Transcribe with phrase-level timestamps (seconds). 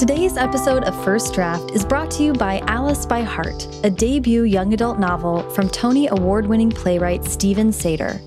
[0.00, 4.44] Today's episode of First Draft is brought to you by Alice by Heart, a debut
[4.44, 8.18] young adult novel from Tony Award winning playwright Steven Sater.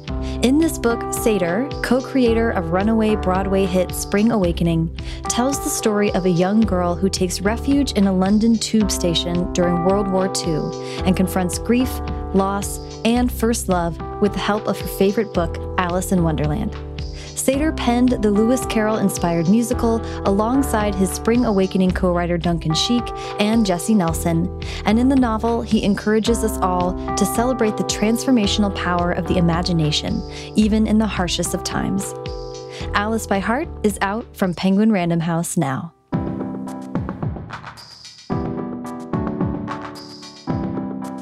[0.46, 4.96] In this book, Sater, co creator of runaway Broadway hit Spring Awakening,
[5.30, 9.52] tells the story of a young girl who takes refuge in a London tube station
[9.54, 10.70] during World War II
[11.08, 11.90] and confronts grief,
[12.36, 16.78] loss, and first love with the help of her favorite book, Alice in Wonderland.
[17.36, 23.04] Sater penned the Lewis Carroll inspired musical alongside his Spring Awakening co writer Duncan Sheik
[23.40, 24.62] and Jessie Nelson.
[24.86, 29.38] And in the novel, he encourages us all to celebrate the transformational power of the
[29.38, 30.22] imagination,
[30.56, 32.14] even in the harshest of times.
[32.94, 35.92] Alice by Heart is out from Penguin Random House now.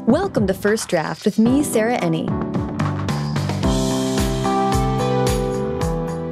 [0.06, 2.51] Welcome to First Draft with me, Sarah Enni.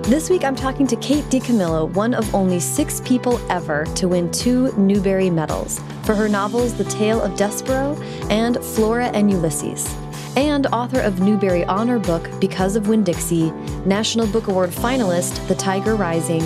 [0.09, 4.31] This week, I'm talking to Kate DiCamillo, one of only six people ever to win
[4.31, 7.95] two Newbery medals for her novels The Tale of Despereaux
[8.31, 9.95] and Flora and Ulysses,
[10.35, 13.51] and author of Newbery Honor book Because of Winn-Dixie,
[13.85, 16.41] National Book Award finalist The Tiger Rising,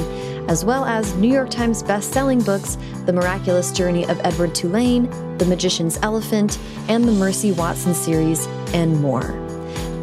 [0.49, 5.45] as well as New York Times best-selling books The Miraculous Journey of Edward Tulane, The
[5.45, 9.42] Magician's Elephant, and the Mercy Watson series, and more.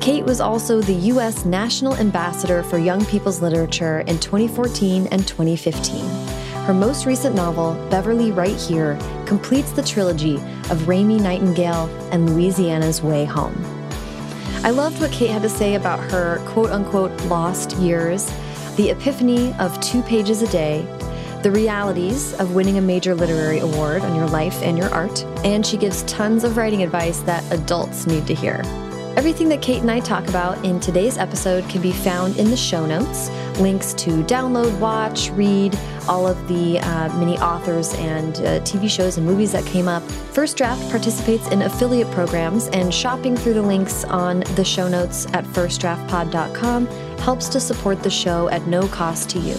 [0.00, 1.44] Kate was also the U.S.
[1.44, 6.02] National Ambassador for Young People's Literature in 2014 and 2015.
[6.64, 10.36] Her most recent novel, Beverly Right Here, completes the trilogy
[10.70, 13.54] of Raymie Nightingale and Louisiana's Way Home.
[14.64, 18.32] I loved what Kate had to say about her quote unquote lost years,
[18.76, 20.80] the epiphany of two pages a day,
[21.42, 25.66] the realities of winning a major literary award on your life and your art, and
[25.66, 28.62] she gives tons of writing advice that adults need to hear.
[29.16, 32.56] Everything that Kate and I talk about in today's episode can be found in the
[32.56, 33.28] show notes.
[33.58, 35.76] Links to download, watch, read,
[36.08, 40.02] all of the uh, many authors and uh, TV shows and movies that came up.
[40.32, 45.26] First Draft participates in affiliate programs, and shopping through the links on the show notes
[45.34, 46.86] at firstdraftpod.com
[47.18, 49.56] helps to support the show at no cost to you.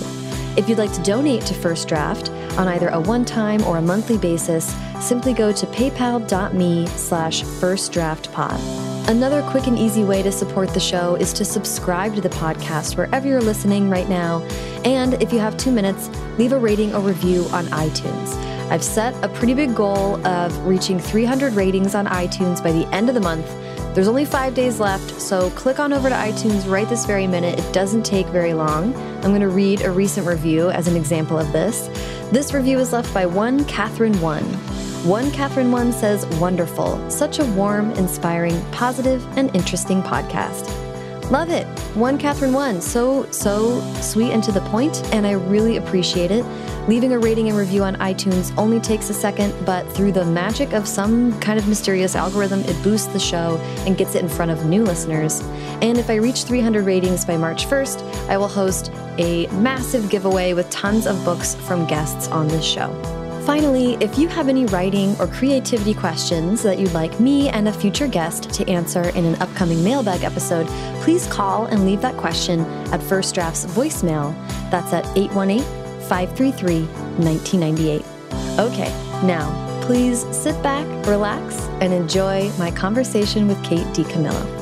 [0.57, 4.17] If you'd like to donate to First Draft on either a one-time or a monthly
[4.17, 8.90] basis, simply go to paypal.me slash firstdraftpod.
[9.07, 12.95] Another quick and easy way to support the show is to subscribe to the podcast
[12.95, 14.41] wherever you're listening right now.
[14.85, 18.35] And if you have two minutes, leave a rating or review on iTunes.
[18.69, 23.09] I've set a pretty big goal of reaching 300 ratings on iTunes by the end
[23.09, 23.45] of the month.
[23.93, 27.59] There's only five days left, so click on over to iTunes right this very minute.
[27.59, 28.95] It doesn't take very long.
[28.95, 31.89] I'm going to read a recent review as an example of this.
[32.31, 34.45] This review is left by one Catherine One.
[35.03, 37.09] One Catherine One says, Wonderful.
[37.09, 40.69] Such a warm, inspiring, positive, and interesting podcast.
[41.31, 41.65] Love it.
[41.95, 42.79] One Catherine One.
[42.81, 46.45] So, so sweet and to the point, and I really appreciate it.
[46.87, 50.73] Leaving a rating and review on iTunes only takes a second, but through the magic
[50.73, 53.57] of some kind of mysterious algorithm, it boosts the show
[53.87, 55.41] and gets it in front of new listeners.
[55.81, 60.53] And if I reach 300 ratings by March 1st, I will host a massive giveaway
[60.53, 63.20] with tons of books from guests on this show.
[63.45, 67.73] Finally, if you have any writing or creativity questions that you'd like me and a
[67.73, 70.67] future guest to answer in an upcoming mailbag episode,
[71.01, 72.59] please call and leave that question
[72.93, 74.31] at First Draft's voicemail.
[74.69, 75.63] That's at 818
[76.07, 76.85] 533
[77.17, 78.05] 1998.
[78.59, 78.89] Okay,
[79.25, 84.61] now please sit back, relax, and enjoy my conversation with Kate DiCamillo.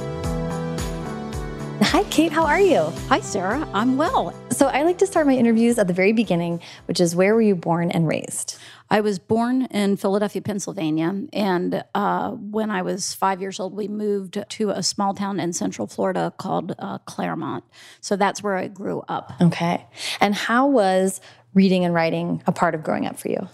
[1.82, 2.32] Hi, Kate.
[2.32, 2.94] How are you?
[3.10, 3.68] Hi, Sarah.
[3.74, 4.34] I'm well.
[4.52, 7.42] So, I like to start my interviews at the very beginning, which is where were
[7.42, 8.58] you born and raised?
[8.90, 11.24] I was born in Philadelphia, Pennsylvania.
[11.32, 15.54] And uh, when I was five years old, we moved to a small town in
[15.54, 17.64] central Florida called uh, Clermont.
[18.02, 19.34] So that's where I grew up.
[19.40, 19.86] Okay.
[20.20, 21.22] And how was
[21.54, 23.48] reading and writing a part of growing up for you?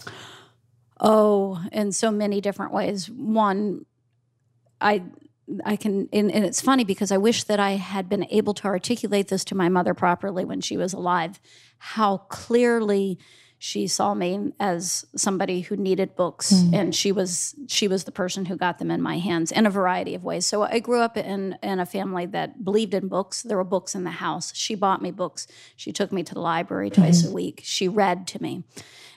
[1.00, 3.10] Oh, in so many different ways.
[3.10, 3.84] One,
[4.80, 5.02] I
[5.64, 8.64] I can, and, and, it's funny because I wish that I had been able to
[8.66, 11.40] articulate this to my mother properly when she was alive,
[11.78, 13.18] how clearly
[13.58, 16.74] she saw me as somebody who needed books mm.
[16.74, 19.70] and she was she was the person who got them in my hands in a
[19.70, 20.44] variety of ways.
[20.44, 23.42] So i grew up in in a family that believed in books.
[23.42, 24.54] There were books in the house.
[24.54, 25.46] She bought me books.
[25.74, 27.30] She took me to the library twice mm.
[27.30, 27.60] a week.
[27.64, 28.64] She read to me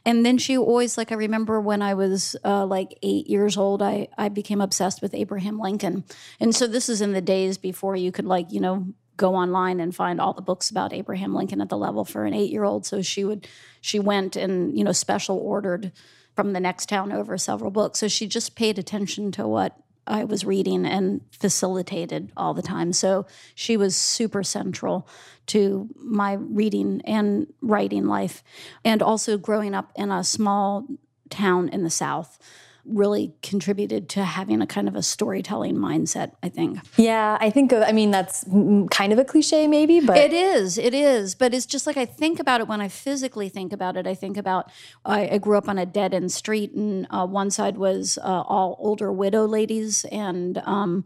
[0.05, 3.81] and then she always like i remember when i was uh, like eight years old
[3.81, 6.03] I, I became obsessed with abraham lincoln
[6.39, 8.87] and so this is in the days before you could like you know
[9.19, 12.33] go online and find all the books about Abraham Lincoln at the level for an
[12.33, 12.85] eight year old.
[12.85, 13.47] So she would
[13.81, 15.91] she went and you know special ordered
[16.35, 17.99] from the next town over several books.
[17.99, 22.93] So she just paid attention to what I was reading and facilitated all the time.
[22.93, 25.07] So she was super central
[25.49, 28.43] to my reading and writing life.
[28.83, 30.87] And also growing up in a small
[31.29, 32.39] town in the South
[32.85, 36.79] really contributed to having a kind of a storytelling mindset, I think.
[36.97, 38.43] Yeah, I think, I mean, that's
[38.89, 40.17] kind of a cliche maybe, but.
[40.17, 41.35] It is, it is.
[41.35, 44.07] But it's just like I think about it when I physically think about it.
[44.07, 44.71] I think about,
[45.05, 48.41] I, I grew up on a dead end street, and uh, one side was uh,
[48.41, 51.05] all older widow ladies, and um,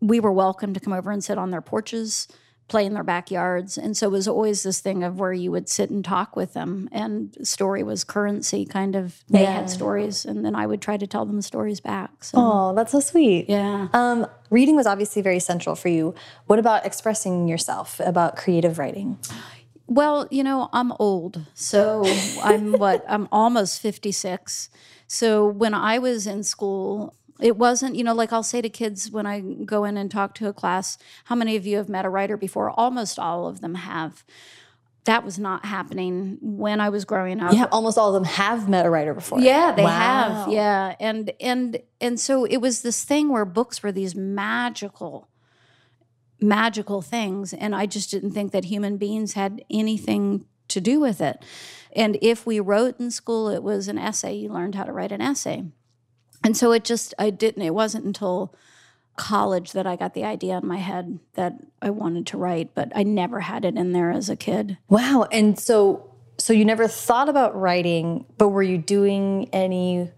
[0.00, 2.26] we were welcome to come over and sit on their porches
[2.70, 3.76] play in their backyards.
[3.76, 6.54] And so it was always this thing of where you would sit and talk with
[6.54, 6.88] them.
[6.92, 9.22] And story was currency, kind of.
[9.28, 9.52] They yeah.
[9.52, 12.24] had stories, and then I would try to tell them stories back.
[12.24, 12.38] So.
[12.38, 13.50] Oh, that's so sweet.
[13.50, 13.88] Yeah.
[13.92, 16.14] Um, reading was obviously very central for you.
[16.46, 19.18] What about expressing yourself, about creative writing?
[19.86, 21.44] Well, you know, I'm old.
[21.54, 22.04] So
[22.42, 23.04] I'm what?
[23.08, 24.70] I'm almost 56.
[25.08, 29.10] So when I was in school, it wasn't, you know, like I'll say to kids
[29.10, 32.04] when I go in and talk to a class, how many of you have met
[32.04, 32.70] a writer before?
[32.70, 34.24] Almost all of them have.
[35.04, 37.54] That was not happening when I was growing up.
[37.54, 39.40] Yeah, almost all of them have met a writer before.
[39.40, 39.88] Yeah, they wow.
[39.90, 40.52] have.
[40.52, 40.94] Yeah.
[41.00, 45.28] And and and so it was this thing where books were these magical
[46.38, 51.20] magical things and I just didn't think that human beings had anything to do with
[51.20, 51.44] it.
[51.94, 54.34] And if we wrote in school, it was an essay.
[54.34, 55.64] You learned how to write an essay
[56.44, 58.54] and so it just i didn't it wasn't until
[59.16, 62.90] college that i got the idea in my head that i wanted to write but
[62.94, 64.78] i never had it in there as a kid.
[64.88, 65.26] Wow.
[65.30, 66.06] And so
[66.38, 70.10] so you never thought about writing but were you doing any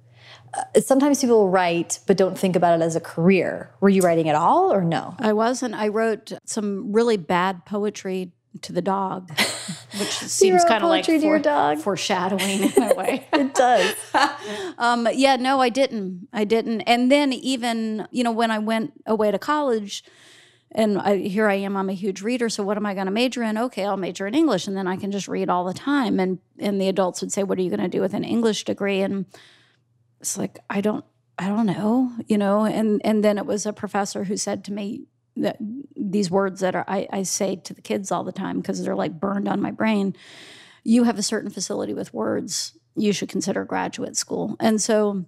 [0.54, 3.70] uh, sometimes people write but don't think about it as a career.
[3.80, 5.16] Were you writing at all or no?
[5.18, 5.74] I wasn't.
[5.74, 9.30] I wrote some really bad poetry to the dog,
[9.98, 13.26] which seems kind of like for, foreshadowing in a way.
[13.32, 13.94] it does.
[14.78, 16.28] um, yeah, no, I didn't.
[16.32, 16.82] I didn't.
[16.82, 20.04] And then even you know when I went away to college,
[20.70, 22.48] and I, here I am, I'm a huge reader.
[22.48, 23.58] So what am I going to major in?
[23.58, 26.18] Okay, I'll major in English, and then I can just read all the time.
[26.18, 28.64] And and the adults would say, "What are you going to do with an English
[28.64, 29.26] degree?" And
[30.20, 31.04] it's like I don't.
[31.38, 34.72] I don't know, you know, and and then it was a professor who said to
[34.72, 35.06] me,
[35.36, 35.56] that
[35.96, 38.94] these words that are I, I say to the kids all the time because they're
[38.94, 40.14] like burned on my brain.
[40.84, 42.76] You have a certain facility with words.
[42.94, 44.56] You should consider graduate school.
[44.60, 45.24] And so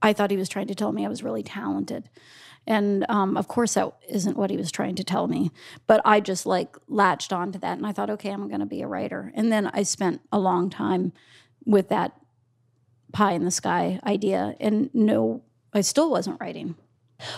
[0.00, 2.08] I thought he was trying to tell me I was really talented.
[2.66, 5.50] And um, of course, that isn't what he was trying to tell me.
[5.86, 8.82] But I just like latched onto that and I thought, okay, I'm going to be
[8.82, 9.32] a writer.
[9.34, 11.12] And then I spent a long time
[11.64, 12.14] with that
[13.12, 14.54] pie in the sky idea.
[14.60, 15.42] And no,
[15.72, 16.76] I still wasn't writing.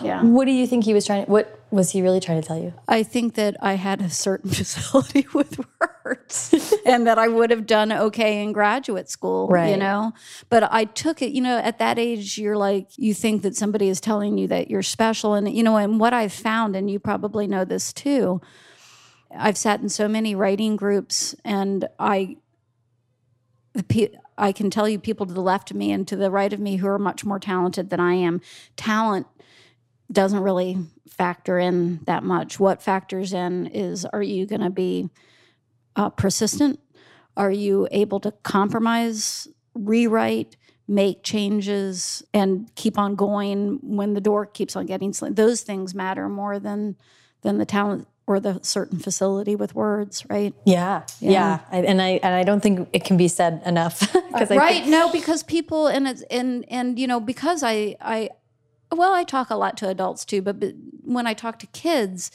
[0.01, 0.23] Yeah.
[0.23, 1.25] What do you think he was trying?
[1.25, 2.73] What was he really trying to tell you?
[2.87, 7.65] I think that I had a certain facility with words, and that I would have
[7.65, 9.47] done okay in graduate school.
[9.47, 9.71] Right.
[9.71, 10.13] You know,
[10.49, 11.31] but I took it.
[11.31, 14.69] You know, at that age, you're like you think that somebody is telling you that
[14.69, 18.39] you're special, and you know, and what I've found, and you probably know this too.
[19.35, 22.37] I've sat in so many writing groups, and I.
[24.37, 26.59] I can tell you people to the left of me and to the right of
[26.59, 28.41] me who are much more talented than I am.
[28.75, 29.27] Talent
[30.11, 30.77] doesn't really
[31.09, 32.59] factor in that much.
[32.59, 35.09] What factors in is are you going to be
[35.95, 36.79] uh, persistent?
[37.37, 44.45] Are you able to compromise, rewrite, make changes, and keep on going when the door
[44.45, 45.35] keeps on getting slammed?
[45.35, 46.95] Those things matter more than
[47.41, 50.53] than the talent or the certain facility with words, right?
[50.65, 51.59] Yeah, yeah, yeah.
[51.71, 54.15] I, and I and I don't think it can be said enough.
[54.15, 54.81] uh, right?
[54.81, 58.29] Think- no, because people and it's and and you know because I I
[58.91, 62.31] well, I talk a lot to adults too, but, but when I talk to kids,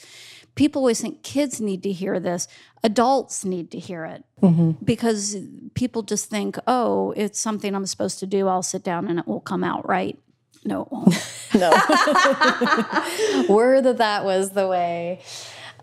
[0.55, 2.47] people always think kids need to hear this.
[2.83, 4.71] Adults need to hear it mm-hmm.
[4.83, 5.37] because
[5.75, 8.47] people just think, oh, it's something I'm supposed to do.
[8.47, 10.19] I'll sit down and it will come out right.
[10.65, 11.07] No, it won't.
[11.53, 11.69] no.
[13.53, 15.21] Were that that was the way.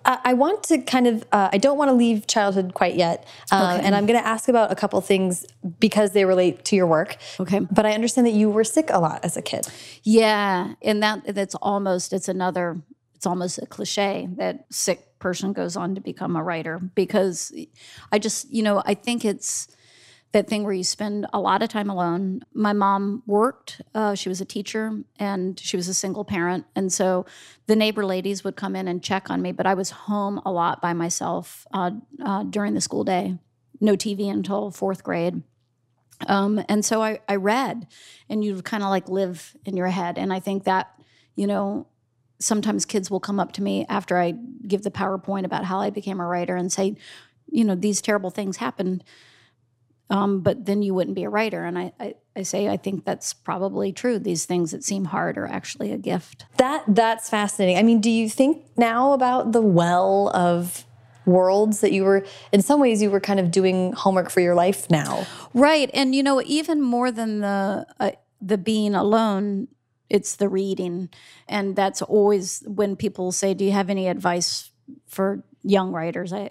[0.06, 3.26] I want to kind of, uh, I don't want to leave childhood quite yet.
[3.50, 3.86] Uh, okay.
[3.86, 5.46] And I'm going to ask about a couple things
[5.80, 7.16] because they relate to your work.
[7.40, 7.60] Okay.
[7.60, 9.66] But I understand that you were sick a lot as a kid.
[10.02, 10.74] Yeah.
[10.82, 12.76] And that that's almost, it's another,
[13.14, 17.50] it's almost a cliche that sick person goes on to become a writer because
[18.12, 19.73] I just, you know, I think it's,
[20.34, 22.40] that thing where you spend a lot of time alone.
[22.52, 26.66] My mom worked, uh, she was a teacher, and she was a single parent.
[26.74, 27.24] And so
[27.66, 30.50] the neighbor ladies would come in and check on me, but I was home a
[30.50, 33.38] lot by myself uh, uh, during the school day.
[33.80, 35.44] No TV until fourth grade.
[36.26, 37.86] Um, and so I, I read,
[38.28, 40.18] and you kind of like live in your head.
[40.18, 41.00] And I think that,
[41.36, 41.86] you know,
[42.40, 44.34] sometimes kids will come up to me after I
[44.66, 46.96] give the PowerPoint about how I became a writer and say,
[47.48, 49.04] you know, these terrible things happened
[50.14, 51.64] um, but then you wouldn't be a writer.
[51.64, 54.20] And I, I, I say I think that's probably true.
[54.20, 56.46] These things that seem hard are actually a gift.
[56.58, 57.78] That that's fascinating.
[57.78, 60.84] I mean, do you think now about the well of
[61.26, 64.54] worlds that you were in some ways you were kind of doing homework for your
[64.54, 68.10] life now right and you know even more than the uh,
[68.42, 69.66] the being alone
[70.10, 71.08] it's the reading
[71.48, 74.70] and that's always when people say do you have any advice
[75.06, 76.50] for young writers i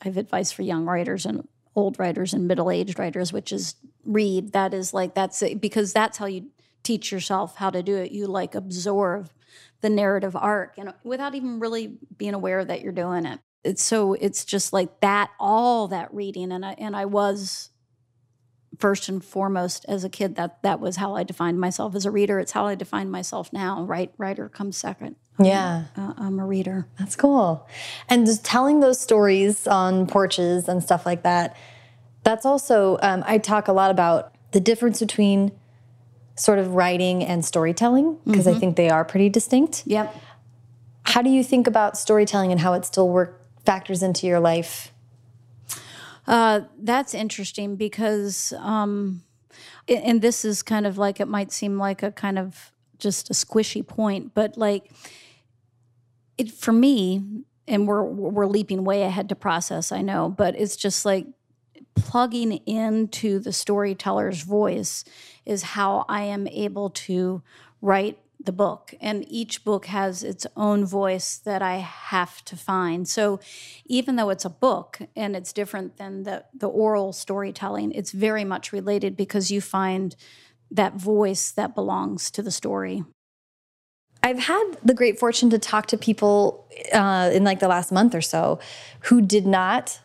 [0.00, 4.52] i have advice for young writers and old writers and middle-aged writers which is read
[4.52, 6.46] that is like that's it, because that's how you
[6.82, 8.10] teach yourself how to do it.
[8.10, 9.30] You like absorb
[9.80, 13.40] the narrative arc and without even really being aware that you're doing it.
[13.62, 17.70] It's so it's just like that all that reading and I and I was
[18.82, 21.94] first and foremost as a kid that that was how I defined myself.
[21.94, 23.84] As a reader it's how I define myself now.
[23.84, 25.14] Right writer comes second.
[25.38, 25.84] Yeah.
[25.96, 26.88] uh, I'm a reader.
[26.98, 27.68] That's cool.
[28.08, 31.56] And just telling those stories on porches and stuff like that
[32.24, 35.52] that's also um, I talk a lot about the difference between
[36.34, 38.56] sort of writing and storytelling because mm-hmm.
[38.56, 39.84] I think they are pretty distinct.
[39.86, 40.12] Yep.
[41.04, 44.91] How do you think about storytelling and how it still work factors into your life?
[46.26, 49.22] Uh, that's interesting because, um,
[49.88, 53.32] and this is kind of like it might seem like a kind of just a
[53.32, 54.90] squishy point, but like
[56.38, 57.22] it for me,
[57.66, 61.26] and we're we're leaping way ahead to process, I know, but it's just like
[61.94, 65.04] plugging into the storyteller's voice
[65.44, 67.42] is how I am able to
[67.80, 73.08] write the book and each book has its own voice that i have to find.
[73.08, 73.40] So
[73.86, 78.44] even though it's a book and it's different than the, the oral storytelling it's very
[78.44, 80.16] much related because you find
[80.70, 83.04] that voice that belongs to the story.
[84.22, 88.14] I've had the great fortune to talk to people uh, in like the last month
[88.14, 88.60] or so
[89.00, 90.00] who did not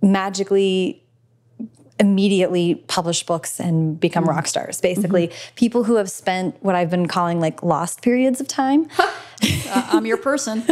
[0.00, 1.03] magically
[2.00, 4.80] immediately publish books and become mm rock stars.
[4.80, 5.54] Basically, mm -hmm.
[5.54, 8.88] people who have spent what I've been calling like lost periods of time.
[8.98, 10.64] uh, I'm your person.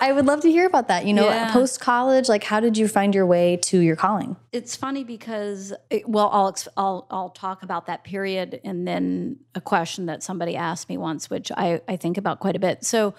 [0.00, 1.06] I, would love to hear about that.
[1.06, 1.52] You know, yeah.
[1.52, 4.36] post college, like how did you find your way to your calling?
[4.52, 9.60] It's funny because, it, well, I'll, I'll I'll talk about that period and then a
[9.60, 12.84] question that somebody asked me once, which I I think about quite a bit.
[12.84, 13.14] So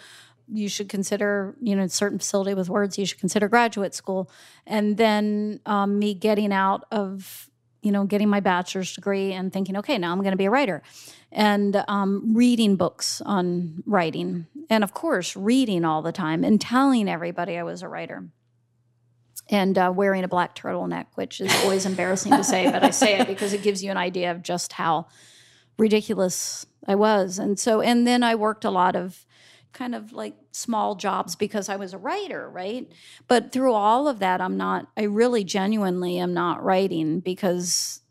[0.52, 4.30] you should consider, you know, certain facility with words, you should consider graduate school.
[4.66, 7.50] And then um, me getting out of,
[7.82, 10.52] you know, getting my bachelor's degree and thinking, okay, now I'm going to be a
[10.52, 10.82] writer.
[11.32, 14.48] And um, reading books on writing.
[14.70, 18.26] And of course, reading all the time and telling everybody I was a writer.
[19.50, 23.20] And uh, wearing a black turtleneck, which is always embarrassing to say, but I say
[23.20, 25.08] it because it gives you an idea of just how
[25.78, 27.38] ridiculous I was.
[27.38, 29.26] And so, and then I worked a lot of
[29.76, 32.92] kind of like small jobs because I was a writer, right?
[33.28, 38.02] But through all of that, I'm not, I really genuinely am not writing because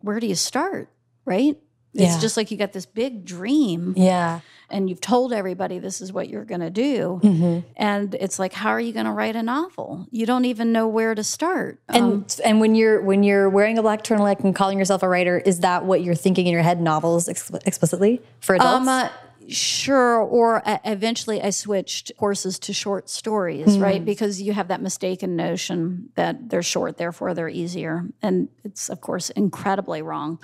[0.00, 0.88] where do you start,
[1.24, 1.56] right?
[1.94, 3.94] It's just like you got this big dream.
[3.96, 4.40] Yeah.
[4.70, 7.20] And you've told everybody this is what you're going to do.
[7.24, 7.66] Mm-hmm.
[7.76, 10.06] And it's like, how are you going to write a novel?
[10.10, 11.80] You don't even know where to start.
[11.88, 15.08] And um, and when you're when you're wearing a black turtleneck and calling yourself a
[15.08, 16.80] writer, is that what you're thinking in your head?
[16.80, 18.76] Novels ex- explicitly for adults?
[18.76, 19.08] Um, uh,
[19.48, 20.20] Sure.
[20.20, 23.82] Or uh, eventually I switched courses to short stories, mm.
[23.82, 24.04] right?
[24.04, 28.04] Because you have that mistaken notion that they're short, therefore they're easier.
[28.20, 30.38] And it's, of course, incredibly wrong.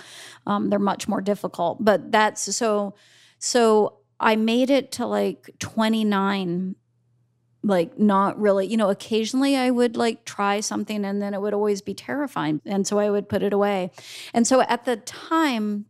[0.47, 1.83] Um, they're much more difficult.
[1.83, 2.95] But that's so,
[3.37, 6.75] so I made it to like 29
[7.63, 11.53] like not really you know occasionally i would like try something and then it would
[11.53, 13.89] always be terrifying and so i would put it away
[14.35, 15.87] and so at the time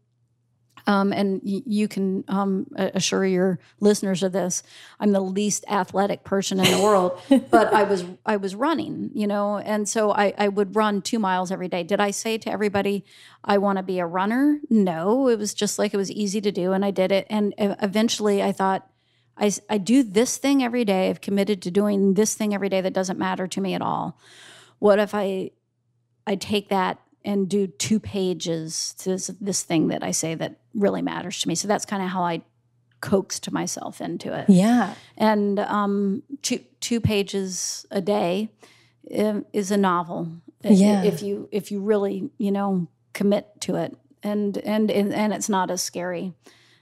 [0.88, 4.64] um, and y- you can um, assure your listeners of this.
[5.00, 7.20] I'm the least athletic person in the world,
[7.52, 11.20] but I was I was running, you know, and so I, I would run two
[11.20, 11.84] miles every day.
[11.84, 13.04] Did I say to everybody,
[13.44, 14.60] I want to be a runner?
[14.70, 17.28] No, it was just like it was easy to do, and I did it.
[17.30, 18.90] And eventually, I thought.
[19.38, 21.10] I, I do this thing every day.
[21.10, 24.18] I've committed to doing this thing every day that doesn't matter to me at all.
[24.80, 25.52] What if I
[26.26, 30.60] I take that and do two pages to this, this thing that I say that
[30.74, 31.56] really matters to me.
[31.56, 32.44] So that's kind of how I
[33.02, 34.46] coaxed myself into it.
[34.48, 34.94] Yeah.
[35.18, 38.50] And um, two two pages a day
[39.18, 40.30] um, is a novel.
[40.64, 41.04] Yeah.
[41.04, 45.72] If you if you really you know commit to it, and and and it's not
[45.72, 46.34] as scary.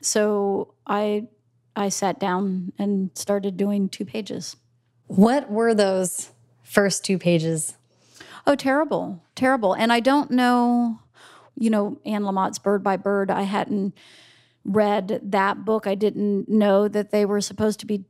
[0.01, 1.27] So I
[1.75, 4.57] I sat down and started doing two pages.
[5.07, 6.31] What were those
[6.63, 7.75] first two pages?
[8.45, 9.73] Oh, terrible, terrible.
[9.73, 10.99] And I don't know,
[11.55, 13.31] you know, Anne Lamott's Bird by Bird.
[13.31, 13.93] I hadn't
[14.65, 15.87] read that book.
[15.87, 18.05] I didn't know that they were supposed to be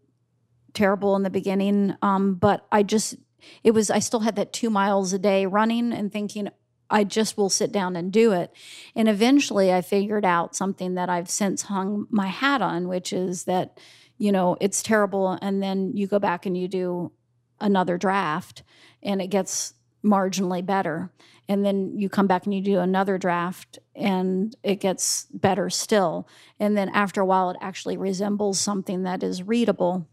[0.74, 1.96] terrible in the beginning.
[2.02, 3.16] Um, but I just,
[3.64, 6.50] it was, I still had that two miles a day running and thinking,
[6.90, 8.52] I just will sit down and do it.
[8.96, 13.46] And eventually I figured out something that I've since hung my hat on, which is
[13.46, 13.80] that,
[14.18, 15.38] you know, it's terrible.
[15.42, 17.12] And then you go back and you do
[17.60, 18.64] another draft
[19.02, 21.12] and it gets marginally better.
[21.48, 26.28] And then you come back and you do another draft and it gets better still.
[26.60, 30.08] And then after a while, it actually resembles something that is readable.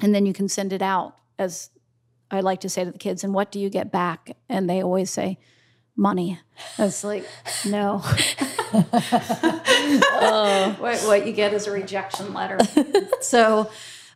[0.00, 1.70] And then you can send it out as
[2.30, 4.36] I like to say to the kids, and what do you get back?
[4.48, 5.38] And they always say,
[5.96, 6.38] money.
[6.78, 7.26] It's like,
[7.66, 8.00] no.
[10.12, 10.76] oh.
[10.78, 12.58] what, what you get is a rejection letter.
[13.20, 13.70] so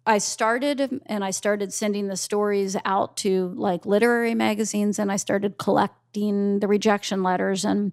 [0.06, 5.16] I started and I started sending the stories out to like literary magazines and I
[5.16, 7.64] started collecting the rejection letters.
[7.64, 7.92] And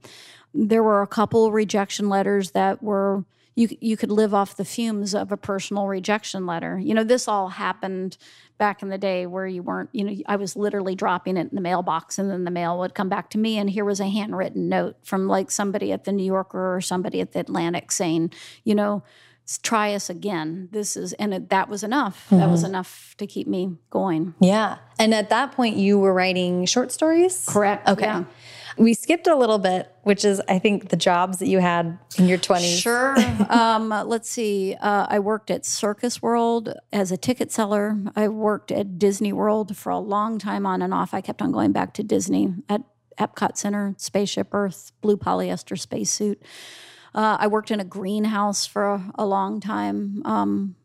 [0.53, 3.23] there were a couple rejection letters that were
[3.55, 6.79] you you could live off the fumes of a personal rejection letter.
[6.79, 8.17] You know, this all happened
[8.57, 11.55] back in the day where you weren't, you know, I was literally dropping it in
[11.55, 14.07] the mailbox and then the mail would come back to me and here was a
[14.07, 18.31] handwritten note from like somebody at the New Yorker or somebody at the Atlantic saying,
[18.63, 19.03] you know,
[19.59, 20.69] try us again.
[20.71, 22.25] This is, and it, that was enough.
[22.25, 22.37] Mm-hmm.
[22.37, 22.71] That was mm-hmm.
[22.71, 24.33] enough to keep me going.
[24.39, 24.77] Yeah.
[24.99, 27.45] And at that point, you were writing short stories?
[27.47, 27.87] Correct.
[27.87, 28.05] Okay.
[28.05, 28.23] Yeah.
[28.77, 32.27] We skipped a little bit, which is, I think, the jobs that you had in
[32.27, 32.81] your 20s.
[32.81, 33.15] Sure.
[33.49, 34.75] um, let's see.
[34.79, 37.97] Uh, I worked at Circus World as a ticket seller.
[38.15, 41.13] I worked at Disney World for a long time on and off.
[41.13, 42.81] I kept on going back to Disney at
[43.19, 46.41] Epcot Center, Spaceship Earth, blue polyester spacesuit.
[47.13, 50.75] Uh, I worked in a greenhouse for a, a long time, um,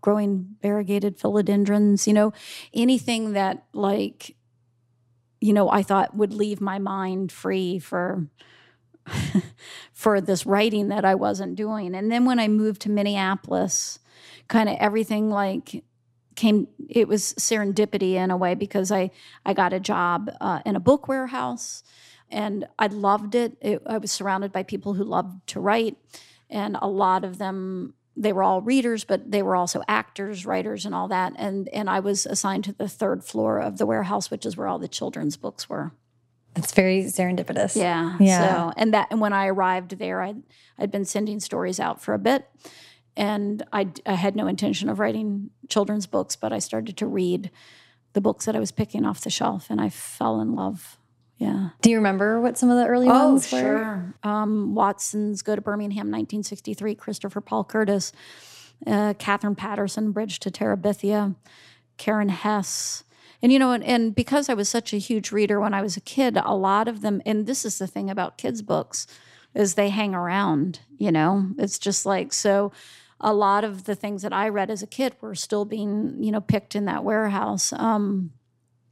[0.00, 2.06] growing variegated philodendrons.
[2.06, 2.32] You know,
[2.74, 4.36] anything that like,
[5.40, 8.26] you know, I thought would leave my mind free for
[9.92, 11.94] for this writing that I wasn't doing.
[11.94, 13.98] And then when I moved to Minneapolis,
[14.48, 15.84] kind of everything like
[16.36, 19.10] came it was serendipity in a way because I
[19.44, 21.82] I got a job uh, in a book warehouse
[22.30, 23.56] and I loved it.
[23.60, 23.82] it.
[23.86, 25.96] I was surrounded by people who loved to write,
[26.48, 30.84] and a lot of them they were all readers, but they were also actors, writers,
[30.84, 31.32] and all that.
[31.36, 34.66] And and I was assigned to the third floor of the warehouse, which is where
[34.66, 35.92] all the children's books were.
[36.56, 37.76] It's very serendipitous.
[37.76, 38.16] Yeah.
[38.20, 38.48] Yeah.
[38.48, 40.42] So and that and when I arrived there, I'd
[40.78, 42.46] I'd been sending stories out for a bit,
[43.16, 47.50] and I I had no intention of writing children's books, but I started to read
[48.12, 50.98] the books that I was picking off the shelf, and I fell in love
[51.40, 51.70] yeah.
[51.80, 53.58] Do you remember what some of the early oh, ones were?
[53.58, 54.14] sure.
[54.22, 58.12] Um, Watsons Go to Birmingham, 1963, Christopher Paul Curtis,
[58.86, 61.34] uh, Katherine Paterson, Bridge to Terabithia,
[61.96, 63.04] Karen Hesse.
[63.40, 65.96] And, you know, and, and because I was such a huge reader when I was
[65.96, 69.06] a kid, a lot of them, and this is the thing about kids' books,
[69.54, 71.48] is they hang around, you know?
[71.56, 72.70] It's just like, so
[73.18, 76.32] a lot of the things that I read as a kid were still being, you
[76.32, 77.72] know, picked in that warehouse.
[77.72, 78.32] Um,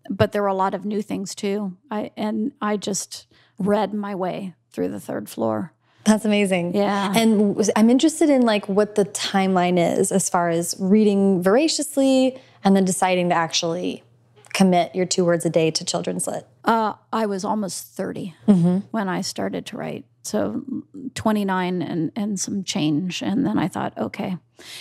[0.08, 1.76] but there were a lot of new things too.
[1.90, 3.26] I and I just
[3.58, 5.72] read my way through the third floor.
[6.04, 6.74] That's amazing.
[6.74, 7.12] Yeah.
[7.14, 12.74] And I'm interested in like what the timeline is as far as reading voraciously and
[12.74, 14.02] then deciding to actually
[14.54, 16.46] commit your two words a day to children's lit.
[16.64, 18.78] Uh, I was almost 30 mm-hmm.
[18.90, 20.04] when I started to write.
[20.22, 20.62] So
[21.14, 23.22] 29 and, and some change.
[23.22, 24.36] And then I thought, okay.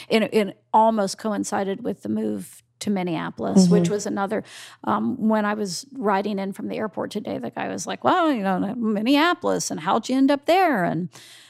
[0.10, 3.74] It, it almost coincided with the move to Minneapolis, mm-hmm.
[3.74, 4.44] which was another.
[4.84, 8.32] Um, when I was riding in from the airport today, the guy was like, "Well,
[8.32, 11.10] you know, Minneapolis, and how'd you end up there?" And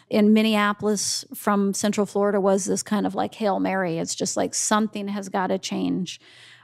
[0.09, 3.97] in Minneapolis from Central Florida was this kind of like hail mary.
[3.97, 6.19] It's just like something has got to change.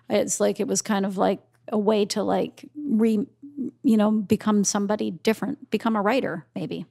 [0.09, 3.25] It's like it was kind of like a way to like re,
[3.83, 6.85] you know, become somebody different, become a writer maybe.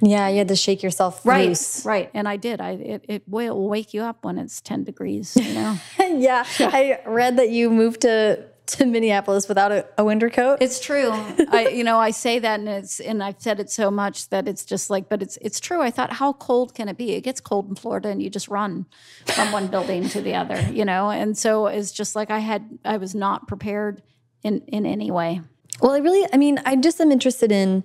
[0.00, 1.84] Yeah, you had to shake yourself right, loose.
[1.84, 2.60] Right, and I did.
[2.60, 5.36] I it, it will wake you up when it's ten degrees.
[5.36, 5.78] You know.
[5.98, 10.58] yeah, I read that you moved to to Minneapolis without a, a winter coat.
[10.60, 11.10] It's true.
[11.12, 14.48] I you know I say that and it's and I've said it so much that
[14.48, 15.80] it's just like, but it's it's true.
[15.80, 17.12] I thought, how cold can it be?
[17.12, 18.86] It gets cold in Florida, and you just run
[19.26, 20.60] from one building to the other.
[20.72, 24.02] You know, and so it's just like I had I was not prepared
[24.42, 25.40] in in any way.
[25.80, 27.84] Well, I really, I mean, I just am interested in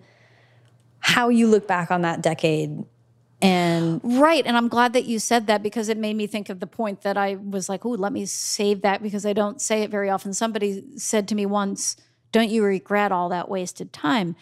[1.01, 2.83] how you look back on that decade
[3.41, 6.59] and right and i'm glad that you said that because it made me think of
[6.59, 9.81] the point that i was like oh let me save that because i don't say
[9.81, 11.97] it very often somebody said to me once
[12.31, 14.35] don't you regret all that wasted time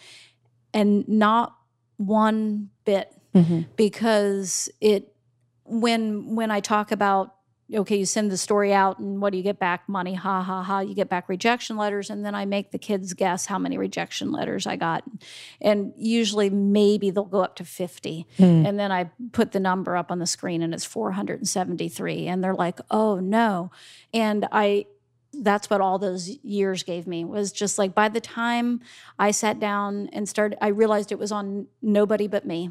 [0.74, 1.56] and not
[1.96, 3.62] one bit mm-hmm.
[3.76, 5.14] because it
[5.64, 7.34] when when i talk about
[7.74, 9.88] okay, you send the story out and what do you get back?
[9.88, 10.80] Money, ha ha ha.
[10.80, 14.32] You get back rejection letters, and then I make the kids guess how many rejection
[14.32, 15.04] letters I got.
[15.60, 18.26] And usually, maybe they'll go up to 50.
[18.38, 18.68] Mm.
[18.68, 22.26] And then I put the number up on the screen and it's 473.
[22.26, 23.70] And they're like, oh no.
[24.12, 24.86] And I
[25.42, 28.80] that's what all those years gave me was just like by the time
[29.18, 32.70] I sat down and started I realized it was on nobody but me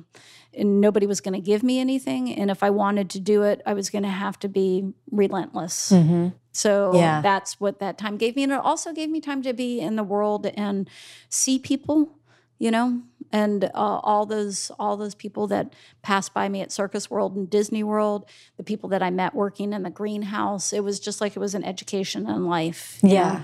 [0.53, 3.61] and nobody was going to give me anything and if I wanted to do it
[3.65, 5.91] I was going to have to be relentless.
[5.91, 6.27] Mm-hmm.
[6.51, 7.21] So Yeah.
[7.21, 9.95] that's what that time gave me and it also gave me time to be in
[9.95, 10.89] the world and
[11.29, 12.17] see people,
[12.59, 13.01] you know,
[13.31, 17.49] and uh, all those all those people that passed by me at Circus World and
[17.49, 18.25] Disney World,
[18.57, 20.73] the people that I met working in the greenhouse.
[20.73, 22.99] It was just like it was an education in life.
[23.03, 23.33] Yeah.
[23.33, 23.41] know?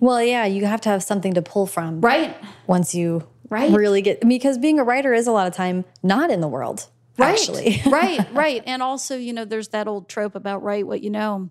[0.00, 2.36] Well, yeah, you have to have something to pull from Right.
[2.66, 3.70] once you Right.
[3.72, 6.86] really get because being a writer is a lot of time not in the world.
[7.18, 7.32] Right.
[7.32, 7.80] Actually.
[7.86, 8.62] right, right.
[8.66, 11.50] And also, you know, there's that old trope about write what you know.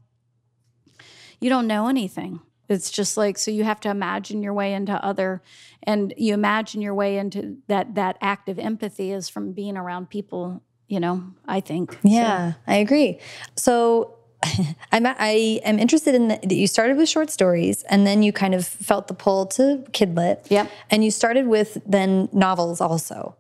[1.40, 2.40] You don't know anything.
[2.74, 5.42] It's just like so you have to imagine your way into other
[5.84, 10.10] and you imagine your way into that that act of empathy is from being around
[10.10, 11.98] people, you know, I think.
[12.04, 13.20] Yeah, I agree.
[13.56, 14.18] So
[14.92, 18.54] I'm I am interested in that you started with short stories and then you kind
[18.54, 20.50] of felt the pull to kidlit.
[20.50, 20.70] Yep.
[20.90, 23.38] And you started with then novels also.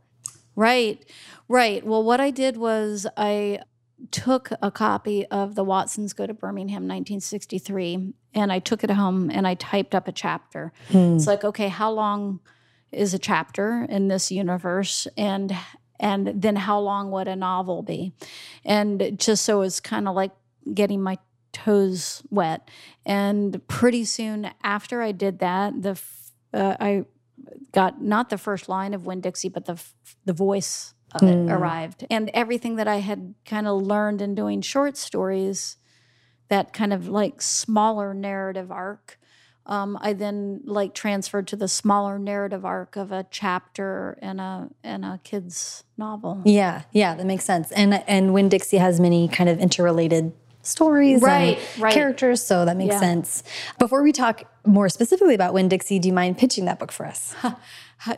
[0.56, 1.04] Right,
[1.48, 1.86] right.
[1.86, 3.60] Well, what I did was I
[4.12, 9.30] took a copy of the Watsons Go to Birmingham 1963 and I took it home
[9.30, 10.74] and I typed up a chapter.
[11.16, 12.40] It's like, okay, how long
[12.92, 15.08] is a chapter in this universe?
[15.18, 15.56] And
[16.00, 18.14] and then how long would a novel be?
[18.66, 20.32] And just so it's kind of like
[20.74, 21.18] getting my
[21.54, 22.68] toes wet.
[23.06, 26.02] And pretty soon after I did that, the
[26.54, 27.06] uh, I
[27.72, 29.94] got not the first line of Winn-Dixie, but the f-
[30.26, 34.62] the voice of it arrived, and everything that I had kind of learned in doing
[34.62, 35.78] short stories,
[36.50, 39.20] that kind of like smaller narrative arc.
[39.66, 44.70] Um, I then like transferred to the smaller narrative arc of a chapter in a
[44.84, 46.42] in a kid's novel.
[46.44, 47.72] Yeah, yeah, that makes sense.
[47.72, 51.94] And and Winn-Dixie has many kind of interrelated stories Right, and right.
[51.94, 53.00] characters, so that makes Yeah.
[53.00, 53.44] sense.
[53.80, 57.34] Before we talk more specifically about Winn-Dixie, do you mind pitching that book for us?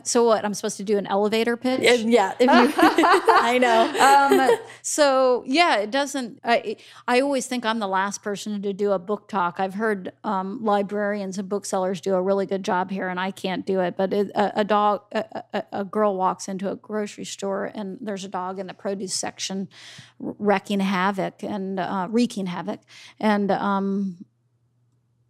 [0.04, 0.44] So what?
[0.44, 1.82] I'm supposed to do an elevator pitch?
[2.02, 4.50] yeah, if you I know.
[4.50, 6.40] um, so yeah, it doesn't.
[6.44, 9.60] I I always think I'm the last person to do a book talk.
[9.60, 13.66] I've heard um, librarians and booksellers do a really good job here, and I can't
[13.66, 13.96] do it.
[13.96, 17.98] But it, a, a dog, a, a, a girl walks into a grocery store, and
[18.02, 19.70] there's a dog in the produce section
[20.20, 22.80] wrecking havoc and uh, wreaking havoc,
[23.20, 24.26] and um,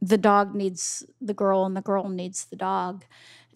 [0.02, 3.06] the dog needs the girl, and the girl needs the dog,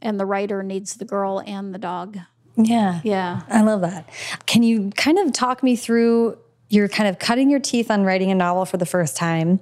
[0.01, 2.17] and the writer needs the girl and the dog.
[2.55, 3.01] Yeah.
[3.03, 3.41] Yeah.
[3.47, 4.09] I love that.
[4.45, 6.37] Can you kind of talk me through
[6.69, 9.59] you're kind of cutting your teeth on writing a novel for the first time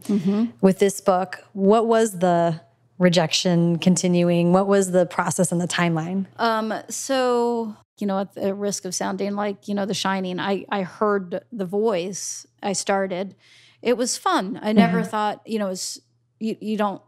[0.62, 1.41] with this book.
[1.54, 2.60] What was the
[2.97, 4.52] rejection continuing?
[4.52, 6.26] What was the process and the timeline?
[6.38, 10.65] Um, so, you know, at the risk of sounding like, you know, The Shining, I,
[10.69, 12.45] I heard the voice.
[12.62, 13.36] I started.
[13.82, 14.60] It was fun.
[14.62, 16.00] I never thought, you know, it's,
[16.39, 17.02] you, you don't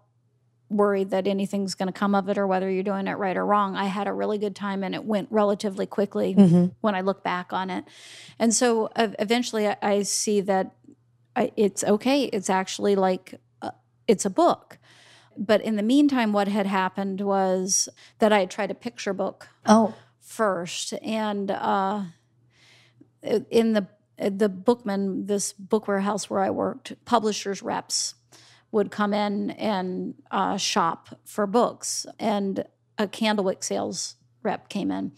[0.70, 3.46] worry that anything's going to come of it or whether you're doing it right or
[3.46, 3.76] wrong.
[3.76, 6.34] I had a really good time and it went relatively quickly
[6.82, 7.86] when I look back on it.
[8.38, 10.76] And so ev- eventually I, I see that
[11.36, 12.26] I, it's okay.
[12.26, 13.72] It's actually like, uh,
[14.08, 14.78] it's a book.
[15.38, 17.88] But in the meantime, what had happened was
[18.20, 22.04] that I had tried a picture book Oh, first, and uh,
[23.22, 28.16] in the the bookman, this book warehouse where I worked, publishers reps
[28.72, 32.66] would come in and uh, shop for books, and
[32.98, 35.12] a Candlewick sales rep came in,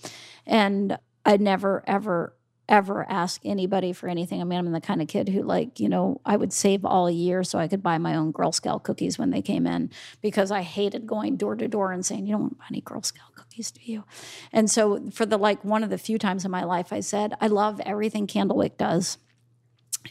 [0.46, 2.36] and I never ever
[2.72, 4.40] ever ask anybody for anything.
[4.40, 7.12] I mean, I'm the kind of kid who like, you know, I would save all
[7.12, 10.52] year so I could buy my own Girl Scout cookies when they came in because
[10.52, 13.72] I hated going door to door and saying, "You don't want any Girl Scout cookies,
[13.72, 14.06] do you?"
[14.54, 17.34] And so for the like one of the few times in my life I said,
[17.42, 19.18] "I love everything Candlewick does."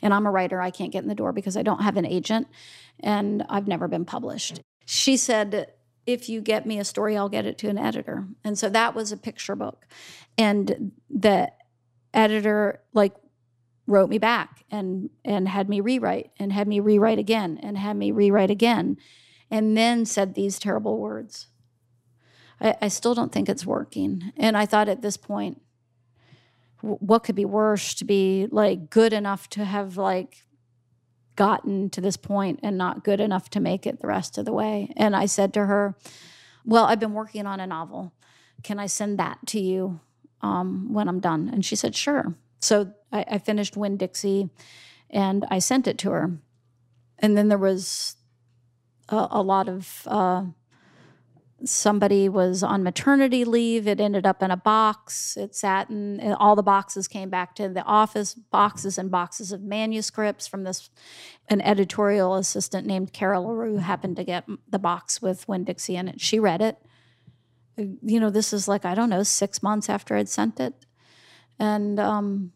[0.02, 2.06] And I'm a writer, I can't get in the door because I don't have an
[2.06, 2.48] agent
[3.00, 4.60] and I've never been published.
[4.86, 5.72] She said,
[6.06, 8.26] if you get me a story, I'll get it to an editor.
[8.44, 9.86] And so that was a picture book.
[10.38, 11.52] And the
[12.12, 13.14] editor like
[13.86, 17.96] wrote me back and and had me rewrite and had me rewrite again and had
[17.96, 18.96] me rewrite again
[19.50, 21.48] and then said these terrible words.
[22.60, 24.32] I, I still don't think it's working.
[24.36, 25.60] And I thought at this point,
[26.82, 30.44] what could be worse to be like good enough to have like
[31.36, 34.52] gotten to this point and not good enough to make it the rest of the
[34.52, 34.92] way.
[34.96, 35.94] And I said to her,
[36.64, 38.12] Well, I've been working on a novel.
[38.62, 40.00] Can I send that to you
[40.42, 41.48] um, when I'm done?
[41.52, 42.34] And she said, Sure.
[42.60, 44.50] So I, I finished Winn-Dixie
[45.08, 46.38] and I sent it to her.
[47.18, 48.16] And then there was
[49.08, 50.44] a, a lot of uh,
[51.64, 53.86] somebody was on maternity leave.
[53.86, 55.36] It ended up in a box.
[55.36, 59.62] It sat in, all the boxes came back to the office, boxes and boxes of
[59.62, 60.90] manuscripts from this.
[61.48, 66.08] An editorial assistant named Kara LaReau happened to get the box with Winn Dixie in
[66.08, 66.20] it.
[66.20, 66.78] She read it.
[67.76, 70.74] You know, this is like, I don't know, six months after I'd sent it.
[71.58, 72.52] And, um,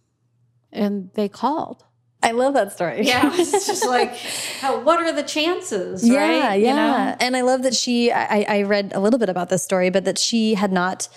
[0.73, 1.85] and they called.
[2.25, 3.03] I love that story.
[3.03, 4.17] Yeah, it's just like,
[4.61, 6.07] how, what are the chances?
[6.09, 6.37] Yeah, right?
[6.37, 6.55] yeah.
[6.55, 7.17] You know?
[7.21, 10.07] And I love that she, I, I read a little bit about this story, but
[10.07, 11.09] that she had not,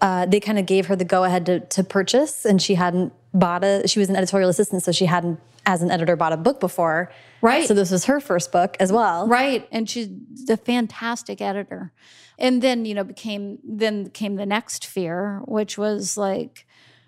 [0.00, 3.12] uh, they kind of gave her the go ahead to, to purchase and she hadn't
[3.32, 6.36] bought a, she was an editorial assistant, so she hadn't, as an editor, bought a
[6.36, 7.10] book before.
[7.42, 7.66] Right.
[7.66, 9.26] So this was her first book as well.
[9.26, 9.66] Right.
[9.72, 10.08] And she's
[10.48, 11.92] a fantastic editor.
[12.38, 16.66] And then, you know, became, then came the next fear, which was like,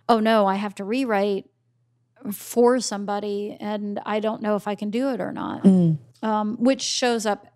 [0.08, 1.46] oh no, I have to rewrite
[2.32, 5.64] for somebody and I don't know if I can do it or not,
[6.22, 7.46] um, which shows up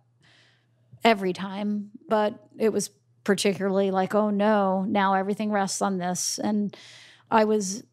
[1.03, 1.91] every time.
[2.09, 2.91] But it was
[3.25, 6.39] particularly like, oh no, now everything rests on this.
[6.43, 6.77] And
[7.31, 7.85] I was,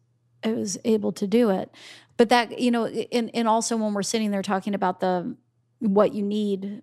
[0.44, 1.70] I was able to do it.
[2.16, 5.36] But that, you know, and, and also when we're sitting there talking about the,
[5.80, 6.82] what you need,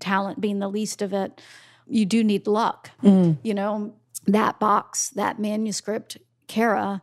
[0.00, 1.40] talent being the least of it,
[1.86, 2.90] you do need luck.
[3.42, 3.94] You know,
[4.26, 6.16] that box, that manuscript,
[6.48, 7.02] Kara,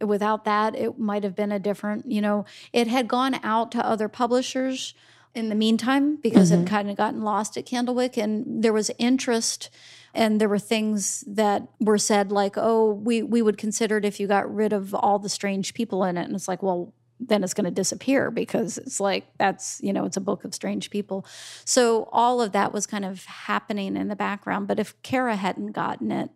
[0.00, 3.86] without that, it might have been a different, you know, it had gone out to
[3.86, 4.94] other publishers
[5.34, 6.64] in the meantime because it mm-hmm.
[6.64, 9.68] kind of gotten lost at Candlewick and there was interest
[10.14, 14.18] and there were things that were said like, oh, we, we would consider it if
[14.18, 16.24] you got rid of all the strange people in it.
[16.24, 20.04] And it's like, well, then it's going to disappear because it's like that's you know
[20.04, 21.24] it's a book of strange people
[21.64, 25.72] so all of that was kind of happening in the background but if kara hadn't
[25.72, 26.30] gotten it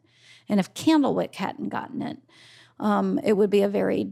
[0.48, 2.16] and if candlewick hadn't gotten it
[2.80, 4.10] um, it would be a very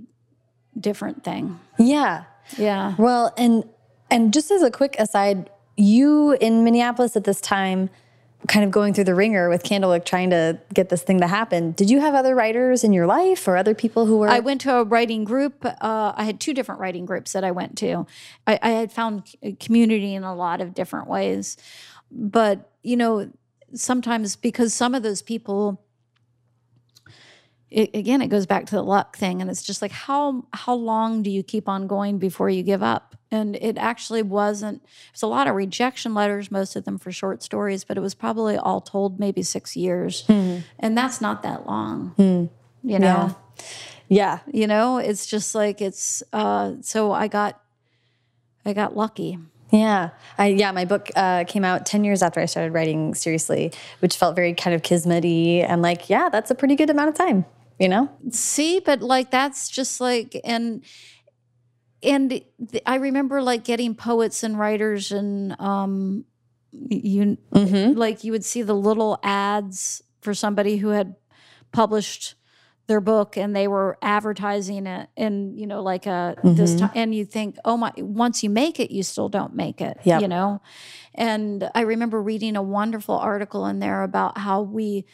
[0.79, 2.25] different thing Yeah.
[2.57, 3.65] yeah Well, and
[4.11, 7.91] and just as a quick aside, you in Minneapolis at this time,
[8.47, 11.73] kind of going through the ringer with Candlewick, trying to get this thing to happen.
[11.73, 14.29] Did you have other writers in your life or other people who were?
[14.29, 15.65] I went to a writing group.
[15.65, 18.07] Uh, I had two different writing groups that I went to.
[18.47, 21.57] I, I had found community in a lot of different ways.
[22.11, 23.31] But, you know,
[23.75, 25.85] sometimes because some of those people,
[27.71, 29.41] it, again, it goes back to the luck thing.
[29.41, 32.83] And it's just like, how, how long do you keep on going before you give
[32.83, 33.15] up?
[33.31, 37.43] And it actually wasn't, there's a lot of rejection letters, most of them for short
[37.43, 40.25] stories, but it was probably all told maybe six years.
[40.79, 42.15] And that's not that long,
[42.83, 43.37] you know?
[44.09, 44.39] yeah.
[44.51, 47.61] you know it's just like it's uh so i got
[48.65, 49.37] i got lucky
[49.71, 50.11] Yeah.
[50.39, 54.17] I yeah, my book uh, came out 10 years after I started writing seriously, which
[54.17, 57.45] felt very kind of kismet-y and like, yeah, that's a pretty good amount of time,
[57.79, 58.11] you know?
[58.31, 60.85] see but like that's just like and
[62.03, 62.43] and
[62.87, 66.25] i remember like getting poets and writers and um
[66.73, 67.99] you mm-hmm.
[67.99, 71.15] like you would see the little ads for somebody who had
[71.73, 72.35] published
[72.89, 76.81] their book and they were advertising it and you know like a this mm-hmm.
[76.81, 79.99] time and you think oh my once you make it you still don't make it
[80.05, 80.23] Yep.
[80.23, 80.63] you know
[81.15, 85.05] and i remember reading a wonderful article in there about how we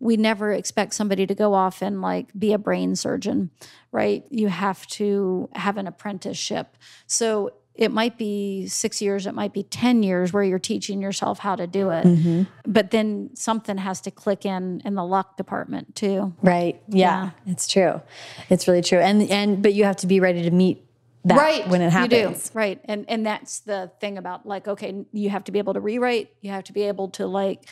[0.00, 3.50] we never expect somebody to go off and like be a brain surgeon
[3.92, 4.24] right?
[4.30, 6.76] You have to have an apprenticeship.
[7.06, 11.38] So it might be six years it might be 10 years where you're teaching yourself
[11.38, 12.04] how to do it.
[12.04, 12.42] Mm-hmm.
[12.66, 16.34] But then something has to click in in the luck department too.
[16.42, 16.82] Right.
[16.88, 18.02] Yeah, It's true.
[18.48, 18.98] It's really true.
[18.98, 20.84] And and but you have to be ready to meet
[21.24, 21.68] that right.
[21.68, 22.12] when it happens.
[22.12, 22.58] you do.
[22.58, 22.80] right.
[22.84, 26.30] And and that's the thing about like okay you have to be able to rewrite.
[26.42, 27.66] You have to be able to like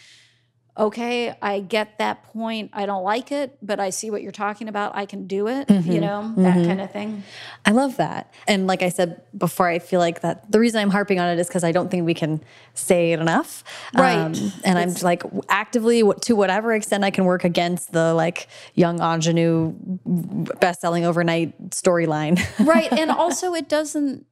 [0.78, 4.68] okay i get that point i don't like it but i see what you're talking
[4.68, 5.90] about i can do it Mm-hmm.
[5.92, 7.22] you know that kind of thing
[7.66, 8.32] I love that.
[8.46, 11.38] And like I said before, I feel like that the reason I'm harping on it
[11.38, 12.40] is because I don't think we can
[12.72, 13.62] say it enough.
[13.94, 14.52] Um, Right.
[14.64, 19.74] and I'm like actively, to whatever extent I can work against the like young ingenue
[20.60, 22.38] best-selling overnight storyline.
[22.66, 24.24] right and also it doesn't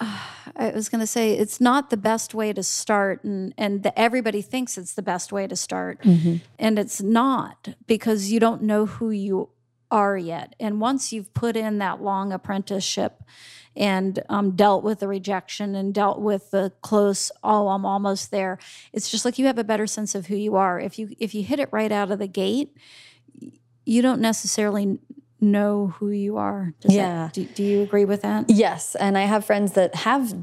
[0.00, 3.98] i was going to say it's not the best way to start and and the,
[3.98, 6.00] everybody thinks it's the best way to start.
[6.58, 9.50] And it's not because you don't know who you
[9.90, 10.54] are yet.
[10.60, 13.22] And once you've put in that long apprenticeship
[13.76, 18.58] and um, dealt with the rejection and dealt with the close oh i'm almost there
[18.92, 20.80] it's just like you have a better sense of who you are.
[20.80, 22.76] If you if you hit it right out of the gate
[23.84, 24.98] you don't necessarily
[25.40, 27.30] know who you are Does that- Yeah.
[27.32, 30.34] do, do you agree with that yes, and I have friends that have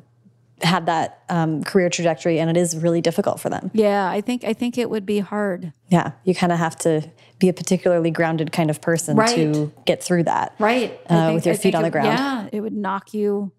[0.64, 3.70] had that um, career trajectory, and it is really difficult for them.
[3.74, 7.10] yeah i think i think it would be hard Yeah, you kind of have to
[7.40, 9.36] be a particularly grounded kind of person Right.
[9.36, 10.56] to get through that.
[10.58, 12.08] right Uh, with your feet on the ground.
[12.08, 13.52] yeah it would knock you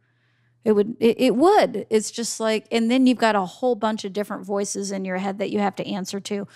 [0.65, 1.87] It would, it, it would.
[1.89, 5.17] It's just like, and then you've got a whole bunch of different voices in your
[5.19, 6.47] head that you have to answer to,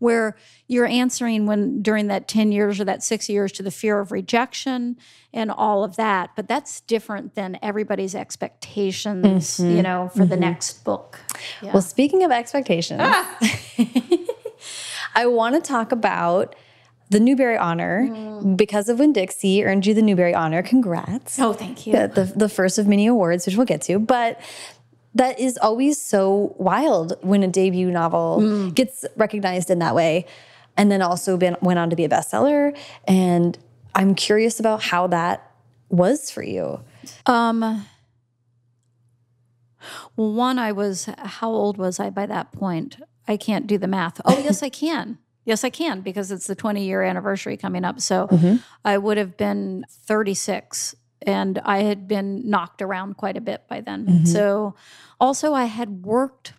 [0.00, 0.36] where
[0.66, 4.10] you're answering when during that 10 years or that six years to the fear of
[4.10, 4.96] rejection
[5.32, 6.30] and all of that.
[6.34, 9.76] But that's different than everybody's expectations, mm-hmm.
[9.76, 10.40] you know, for the mm-hmm.
[10.40, 11.20] next book.
[11.62, 11.72] Yeah.
[11.72, 13.38] Well, speaking of expectations, ah!
[15.14, 16.56] I want to talk about
[17.10, 18.56] the Newbery Honor mm.
[18.56, 20.62] because of Winn-Dixie earned you the Newbery Honor.
[20.62, 21.38] Congrats.
[21.38, 21.92] oh, thank you.
[21.92, 23.98] the, the, the first of many awards, which we'll get to.
[23.98, 24.40] But
[25.14, 30.26] that is always so wild when a debut novel gets recognized in that way,
[30.76, 32.76] and then also been went on to be a bestseller.
[33.06, 33.58] And
[33.94, 35.50] I'm curious about how that
[35.88, 36.80] was for you.
[37.26, 37.84] Um,
[40.16, 42.96] well, one, I was, how old was I by that point?
[43.26, 44.20] I can't do the math.
[44.24, 45.18] Oh, yes, I can.
[45.46, 47.98] Yes, I can because it's the 20 year anniversary coming up.
[48.00, 48.28] So
[48.84, 50.94] I would have been 36
[51.26, 54.06] and I had been knocked around quite a bit by then.
[54.26, 54.74] So
[55.18, 56.54] also, I had worked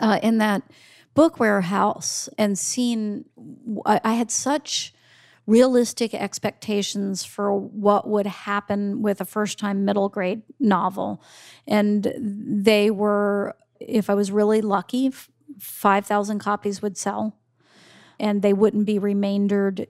[0.00, 0.62] uh, in that
[1.14, 3.24] book warehouse and seen,
[3.86, 4.92] I, I had such
[5.46, 11.22] realistic expectations for what would happen with a first time middle grade novel.
[11.66, 15.10] And they were, if I was really lucky,
[15.58, 17.36] 5,000 copies would sell
[18.20, 19.88] and they wouldn't be remaindered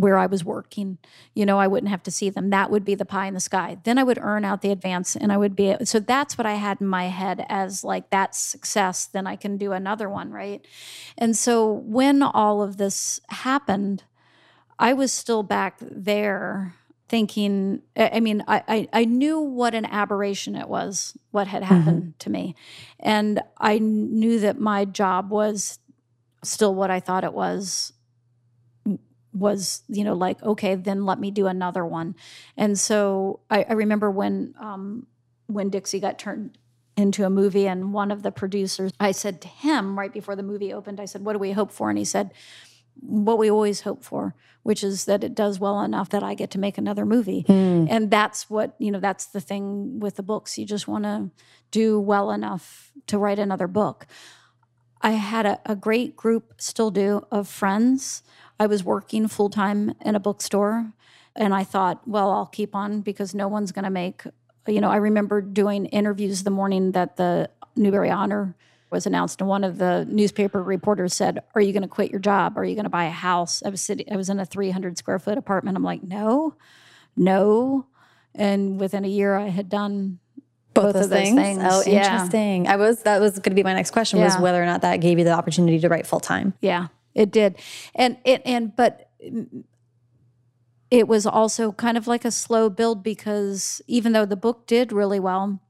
[0.00, 0.98] where I was working.
[1.34, 2.50] You know, I wouldn't have to see them.
[2.50, 3.78] That would be the pie in the sky.
[3.84, 6.54] Then I would earn out the advance and I would be so that's what I
[6.54, 10.66] had in my head as like that's success, then I can do another one, right?
[11.18, 14.04] And so when all of this happened,
[14.78, 16.74] I was still back there
[17.08, 21.74] thinking I mean, I, I, I knew what an aberration it was, what had mm-hmm.
[21.74, 22.54] happened to me.
[22.98, 25.78] And I knew that my job was
[26.42, 27.92] still what I thought it was
[29.32, 32.14] was you know like okay then let me do another one.
[32.56, 35.06] And so i, I remember when um,
[35.48, 36.58] Winn-Dixie got turned
[36.96, 40.42] into a movie and one of the producers i said to him right before the
[40.42, 41.88] movie opened i said what do we hope for?
[41.88, 42.32] And he said
[43.00, 46.50] what we always hope for which is that it does well enough that i get
[46.50, 47.44] to make another movie.
[47.88, 50.58] And that's what you know that's the thing with the books.
[50.58, 51.30] You just want to
[51.70, 54.06] do well enough to write another book.
[55.02, 58.22] I had a, a great group, still do, of friends.
[58.60, 60.92] I was working full time in a bookstore,
[61.34, 64.22] and I thought, well, I'll keep on because no one's going to make.
[64.68, 68.54] You know, I remember doing interviews the morning that the Newbery Honor
[68.90, 72.20] was announced, and one of the newspaper reporters said, "Are you going to quit your
[72.20, 72.58] job?
[72.58, 74.06] Are you going to buy a house?" I was sitting.
[74.12, 75.76] I was in a 300 square foot apartment.
[75.78, 76.54] I'm like, no,
[77.16, 77.86] no.
[78.34, 80.18] And within a year, I had done
[80.74, 81.34] Both, Both of those things.
[81.36, 82.12] things, Oh, yeah.
[82.12, 82.68] interesting.
[82.68, 84.98] I was that was going to be my next question was whether or not that
[84.98, 86.52] gave you the opportunity to write full time.
[86.60, 86.88] Yeah,
[87.20, 87.56] it did.
[87.94, 89.10] And it and but
[90.90, 94.90] it was also kind of like a slow build because even though the book did
[94.90, 95.60] really well,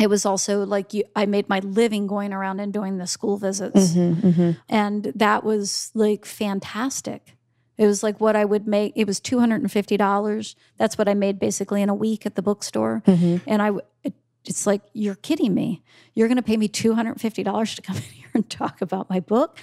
[0.00, 3.36] it was also like you I made my living going around and doing the school
[3.36, 3.92] visits.
[3.92, 4.50] Mm-hmm, mm-hmm.
[4.68, 7.36] And that was like fantastic.
[7.78, 8.92] It was like what I would make.
[8.96, 10.56] It was two hundred and fifty dollars.
[10.78, 13.02] That's what I made basically in a week at the bookstore.
[13.06, 13.36] Mm-hmm.
[13.46, 13.70] And I,
[14.44, 15.82] it's like you're kidding me.
[16.14, 18.48] You're going to pay me two hundred and fifty dollars to come in here and
[18.50, 19.58] talk about my book.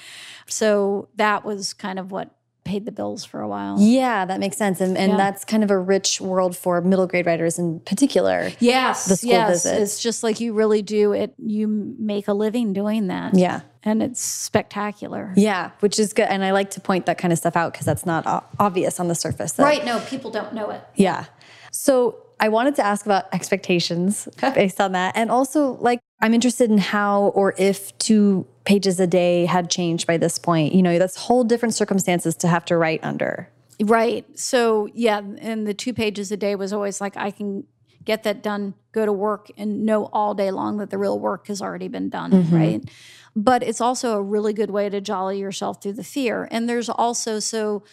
[0.48, 3.78] So that was kind of what paid the bills for a while.
[3.80, 4.80] Yeah, that makes sense.
[4.80, 5.18] And, and Yeah.
[5.18, 8.52] that's kind of a rich world for middle grade writers in particular.
[8.60, 9.64] Yes, The school yes.
[9.64, 9.80] visits.
[9.94, 11.34] It's just like you really do it.
[11.40, 13.34] You make a living doing that.
[13.36, 13.62] Yeah.
[13.84, 15.34] and it's spectacular.
[15.36, 16.28] Yeah, which is good.
[16.30, 19.08] And I like to point that kind of stuff out because that's not obvious on
[19.08, 19.54] the surface.
[19.54, 19.84] that- Right?
[19.86, 20.84] No, people don't know it.
[20.96, 21.26] Yeah.
[21.72, 25.16] So I wanted to ask about expectations based on that.
[25.16, 30.08] And also, like, I'm interested in how or if two pages a day had changed
[30.08, 30.74] by this point.
[30.74, 33.50] You know, that's whole different circumstances to have to write under.
[33.82, 34.26] Right.
[34.38, 37.66] So yeah, and the two pages a day was always like I can
[38.04, 41.48] get that done, go to work, and know all day long that the real work
[41.48, 42.32] has already been done.
[42.32, 42.56] Mm-hmm.
[42.56, 42.90] Right.
[43.36, 46.48] But it's also a really good way to jolly yourself through the fear.
[46.52, 47.84] And there's also so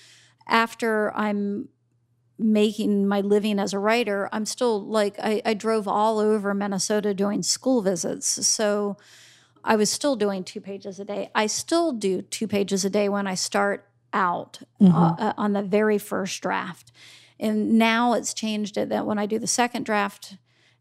[0.48, 1.68] after I'm
[2.38, 7.14] making my living as a writer, I'm still like I, I drove all over Minnesota
[7.14, 8.46] doing school visits.
[8.46, 8.96] So
[9.64, 11.30] I was still doing two pages a day.
[11.34, 15.62] I still do two pages a day when I start out uh, uh, on the
[15.62, 16.92] very first draft.
[17.38, 20.36] And now it's changed it that when I do the second draft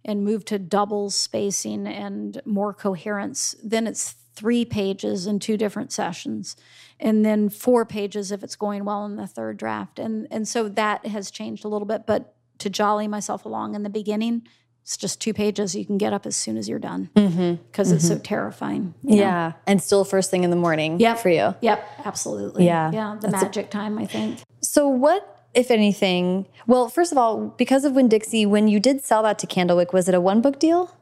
[0.06, 5.92] and move to double spacing and more coherence, then it's three pages in two different
[5.92, 6.56] sessions
[7.00, 10.00] and then four pages if it's going well in the third draft.
[10.00, 13.84] And and so that has changed a little bit, but to jolly myself along in
[13.84, 14.48] the beginning,
[14.86, 17.56] it's just two pages you can get up as soon as you're done mm-hmm.
[17.72, 18.22] because it's so mm-hmm.
[18.22, 18.94] terrifying.
[19.04, 19.22] you know?
[19.24, 19.52] Yeah.
[19.66, 21.20] And still first thing in the morning Yep.
[21.20, 21.56] for you.
[21.62, 22.66] Yep, absolutely.
[22.66, 22.92] Yeah.
[22.92, 24.42] Yeah, the magic time, I think.
[24.62, 26.46] So, what if anything?
[26.68, 30.08] Well, first of all, because of Winn-Dixie, when you did sell that to Candlewick, was
[30.08, 30.96] it a one book deal?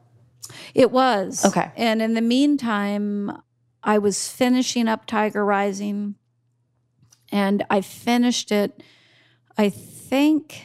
[0.74, 1.44] It was.
[1.44, 1.70] Okay.
[1.76, 3.36] And in the meantime,
[3.84, 6.14] I was finishing up Tiger Rising
[7.30, 8.82] and I finished it,
[9.58, 10.64] I think,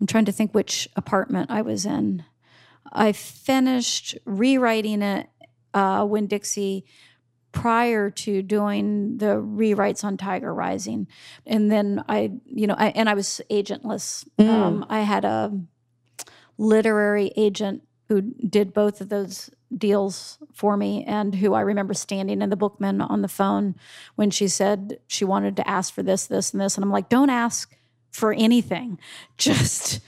[0.00, 2.24] I'm trying to think which apartment I was in.
[2.92, 5.28] I finished rewriting it,
[5.74, 6.84] uh, Winn-Dixie,
[7.52, 11.08] prior to doing the rewrites on Tiger Rising.
[11.46, 14.24] And then I, you know, I, and I was agentless.
[14.38, 15.58] Um, I had a
[16.58, 22.42] literary agent who did both of those deals for me and who I remember standing
[22.42, 23.76] in the bookman on the phone
[24.16, 26.76] when she said she wanted to ask for this, this, and this.
[26.76, 27.72] And I'm like, don't ask
[28.10, 28.98] for anything.
[29.38, 30.00] Just,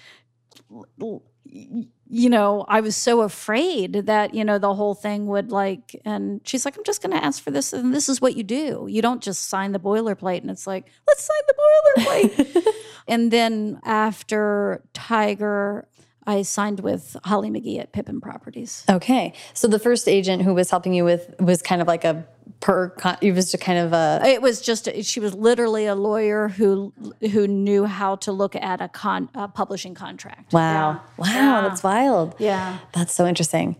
[1.44, 6.40] you know, I was so afraid that, you know, the whole thing would like, and
[6.44, 7.72] she's like, I'm just going to ask for this.
[7.72, 8.86] And this is what you do.
[8.90, 10.40] You don't just sign the boilerplate.
[10.40, 11.54] And it's like, let's sign the
[12.02, 12.66] boilerplate.
[13.08, 15.86] and then after Tiger,
[16.26, 18.84] I signed with Holly McGhee at Pippin Properties.
[18.88, 19.32] Okay.
[19.54, 22.24] So the first agent who was helping you with was kind of like a
[22.60, 25.94] per, con- it was just kind of a, It was just she was literally a
[25.96, 26.92] lawyer who
[27.32, 30.52] who knew how to look at a con a publishing contract.
[30.52, 31.00] wow.
[31.18, 31.68] Wow.
[31.68, 32.36] That's wild.
[32.38, 32.78] Yeah.
[32.92, 33.76] That's so interesting.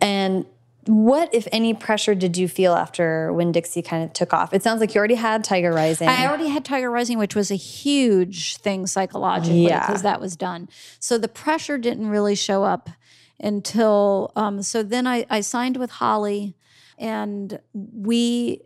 [0.00, 0.46] And
[0.90, 4.52] what, if any, pressure did you feel after Winn-Dixie kind of took off?
[4.52, 6.08] It sounds like you already had Tiger Rising.
[6.08, 9.86] I already had Tiger Rising, which was a huge thing psychologically Yeah.
[9.86, 10.68] because that was done.
[10.98, 12.90] So the pressure didn't really show up
[13.38, 16.56] until um, so then I, I signed with Holly
[16.98, 18.60] and we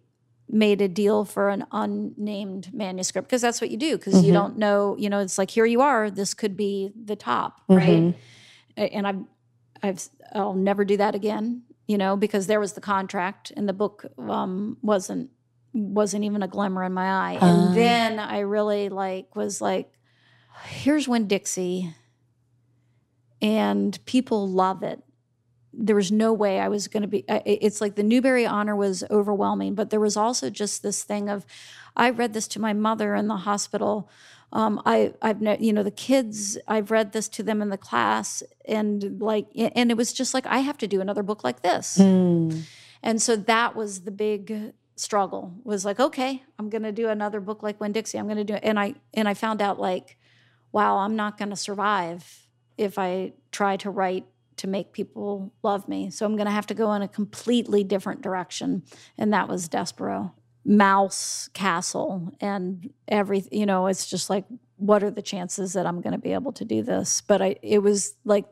[0.49, 4.59] made a deal for an unnamed manuscript because that's what you do because you don't
[4.59, 8.14] know you know it's like here you are this could be the top right
[8.77, 9.20] and I've
[9.83, 13.72] I've I'll never do that again you know because there was the contract and the
[13.72, 15.30] book um, wasn't
[15.72, 19.93] wasn't even a glimmer in my eye and then I really like was like
[20.64, 21.95] here's Winn-Dixie
[23.43, 25.03] and people love it
[25.76, 27.24] there was no way I was going to be.
[27.28, 31.45] It's like the Newbery honor was overwhelming, but there was also just this thing of,
[31.97, 34.09] I read this to my mother in the hospital.
[34.55, 36.57] Um, I, I've, you know, the kids.
[36.69, 40.47] I've read this to them in the class, and like, and it was just like
[40.47, 41.99] I have to do another book like this,
[43.03, 45.53] and so that was the big struggle.
[45.65, 48.17] Was like, okay, I'm going to do another book like Winn-Dixie.
[48.17, 48.61] I'm going to do, it.
[48.63, 50.17] and I and I found out like,
[50.73, 52.47] wow, I'm not going to survive
[52.79, 54.25] if I try to write
[54.57, 56.11] to make people love me.
[56.11, 58.85] So I'm going to have to go in a completely different direction.
[59.19, 60.33] And that was Despereaux.
[60.65, 64.45] Mouse Castle and every, you know, it's just like,
[64.77, 67.21] what are the chances that I'm going to be able to do this?
[67.21, 68.47] But I, it was like,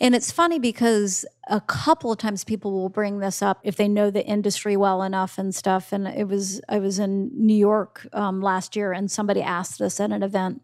[0.00, 3.88] and it's funny because a couple of times people will bring this up if they
[3.88, 5.92] know the industry well enough and stuff.
[5.92, 10.00] And it was, I was in New York um, last year and somebody asked us
[10.00, 10.62] at an event,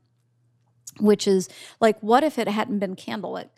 [1.00, 1.48] which is
[1.80, 3.50] like, what if it hadn't been Candlewick?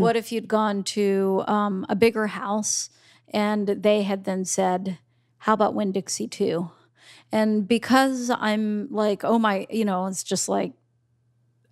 [0.00, 2.88] What if you'd gone to um, a bigger house
[3.32, 4.98] and they had then said,
[5.46, 6.72] how about Winn-Dixie too?
[7.30, 10.72] And because I'm like, oh my, you know, it's just like,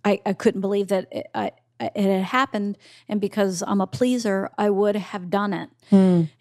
[0.05, 2.77] I, I couldn't believe that it, I, it had happened.
[3.09, 5.69] And because I'm a pleaser, I would have done it.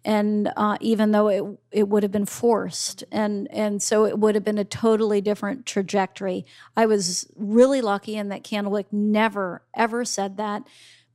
[0.05, 4.37] And uh, even though it it would have been forced, and and so it would
[4.37, 6.47] have been a totally different trajectory.
[6.77, 10.63] I was really lucky in that Candlewick never ever said that.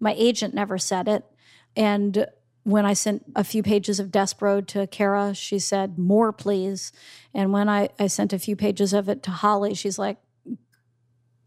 [0.02, 1.24] My agent never said it,
[1.78, 2.28] and
[2.64, 6.92] when I sent a few pages of Despereaux to Kara, she said, "More, please."
[7.34, 10.18] And when I I sent a few pages of it to Holly, she's like,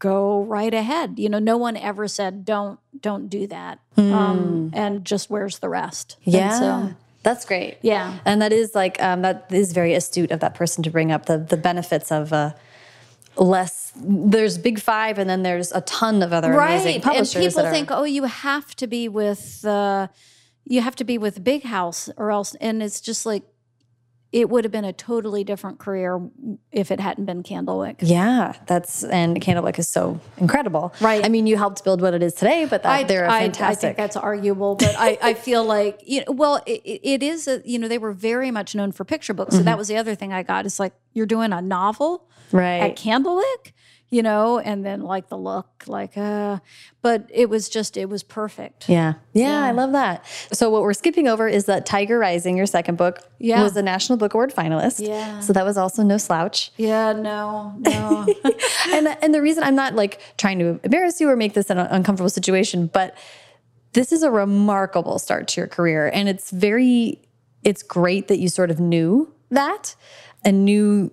[0.03, 1.17] go right ahead.
[1.17, 5.69] You know, no one ever said don't don't do that, um, and just where's the
[5.69, 6.17] rest?
[6.25, 6.59] And yeah.
[6.59, 6.93] so,
[7.23, 7.77] That's great.
[7.81, 8.19] yeah.
[8.25, 11.25] And that is like um, that is very astute of that person to bring up
[11.25, 12.51] the the benefits of uh,
[13.37, 13.93] less.
[13.95, 17.17] There's Big Five, and then there's a ton of other amazing right.
[17.17, 20.07] And people think, oh, you have to be with uh,
[20.65, 23.43] you have to be with Big House or else, and it's just like
[24.31, 26.19] it would have been a totally different career
[26.71, 27.97] if it hadn't been Candlewick.
[27.99, 30.91] yeah, that's and Candlewick is so incredible.
[30.99, 31.23] Right.
[31.23, 33.95] I mean, you helped build what it is today, but that, they're I, I think
[33.95, 37.47] that's arguable, but I, I feel like you know, well, it, it is.
[37.47, 39.65] A, you know, they were very much known for picture books, so Mm-hmm.
[39.65, 40.65] that was the other thing I got.
[40.65, 42.79] It's like you're doing a novel right.
[42.79, 43.73] at Candlewick,
[44.13, 46.59] you know, and then like the look, like uh,
[47.01, 48.87] but it was just it was perfect.
[48.87, 49.13] Yeah.
[49.33, 49.63] yeah.
[49.63, 50.23] I love that.
[50.51, 53.63] So what we're skipping over is that Tiger Rising, your second book, Yeah.
[53.63, 55.05] was a National Book Award finalist.
[55.05, 55.39] Yeah.
[55.39, 56.71] So that was also no slouch.
[56.77, 58.27] Yeah, no, no.
[58.91, 61.79] and and the reason I'm not like trying to embarrass you or make this an
[61.79, 63.17] uncomfortable situation, but
[63.93, 67.19] this is a remarkable start to your career, and it's very,
[67.63, 69.95] it's great that you sort of knew that
[70.45, 71.11] and knew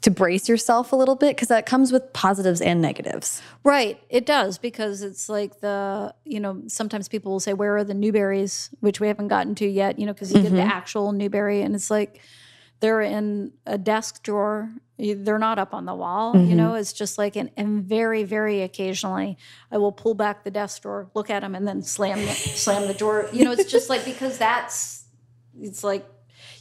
[0.00, 3.42] to brace yourself a little bit because that comes with positives and negatives.
[3.64, 7.84] Right, it does because it's like the you know sometimes people will say where are
[7.84, 10.68] the Newberys, which we haven't gotten to yet, you know, because you get the mm-hmm.
[10.68, 12.20] actual Newbery and it's like
[12.80, 14.70] they're in a desk drawer.
[15.00, 16.70] They're not up on the wall, you know.
[16.70, 16.78] Mm-hmm.
[16.78, 19.36] It's just like and, and very very occasionally
[19.70, 22.86] I will pull back the desk drawer, look at them, and then slam the, slam
[22.86, 23.28] the drawer.
[23.32, 25.06] You know, it's just like because that's
[25.60, 26.06] it's like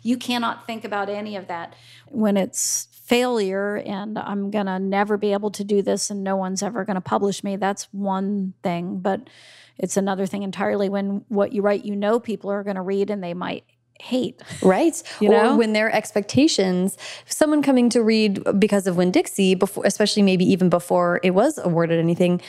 [0.02, 1.76] you cannot think about any of that
[2.08, 6.36] when it's failure and I'm going to never be able to do this and no
[6.36, 7.56] one's ever going to publish me.
[7.56, 9.30] That's one thing, but
[9.78, 13.10] it's another thing entirely when what you write you know people are going to read
[13.10, 13.64] and they might
[14.02, 14.42] hate.
[14.62, 15.02] Right.
[15.22, 15.54] You know?
[15.54, 20.70] Or when their expectations, someone coming to read because of Winn-Dixie, before, especially maybe even
[20.70, 22.42] before it was awarded anything,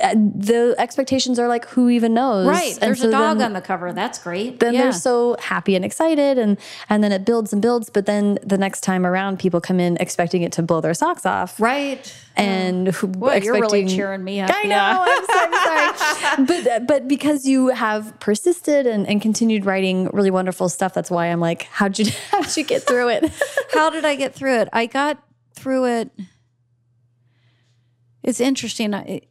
[0.00, 2.46] Uh, the expectations are like, who even knows?
[2.46, 2.72] Right.
[2.74, 3.92] And There's so a dog then- on the cover.
[3.92, 4.60] That's great.
[4.60, 4.82] then yeah.
[4.82, 6.56] they're so happy and excited and
[6.88, 9.96] and then it builds and builds but then the next time around people come in
[9.98, 12.14] expecting it to blow their socks off right.
[12.36, 14.50] and who- Boy, you're really cheering me up.
[14.54, 14.68] I know.
[14.68, 15.04] Yeah.
[15.08, 16.62] I'm so sorry.
[16.64, 21.26] but but because you have persisted and, and continued writing really wonderful stuff, that's why
[21.26, 23.32] I'm like, how'd you how'd you get through it?
[23.74, 24.68] How did I get through it?
[24.72, 25.20] I got
[25.54, 26.10] through it.
[28.22, 28.94] It's interesting.
[28.94, 29.22] I-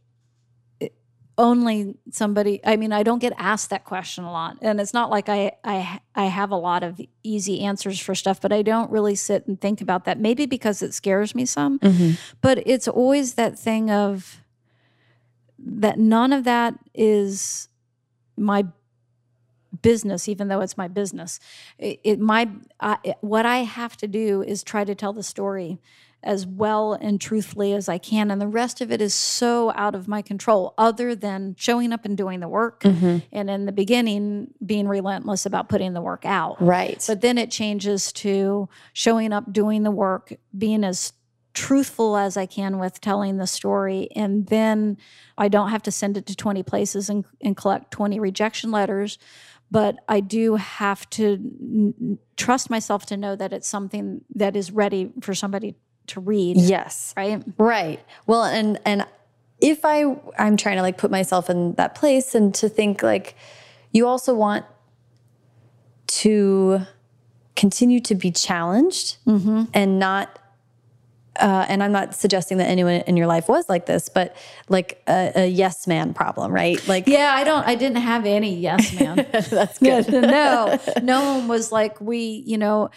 [1.38, 2.60] only somebody.
[2.64, 5.54] I mean, I don't get asked that question a lot, and it's not like I
[5.64, 9.48] I I have a lot of easy answers for stuff, but I don't really sit
[9.48, 10.20] and think about that.
[10.20, 12.12] Maybe because it scares me some, mm-hmm.
[12.42, 14.42] but it's always that thing of
[15.58, 17.70] that none of that is
[18.36, 18.66] my
[19.82, 21.40] business even though it's my business
[21.78, 25.80] it, it my I, what i have to do is try to tell the story
[26.24, 29.96] as well and truthfully as i can and the rest of it is so out
[29.96, 33.18] of my control other than showing up and doing the work mm-hmm.
[33.32, 37.04] and in the beginning being relentless about putting the work out Right.
[37.08, 41.14] but then it changes to showing up, doing the work, being as
[41.54, 44.08] truthful as I can with telling the story.
[44.16, 44.98] And then
[45.38, 49.18] I don't have to send it to 20 places and, and collect 20 rejection letters.
[49.70, 54.72] But I do have to n- trust myself to know that it's something that is
[54.72, 55.76] ready for somebody
[56.08, 56.58] to read.
[56.58, 57.14] yes.
[57.16, 57.44] Right.
[57.58, 58.00] Right.
[58.28, 59.06] Well, and and
[59.60, 63.36] if I I'm trying to like put myself in that place and to think like
[63.92, 64.66] you also want
[66.08, 66.82] to
[67.56, 69.64] continue to be challenged mm-hmm.
[69.74, 70.40] and not
[71.40, 74.36] uh, and I'm not suggesting that anyone in your life was like this, but
[74.68, 76.86] like a, a yes man problem, right?
[76.88, 77.66] Like, Yeah, I don't.
[77.66, 79.26] I didn't have any yes man.
[79.32, 80.12] that's good.
[80.12, 82.44] no, no one was like we.
[82.46, 82.90] You know,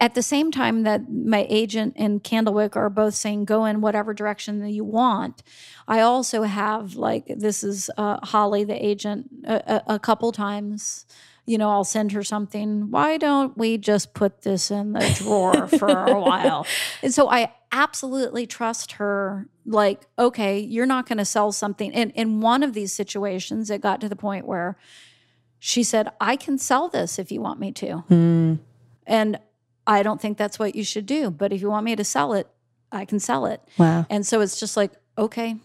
[0.00, 4.12] at the same time that my agent and Candlewick are both saying go in whatever
[4.12, 5.42] direction that you want.
[5.88, 11.06] I also have like this is uh, Holly, the agent, a, a, a couple times.
[11.46, 12.90] You know, I'll send her something.
[12.90, 16.66] Why don't we just put this in the drawer for a while?
[17.02, 19.48] And so I absolutely trust her.
[19.64, 21.92] Like, okay, you're not going to sell something.
[21.94, 24.76] And in one of these situations, it got to the point where
[25.58, 27.98] she said, I can sell this if you want me to.
[27.98, 28.54] Hmm.
[29.06, 29.38] And
[29.86, 31.30] I don't think that's what you should do.
[31.30, 32.48] But if you want me to sell it,
[32.90, 33.60] I can sell it.
[33.78, 34.06] Wow.
[34.10, 35.56] And so it's just like, okay,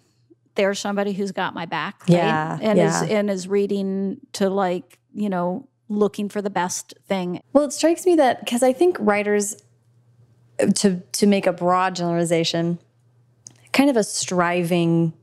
[0.56, 2.02] there's somebody who's got my back.
[2.02, 2.18] Right?
[2.18, 3.04] Yeah, And yeah.
[3.04, 7.42] is and is reading to like, you know, looking for the best thing.
[7.54, 9.62] Well, it strikes me that because I think writers,
[10.76, 12.80] to to make a broad generalization,
[13.74, 15.14] kind of a striving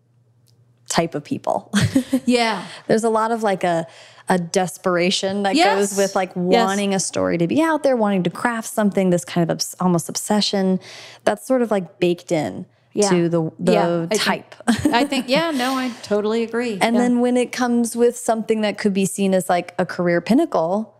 [0.88, 1.72] type of people.
[2.24, 2.66] Yeah.
[2.86, 3.86] There's a lot of like a
[4.30, 5.74] a desperation that Yes.
[5.92, 6.66] goes with like Yes.
[6.66, 9.08] wanting a story to be out there, wanting to craft something.
[9.10, 10.80] This kind of obs- almost obsession
[11.24, 12.66] that's sort of like baked in
[12.98, 13.10] Yeah.
[13.10, 14.54] to the the Yeah, I think- type.
[14.92, 16.78] I think, yeah, no, I totally agree.
[16.80, 17.02] And Yeah.
[17.02, 20.94] then when it comes with something that could be seen as like a career pinnacle,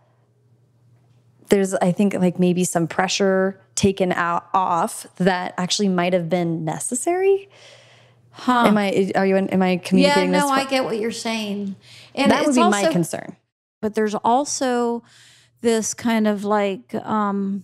[1.49, 6.63] there's I think like maybe some pressure taken out off that actually might have been
[6.63, 7.49] necessary.
[8.31, 8.65] Huh.
[8.67, 10.51] Am I are you am I yeah, communicating no, this?
[10.51, 11.75] I get what you're saying.
[12.15, 13.35] And that would be my concern.
[13.81, 15.03] but there's also
[15.61, 17.63] this kind of like um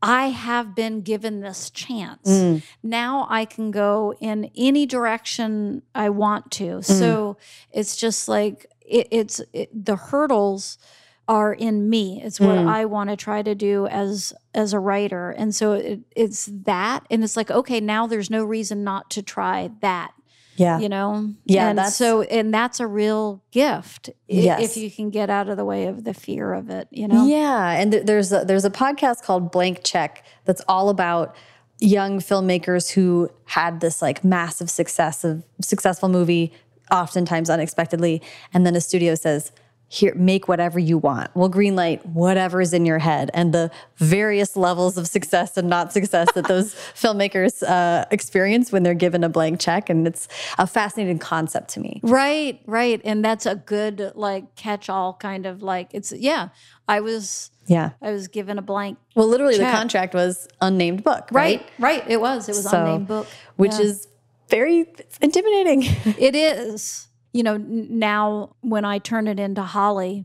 [0.00, 2.28] I have been given this chance.
[2.28, 2.62] Mm.
[2.82, 6.78] Now I can go in any direction I want to.
[6.78, 6.84] Mm.
[6.84, 7.36] So
[7.72, 10.78] it's just like it, it's it, the hurdles
[11.26, 12.22] are in me.
[12.22, 12.68] It's what Mm.
[12.68, 15.30] I want to try to do as as a writer.
[15.30, 19.22] And so it, it's that and it's like okay, now there's no reason not to
[19.22, 20.12] try that
[20.58, 20.78] Yeah.
[20.80, 24.60] you know Yeah, and that's- so and that's a real gift Yes.
[24.62, 27.26] if you can get out of the way of the fear of it you know
[27.26, 31.34] Yeah, and th- there's a, there's a podcast called Blank Check that's all about
[31.80, 36.52] young filmmakers who had this like massive success of successful movie,
[36.90, 38.20] oftentimes unexpectedly,
[38.52, 39.52] and then a studio says,
[39.90, 41.30] here make whatever you want.
[41.34, 45.92] We'll greenlight whatever is in your head and the various levels of success and not
[45.94, 49.88] success that those filmmakers uh, experience when they're given a blank check.
[49.88, 50.28] And it's
[50.58, 52.00] a fascinating concept to me.
[52.02, 53.00] Right, right.
[53.02, 56.48] And that's a good like catch all kind of like it's yeah.
[56.86, 57.90] I was Yeah.
[58.02, 61.60] I was given a blank Well, literally, the contract was unnamed book, right?
[61.78, 62.10] Right, right.
[62.10, 62.48] It was.
[62.48, 63.26] It was So- unnamed book.
[63.56, 63.80] Which Yeah.
[63.86, 64.06] is
[64.50, 64.86] very
[65.20, 65.82] intimidating.
[66.18, 67.07] It is.
[67.32, 70.24] You know, now when I turn it into Holly,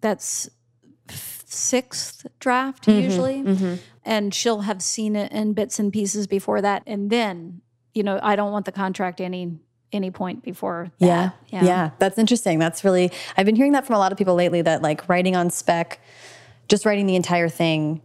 [0.00, 0.48] that's
[1.08, 6.82] sixth draft Mm-hmm, usually, and she'll have seen it in bits and pieces before that,
[6.86, 7.62] and then
[7.94, 9.58] you know I don't want the contract any
[9.94, 10.90] any point before.
[10.98, 11.62] Yeah, that.
[11.62, 11.90] yeah.
[11.98, 12.58] That's interesting.
[12.58, 15.36] That's really, I've been hearing that from a lot of people lately that like writing
[15.36, 16.00] on spec,
[16.68, 18.02] just writing the entire thing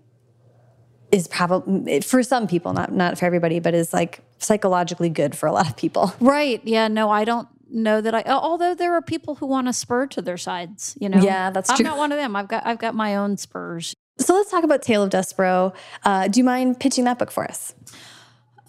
[1.11, 5.47] is probably, for some people, not, not for everybody, but is like psychologically good for
[5.47, 6.13] a lot of people.
[6.19, 6.61] Right.
[6.63, 6.87] Yeah.
[6.87, 8.23] No, I don't know that I.
[8.27, 10.97] Although there are people who want to spur to their sides.
[10.99, 11.21] You know.
[11.21, 11.85] Yeah, that's true.
[11.85, 12.35] I'm not one of them.
[12.35, 13.93] I've got I've got my own spurs.
[14.17, 15.73] So let's talk about Tale of Despereaux.
[16.03, 17.73] Uh, do you mind pitching that book for us?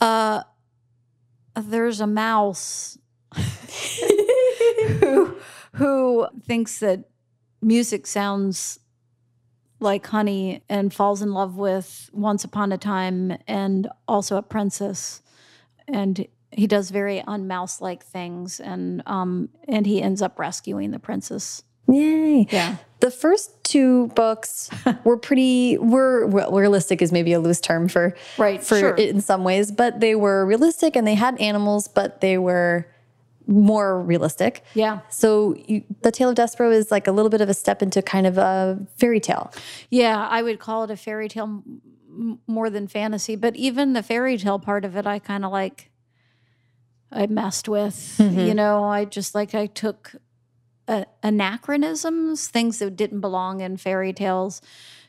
[0.01, 0.43] Uh,
[1.61, 2.99] there's a mouse
[5.01, 5.37] who
[5.75, 7.05] who thinks that
[7.61, 8.79] music sounds
[9.81, 15.23] like honey and falls in love with Once Upon a Time and also a princess,
[15.89, 20.99] and he does very unmouse like things, and um and he ends up rescuing the
[20.99, 21.63] princess.
[21.89, 22.47] Yay.
[22.51, 22.77] Yeah.
[23.01, 24.71] The first two books
[25.05, 28.95] were pretty were well, realistic is maybe a loose term for Right, for sure.
[28.97, 32.87] it in some ways, but they were realistic and they had animals, but they were
[33.47, 34.63] more realistic.
[34.75, 35.01] Yeah.
[35.09, 38.03] So you, the Tale of Despereaux is like a little bit of a step into
[38.03, 39.51] kind of a fairy tale.
[39.89, 41.65] Yeah, I would call it a fairy tale
[42.47, 45.90] more than fantasy, but even the fairy tale part of it, I kind of like,
[47.13, 48.17] I messed with.
[48.19, 50.13] You know, I just like, I took
[50.89, 54.61] uh, anachronisms, things that didn't belong in fairy tales,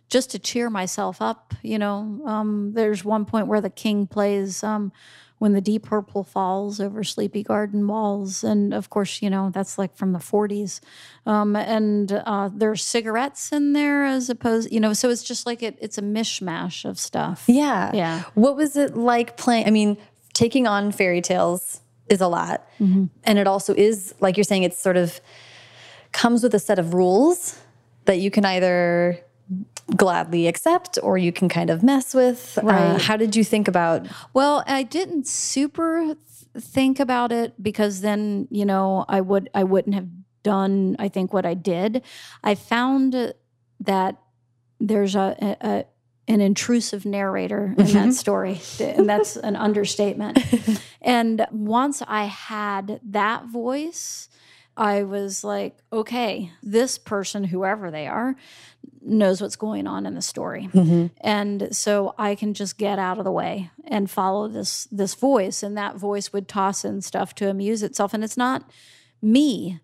[0.10, 1.54] just to cheer myself up.
[1.62, 4.64] You know, um, there's one point where the king plays.
[4.64, 4.92] Um,
[5.38, 9.76] when the deep purple falls over sleepy garden walls and of course you know that's
[9.76, 10.82] like from the 40s
[11.26, 15.64] um, and uh, there's cigarettes in there as opposed you know so it's just like
[15.64, 17.90] it, it's a mishmash of stuff Yeah.
[17.92, 18.22] Yeah.
[18.36, 19.66] What was it like playing?
[19.66, 19.98] I mean,
[20.34, 21.82] taking on fairy tales
[22.12, 22.68] is a lot.
[23.24, 25.22] And it also is, like you're saying, it's sort of
[26.12, 27.60] comes with a set of rules
[28.06, 29.20] that you can either
[29.96, 32.58] gladly accept or you can kind of mess with.
[32.62, 36.18] Uh, how did you think about Well, I didn't super th-
[36.60, 40.08] think about it because then, you know, I would I wouldn't have
[40.44, 42.02] done I think what I did.
[42.44, 43.34] I found
[43.80, 44.18] that
[44.80, 45.86] there's a, a, a
[46.28, 50.40] an intrusive narrator in that story, and that's an understatement.
[51.02, 54.30] and once I had that voice,
[54.78, 58.36] I was like, okay, this person, whoever they are,
[59.02, 60.70] knows what's going on in the story.
[60.72, 61.08] Mm-hmm.
[61.22, 65.64] And so I can just get out of the way and follow this this voice.
[65.64, 68.14] And that voice would toss in stuff to amuse itself.
[68.14, 68.70] And it's not
[69.22, 69.82] me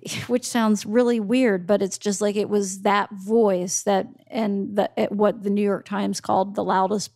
[0.26, 4.98] which sounds really weird but it's just like it was that voice that and the,
[4.98, 7.10] eh, what the New York Times called the loudest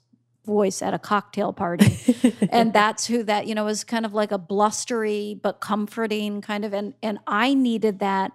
[0.47, 1.99] voice at a cocktail party
[2.51, 6.64] and that's who that you know is kind of like a blustery but comforting kind
[6.64, 8.32] of and and I needed that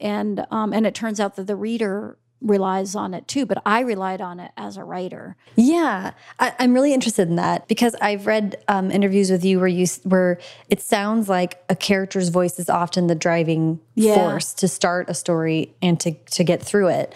[0.00, 3.80] and um and it turns out that the reader relies on it too but I
[3.80, 8.26] relied on it as a writer Yeah, I, I'm really interested in that because I've
[8.26, 10.38] read um, interviews with you where you where
[10.68, 14.14] it sounds like a character's voice is often the driving Yeah.
[14.16, 17.14] force to start a story and to to get through it.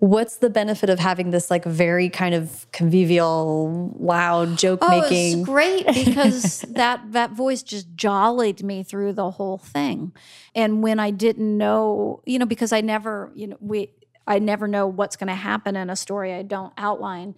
[0.00, 5.40] What's the benefit of having this like very kind of convivial, loud joke Oh, making?
[5.40, 10.12] it's great because that that voice just jollied me through the whole thing.
[10.54, 13.90] And when I didn't know, you know, because I never, you know, we
[14.26, 17.34] I never know what's going to happen in a story I don't outline.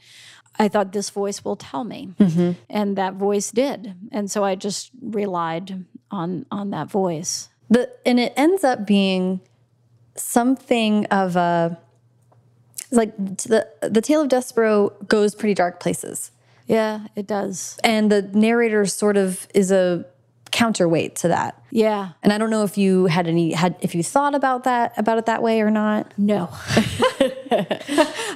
[0.58, 2.52] I thought this voice will tell me, mm-hmm.
[2.68, 7.48] and that voice did, and so I just relied on on that voice.
[7.70, 9.40] the and it ends up being
[10.16, 11.78] something of a
[12.92, 16.30] like the the tale of Despereaux goes pretty dark places.
[16.66, 17.78] Yeah, it does.
[17.82, 20.04] and the narrator sort of is a
[20.52, 21.60] counterweight to that.
[21.70, 24.92] Yeah, And I don't know if you had any had if you thought about that
[24.96, 26.12] about it that way or not.
[26.18, 26.48] No.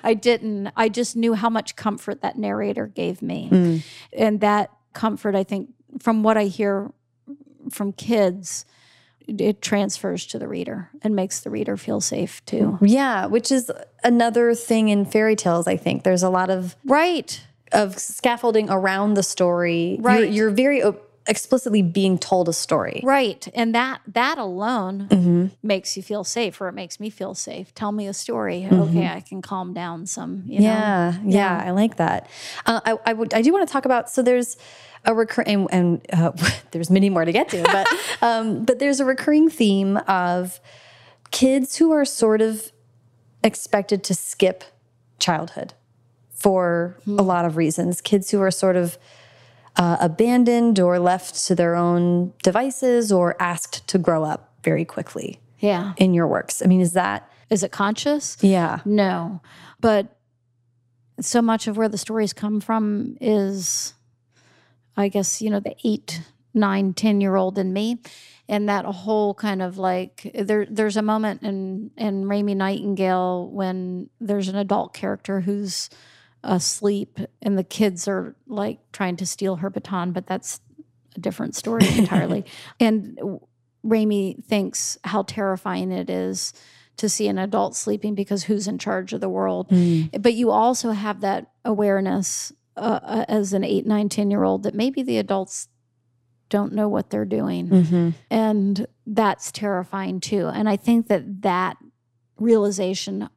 [0.04, 0.70] I didn't.
[0.76, 3.48] I just knew how much comfort that narrator gave me.
[3.50, 3.82] Mm.
[4.12, 6.92] And that comfort, I think, from what I hear
[7.70, 8.64] from kids,
[9.26, 12.78] it- transfers to the reader and makes the reader feel safe too.
[12.80, 13.70] Yeah, which is
[14.02, 15.66] another thing in fairy tales.
[15.66, 17.40] I think there's a lot of Right.
[17.72, 19.98] of scaffolding around the story.
[20.00, 20.20] Right.
[20.20, 23.00] You're, you're very op- explicitly being told a story.
[23.02, 23.48] Right.
[23.54, 25.46] And that that alone Mm-hmm.
[25.62, 27.74] makes you feel safe or it makes me feel safe.
[27.74, 28.68] Tell me a story.
[28.70, 30.66] Okay, I can calm down some, you know.
[30.68, 31.30] Mm-hmm.
[31.30, 32.28] Yeah, yeah, I like that.
[32.66, 34.10] Uh, I, I would, I do want to talk about.
[34.10, 34.58] So there's
[35.04, 36.32] a recurring, and, and uh,
[36.70, 37.86] there's many more to get to, but
[38.22, 40.60] um, but there's a recurring theme of
[41.30, 42.72] kids who are sort of
[43.42, 44.64] expected to skip
[45.18, 45.74] childhood
[46.30, 48.00] for a lot of reasons.
[48.00, 48.98] Kids who are sort of
[49.76, 55.40] uh, abandoned or left to their own devices or asked to grow up very quickly
[55.58, 55.92] Yeah.
[55.96, 56.62] in your works.
[56.62, 58.36] I mean, is that Is it conscious?
[58.40, 58.80] yeah?
[58.84, 59.40] No.
[59.80, 60.16] But
[61.20, 63.94] so much of where the stories come from is,
[64.96, 66.22] I guess, you know, the eight,
[66.52, 67.98] nine, 10 year old in me.
[68.48, 74.10] And that whole kind of like there there's a moment in in Raymie Nightingale when
[74.20, 75.88] there's an adult character who's
[76.42, 80.60] asleep and the kids are like trying to steal her baton, but that's
[81.16, 82.44] a different story entirely.
[82.78, 83.18] and
[83.82, 86.52] Raymie thinks how terrifying it is
[86.96, 89.68] to see an adult sleeping because who's in charge of the world.
[89.68, 90.22] Mm.
[90.22, 94.62] But you also have that awareness uh, uh, as an eight, nine, 10 year old
[94.64, 95.68] that maybe the adults
[96.48, 97.68] don't know what they're doing.
[97.68, 98.10] Mm-hmm.
[98.30, 100.48] And that's terrifying too.
[100.48, 101.76] And I think that that
[102.38, 103.28] realization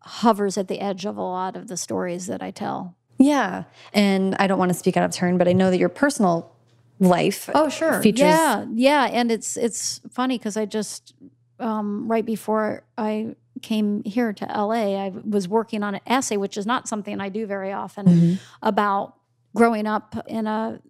[0.00, 2.96] hovers at the edge of a lot of the stories that I tell.
[3.18, 3.64] Yeah.
[3.92, 6.52] And I don't want to speak out of turn, but I know that your personal
[6.98, 8.02] life Oh, sure.
[8.02, 11.14] features Yeah, yeah, and it's it's funny because I just
[11.58, 16.56] um, right before I came here to LA, I was working on an essay, which
[16.56, 18.38] is not something I do very often, Mhm.
[18.62, 19.14] about
[19.54, 20.80] growing up in a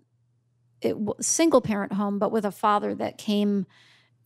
[0.83, 3.67] it, single parent home, but with a father that came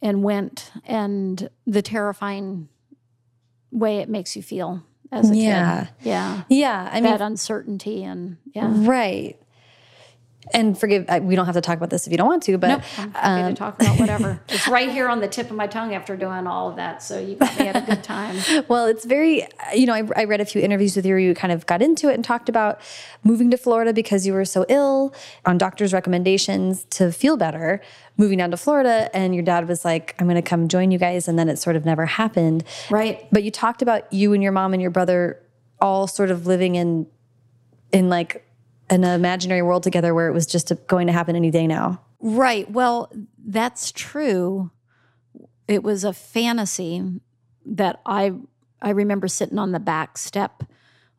[0.02, 2.68] and went, and the terrifying
[3.70, 4.82] way it makes you feel
[5.12, 5.84] as a Yeah.
[5.84, 5.94] kid.
[6.02, 6.88] Yeah, Yeah.
[6.90, 8.68] I mean, that uncertainty and yeah.
[8.88, 9.38] right.
[10.52, 12.68] And forgive, we don't have to talk about this if you don't want to, but
[12.68, 14.42] Nope, I'm happy to um, talk about whatever.
[14.48, 17.02] it's right here on the tip of my tongue after doing all of that.
[17.02, 18.64] So you got me at a good time.
[18.68, 21.34] well, it's very, you know, I, I read a few interviews with you where you
[21.34, 22.80] kind of got into it and talked about
[23.22, 25.14] moving to Florida because you were so ill
[25.44, 27.80] on doctor's recommendations to feel better,
[28.16, 29.10] moving down to Florida.
[29.14, 31.28] And your dad was like, I'm going to come join you guys.
[31.28, 32.64] And then it sort of never happened.
[32.90, 33.28] Right.
[33.30, 35.40] But you talked about you and your mom and your brother
[35.80, 37.06] all sort of living in,
[37.92, 38.46] in like
[38.90, 42.02] an imaginary world together where it was just going to happen any day now.
[42.20, 42.70] Right.
[42.70, 44.70] Well, that's true.
[45.66, 47.20] It was a fantasy
[47.64, 48.32] that I
[48.82, 50.64] I remember sitting on the back step,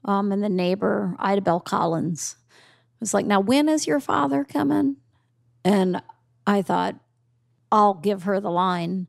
[0.04, 2.36] um, and the neighbor Ida Bell Collins
[3.00, 4.98] was like, "Now, when is your father coming?"
[5.64, 6.02] And
[6.46, 6.96] I thought,
[7.72, 9.08] I'll give her the line,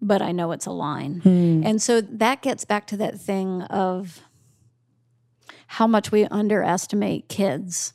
[0.00, 1.22] but I know it's a line.
[1.64, 4.22] And so that gets back to that thing of
[5.66, 7.94] how much we underestimate kids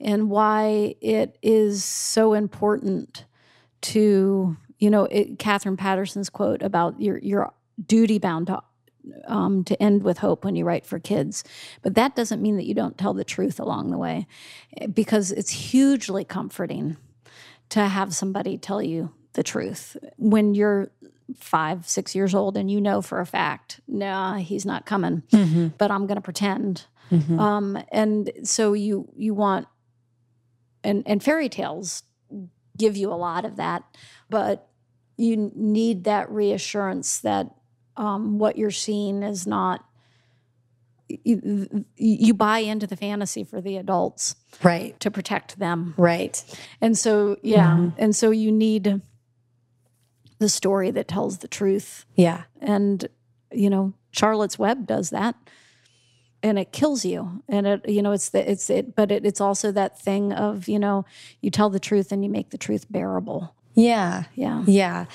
[0.00, 3.24] and why it is so important
[3.80, 7.52] to, you know, it, Katherine Paterson's quote about your your
[7.86, 8.62] duty bound to
[9.26, 11.44] um, to end with hope when you write for kids.
[11.82, 14.26] But that doesn't mean that you don't tell the truth along the way,
[14.78, 16.96] eh, because it's hugely comforting
[17.70, 20.90] to have somebody tell you the truth when you're
[21.36, 25.22] five, six years old and you know for a fact, nah, he's not coming,
[25.78, 26.86] but I'm going to pretend.
[27.38, 29.68] Um, and so you you want,
[30.82, 32.02] and and fairy tales
[32.76, 33.84] give you a lot of that,
[34.28, 34.68] but
[35.16, 37.46] you need that reassurance that
[37.96, 39.84] um, what you're seeing is not.
[41.06, 44.98] You, you buy into the fantasy for the adults Right.
[45.00, 45.94] to protect them.
[45.98, 46.42] Right.
[46.80, 47.90] And so, yeah.
[47.98, 49.00] And so you need
[50.38, 52.06] the story that tells the truth.
[52.14, 52.44] Yeah.
[52.60, 53.08] And,
[53.52, 55.36] you know, Charlotte's Web does that.
[56.42, 57.42] And it kills you.
[57.48, 60.68] And it, you know, it's the, it's it, but it, it's also that thing of,
[60.68, 61.06] you know,
[61.40, 63.54] you tell the truth and you make the truth bearable.
[63.74, 64.24] Yeah.
[64.34, 64.62] Yeah.
[64.66, 65.06] Yeah.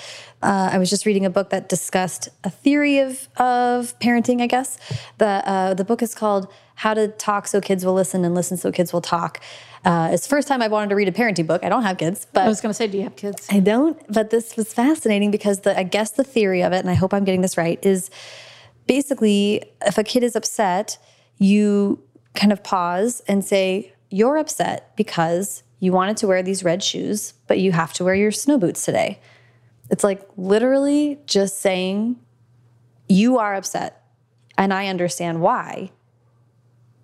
[0.42, 4.48] Uh, I was just reading a book that discussed a theory of, of parenting, I
[4.48, 4.78] guess.
[5.18, 8.58] The, uh, the book is called How to Talk So Kids Will Listen and Listen
[8.58, 9.42] So Kids Will Talk.
[9.86, 11.64] Uh, it's the first time I've wanted to read a parenting book.
[11.64, 13.48] I don't have kids, but I was going to say, do you have kids?
[13.50, 16.90] I don't, but this was fascinating because the I guess the theory of it, and
[16.90, 18.10] I hope I'm getting this right, is
[18.88, 20.98] basically if a kid is upset,
[21.38, 22.04] you
[22.36, 27.34] kind of pause and say, You're upset because you wanted to wear these red shoes,
[27.48, 29.20] but you have to wear your snow boots today.
[29.90, 32.20] It's like literally just saying,
[33.08, 34.04] You are upset,
[34.58, 35.92] and I understand why.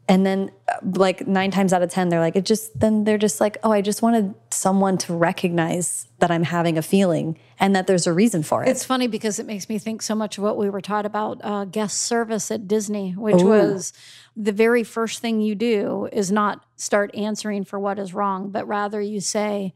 [0.08, 3.18] And then, uh, like nine times out of 10, they're like, it just, then they're
[3.18, 7.76] just like, oh, I just wanted someone to recognize that I'm having a feeling and
[7.76, 8.70] that there's a reason for it.
[8.70, 11.40] It's funny because it makes me think so much of what we were taught about
[11.44, 13.94] uh, guest service at Disney, which was
[14.36, 18.68] the very first thing you do is not start answering for what is wrong, but
[18.68, 19.74] rather you say,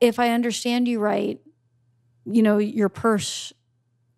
[0.00, 1.40] if I understand you right,
[2.24, 3.52] you know, your purse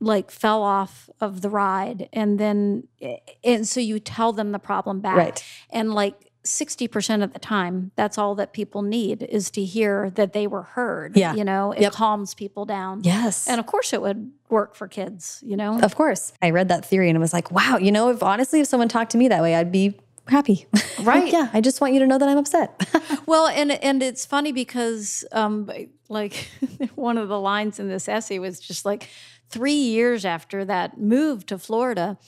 [0.01, 4.59] like fell off of the ride and then eh, and so you tell them the
[4.59, 5.45] problem back Right.
[5.71, 10.33] and like 60% of the time that's all that people need is to hear that
[10.35, 11.35] they were heard Yeah.
[11.35, 11.93] you know it Yep.
[11.93, 13.49] calms people down Yes.
[13.49, 16.33] and of course it would work for kids you know Of course.
[16.43, 18.89] I read that theory and I was like, wow, you know, if honestly, if someone
[18.89, 20.67] talked to me that way, I'd be happy.
[20.73, 21.33] Like, Right.
[21.33, 21.49] yeah.
[21.53, 22.71] I just want you to know that I'm upset.
[23.27, 25.71] Well, and and it's funny because um,
[26.11, 26.49] like
[26.95, 29.09] one of the lines in this essay was just like
[29.49, 32.19] three years after that move to Florida,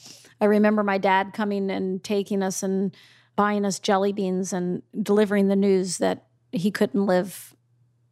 [0.41, 2.95] I remember my dad coming and taking us and
[3.37, 7.55] buying us jelly beans and delivering the news that he couldn't live.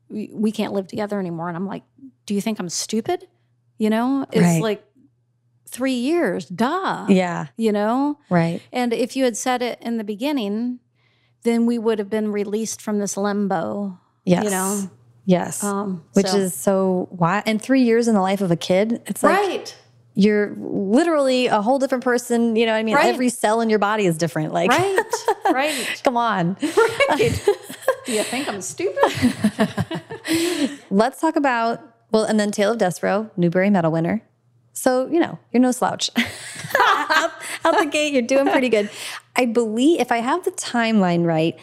[0.08, 1.48] We, can't live together anymore.
[1.48, 1.82] And I'm like,
[2.26, 3.26] do you think I'm stupid?
[3.78, 4.62] You know, it's Right.
[4.62, 4.84] like
[5.68, 7.06] three years, duh.
[7.08, 7.46] yeah.
[7.56, 8.60] You know, Right.
[8.72, 10.78] and if you had said it in the beginning,
[11.42, 13.98] then we would have been released from this limbo.
[14.24, 14.44] Yes.
[14.44, 14.90] You know,
[15.26, 15.64] Yes.
[15.64, 19.02] um, Which so- is so why and three years in the life of a kid,
[19.06, 19.76] it's like right,
[20.14, 22.56] you're literally a whole different person.
[22.56, 22.94] You know what I mean?
[22.94, 23.06] Right.
[23.06, 24.52] Every cell in your body is different.
[24.52, 24.98] Like right,
[25.52, 26.00] right.
[26.04, 26.56] come on.
[27.10, 27.48] right.
[28.06, 29.32] Do you think I'm stupid?
[30.90, 31.80] Let's talk about
[32.12, 34.22] well, and then Tale of Despereaux, Newbery Medal winner.
[34.72, 36.10] So, you know, you're no slouch.
[36.78, 37.30] out,
[37.64, 38.90] out the gate, you're doing pretty good.
[39.36, 41.58] I believe, if I have the timeline right,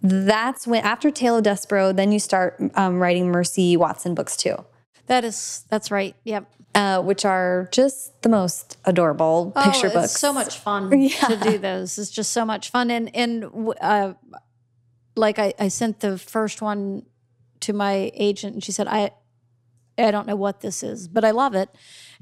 [0.00, 4.64] that's when, after Tale of Despereaux, then you start um, writing Mercy Watson books too,
[5.06, 6.16] That is, that's right.
[6.24, 6.52] Yep.
[6.74, 10.12] Uh, which are just the most adorable picture oh, books.
[10.12, 11.98] It's so much fun to do those.
[11.98, 12.90] It's just so much fun.
[12.90, 13.44] And and
[13.80, 14.14] uh,
[15.16, 17.04] like I, I sent the first one
[17.60, 19.10] to my agent, and she said, "I
[19.98, 21.68] I don't know what this is, but I love it."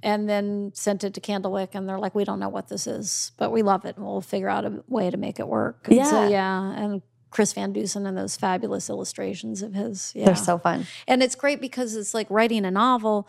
[0.03, 3.32] And then sent it to Candlewick, and they're like, "We don't know what this is,
[3.36, 6.07] but we love it, and we'll figure out a way to make it work." And
[6.07, 6.28] so, Yeah.
[6.28, 7.03] yeah, and.
[7.30, 10.11] Chris Van Dusen and those fabulous illustrations of his.
[10.16, 10.24] Yeah.
[10.24, 10.88] They're so fun.
[11.07, 13.28] And it's great because it's like writing a novel.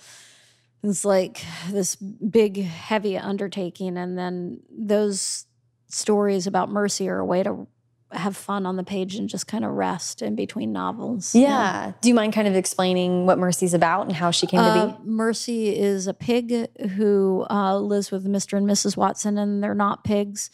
[0.83, 3.97] It's like this big, heavy undertaking.
[3.97, 5.45] And then those
[5.87, 7.67] stories about mercy are a way to
[8.13, 11.33] have fun on the page and just kind of rest in between novels.
[11.33, 11.93] Yeah.
[12.01, 14.87] Do you mind kind of explaining what Mercy's about and how she came to Uh,
[14.87, 14.95] be?
[15.05, 16.67] Mercy is a pig
[16.97, 18.57] who uh, lives with Mr.
[18.57, 18.97] and Mrs.
[18.97, 20.49] Watson, and they're not pigs.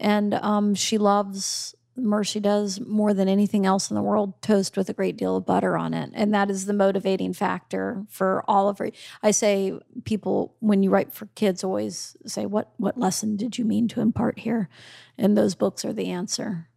[0.00, 4.88] And um, she loves, Mercy does, more than anything else in the world, toast with
[4.88, 6.10] a great deal of butter on it.
[6.14, 8.90] And that is the motivating factor for all of her.
[9.22, 13.64] I say, people, when you write for kids, always say, what, what lesson did you
[13.64, 14.68] mean to impart here?
[15.16, 16.68] And those books are the answer.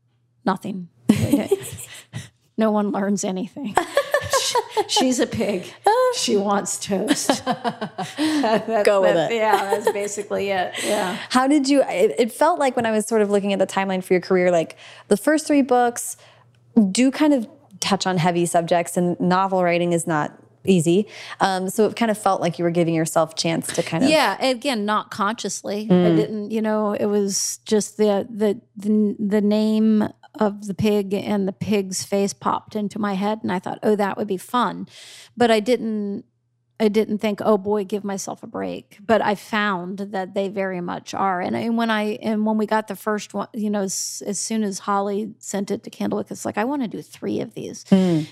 [0.45, 0.89] Nothing.
[2.57, 3.75] no one learns anything.
[4.87, 5.71] She's a pig.
[6.15, 7.43] She wants toast.
[8.17, 9.35] That- Go with that- it.
[9.35, 10.73] Yeah, that's basically it.
[10.83, 11.17] Yeah.
[11.29, 11.81] How did you?
[11.83, 14.21] It, it felt like when I was sort of looking at the timeline for your
[14.21, 14.77] career, like
[15.07, 16.17] the first three books
[16.91, 17.47] do kind of
[17.79, 21.07] touch on heavy subjects, and novel writing is not easy.
[21.41, 24.03] Um, so it kind of felt like you were giving yourself a chance to kind
[24.03, 24.09] of.
[24.09, 25.87] Yeah, again, not consciously.
[25.89, 30.07] I didn't, you know, it was just the the the, the name
[30.39, 33.95] of the pig and the pig's face popped into my head and I thought, "Oh,
[33.95, 34.87] that would be fun."
[35.37, 36.25] But I didn't
[36.77, 40.81] I didn't think, "Oh boy, give myself a break." But I found that they very
[40.81, 41.39] much are.
[41.39, 44.39] And, and when I and when we got the first one, you know, as, as
[44.39, 47.53] soon as Holly sent it to Candlewick, it's like, "I want to do 3 of
[47.53, 47.85] these."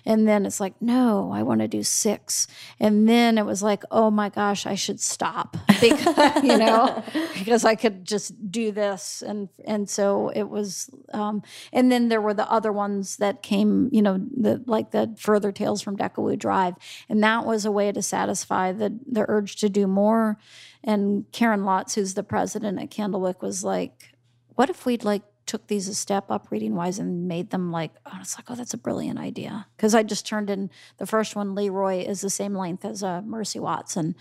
[0.06, 2.48] And then it's like, "No, I want to do 6."
[2.82, 7.66] And then it was like, "Oh my gosh, I should stop." Because, you know, because
[7.66, 12.34] I could just do this and and so it was um and then there were
[12.34, 16.76] the other ones that came, you know, the like the further tales from Deckawoo Drive.
[17.10, 20.38] And that was a way to satisfy the the urge to do more.
[20.84, 24.14] And Karen Lotz, who's the president at Candlewick, was like,
[24.56, 27.92] what if we'd like took these a step up reading wise and made them like
[28.06, 30.70] oh, it's like oh that's a brilliant idea because i just turned in
[31.00, 34.16] the first one leroy is the same length as uh, mercy watson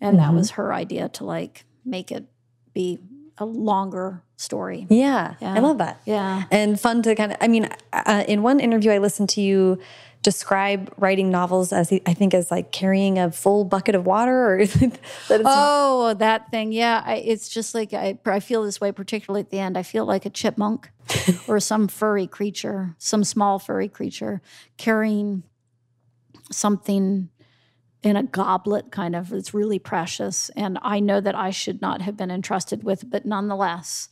[0.00, 2.26] and that was her idea to like make it
[2.74, 2.96] be
[3.38, 6.00] a longer story Yeah, I love that.
[6.04, 7.38] yeah and fun to kind of.
[7.40, 9.80] I mean, uh, in one interview, I listened to you
[10.28, 14.66] describe writing novels as I think as like carrying a full bucket of water, or
[14.66, 15.00] that
[15.30, 16.70] it's Oh, that thing.
[16.70, 17.02] Yeah.
[17.02, 19.78] I, it's just like I, I feel this way, particularly at the end.
[19.78, 20.90] I feel like a chipmunk
[21.48, 24.42] or some furry creature, some small furry creature
[24.76, 25.44] carrying
[26.52, 27.30] something
[28.02, 32.00] in a goblet kind of it's really precious and i know that i should not
[32.00, 34.08] have been entrusted with but nonetheless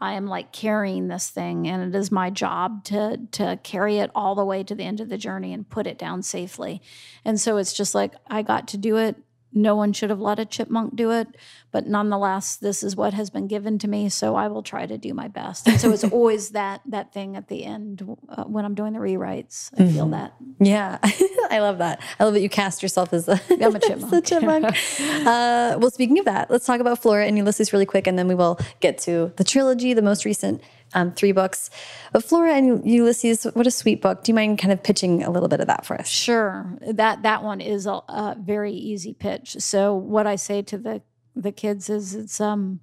[0.00, 4.10] i am like carrying this thing and it is my job to to carry it
[4.14, 6.82] all the way to the end of the journey and put it down safely.
[7.24, 9.16] And so it's just like i got to do it
[9.52, 11.28] no one should have let a chipmunk do it,
[11.72, 14.98] but nonetheless, this is what has been given to me, so I will try to
[14.98, 15.66] do my best.
[15.66, 18.98] And so it's always that that thing at the end uh, when I'm doing the
[18.98, 19.70] rewrites.
[19.78, 20.98] I feel that Yeah,
[21.50, 22.00] I love that.
[22.20, 24.24] I love that you cast yourself as a, I'm a chipmunk.
[24.24, 24.64] chipmunk.
[24.66, 28.28] uh, well, speaking of that, let's talk about Flora and Ulysses really quick, and then
[28.28, 30.60] we will get to the trilogy, the most recent
[30.94, 31.70] um, three books.
[32.12, 34.24] But Flora and Ulysses, what a sweet book.
[34.24, 36.08] Do you mind kind of pitching a little bit of that for us?
[36.08, 39.56] Sure, that that one is a, a very easy pitch.
[39.58, 41.02] So what I say to the
[41.34, 42.80] the kids is it's um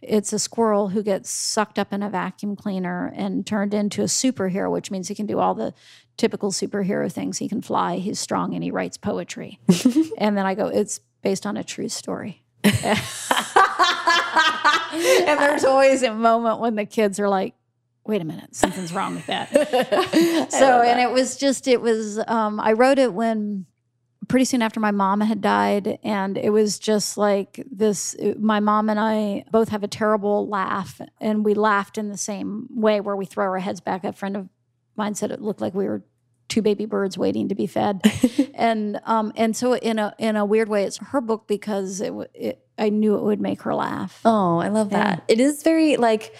[0.00, 4.06] it's a squirrel who gets sucked up in a vacuum cleaner and turned into a
[4.06, 5.72] superhero, which means he can do all the
[6.16, 7.38] typical superhero things.
[7.38, 9.58] He can fly, he's strong, and he writes poetry.
[10.18, 12.43] and then I go, it's based on a true story.
[15.28, 17.54] and there's always a moment when the kids are like,
[18.06, 19.50] wait a minute, something's wrong with that.
[20.50, 23.66] so, and it was just, it was, um, I wrote it when
[24.28, 25.98] pretty soon after my mom had died.
[26.02, 31.00] And it was just like this my mom and I both have a terrible laugh,
[31.20, 34.04] and we laughed in the same way where we throw our heads back.
[34.04, 34.48] A friend of
[34.96, 36.04] mine said it looked like we were
[36.48, 38.00] two baby birds waiting to be fed
[38.54, 42.12] and um and so in a in a weird way it's her book because it,
[42.34, 45.24] it i knew it would make her laugh Oh, I love that.
[45.28, 46.34] It is very like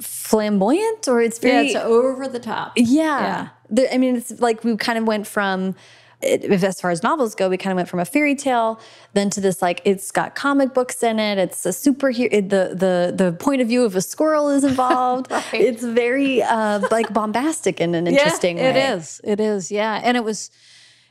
[0.00, 2.84] flamboyant, or it's yeah very it's over the top Yeah.
[2.86, 3.48] Yeah.
[3.70, 5.74] The, I mean, it's like we kind of went from,
[6.20, 8.80] it, if as far as novels go, we kind of went from a fairy tale
[9.14, 11.38] then to this like it's got comic books in it.
[11.38, 12.28] It's a superhero.
[12.32, 15.30] it- The the the point of view of a squirrel is involved.
[15.52, 18.70] It's very uh, like bombastic in an interesting yeah, way.
[18.70, 19.20] It is.
[19.24, 19.70] It is.
[19.70, 20.00] Yeah.
[20.02, 20.50] And it was,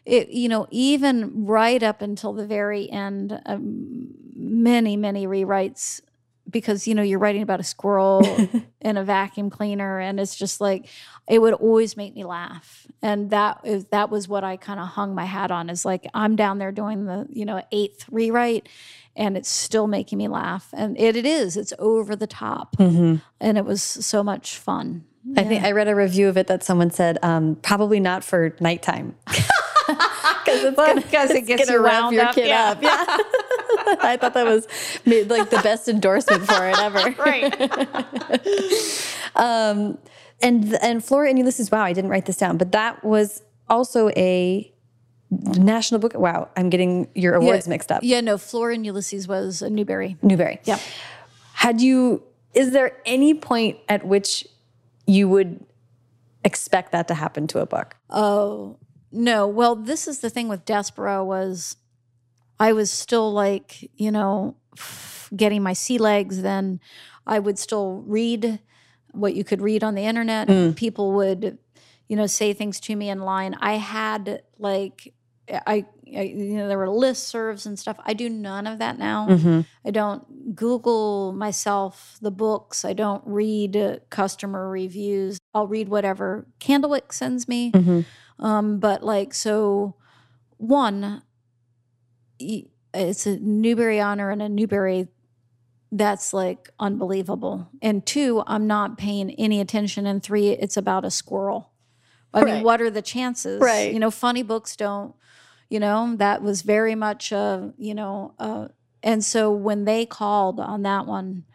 [0.05, 6.01] it you know, even right up until the very end, um, many many rewrites
[6.49, 8.23] because you know you're writing about a squirrel
[8.81, 10.87] and a vacuum cleaner, and it's just like
[11.29, 14.87] it would always make me laugh, and that is that was what I kind of
[14.87, 15.69] hung my hat on.
[15.69, 18.67] Is like I'm down there doing the you know eighth rewrite.
[19.19, 21.57] And it's still making me laugh, and it, it is.
[21.57, 25.05] It's over the top, and it was so much fun.
[25.35, 28.55] I think I read a review of it that someone said um, probably not for
[28.59, 29.15] nighttime.
[30.47, 32.69] Because it's gonna, because it gets you wrap wound your up, kid yeah.
[32.71, 32.81] up.
[32.81, 33.05] Yeah,
[34.01, 34.65] I thought that was
[35.05, 37.11] made, like the best endorsement for it ever.
[37.17, 37.53] Right.
[39.35, 39.97] Um,
[40.41, 41.71] and and Flora and Ulysses.
[41.71, 44.71] Wow, I didn't write this down, but that was also a
[45.29, 46.13] national book.
[46.13, 48.01] Wow, I'm getting your awards mixed up.
[48.03, 50.17] Yeah, no, Flora and Ulysses was a Newbery.
[50.21, 50.59] Newbery.
[50.63, 50.79] Yeah.
[51.53, 52.23] Had you?
[52.53, 54.47] Is there any point at which
[55.05, 55.65] you would
[56.43, 57.95] expect that to happen to a book?
[58.09, 58.77] Oh,
[59.11, 59.47] no.
[59.47, 61.75] Well, this is the thing with Despereaux was
[62.59, 64.55] I was still like, you know,
[65.35, 66.41] getting my sea legs.
[66.41, 66.79] Then
[67.25, 68.59] I would still read
[69.17, 70.47] what you could read on the internet.
[70.75, 71.57] People would,
[72.07, 73.55] you know, say things to me in line.
[73.59, 75.13] I had like,
[75.51, 77.97] I, I you know, there were listservs and stuff.
[78.05, 79.27] I do none of that now.
[79.85, 82.85] I don't Google myself the books.
[82.85, 85.37] I don't read uh, customer reviews.
[85.53, 87.71] I'll read whatever Candlewick sends me.
[88.39, 89.95] Um, but like, so
[90.57, 91.23] one,
[92.39, 95.07] it's a Newbery honor and a Newbery
[95.91, 97.69] that's like unbelievable.
[97.81, 100.05] And two, I'm not paying any attention.
[100.05, 101.71] And three, it's about a squirrel.
[102.33, 103.59] I mean, what are the chances?
[103.59, 103.91] Right.
[103.91, 105.15] You know, funny books don't,
[105.69, 108.67] you know, that was very much, uh, you know, uh,
[109.01, 111.45] and so when they called on that one,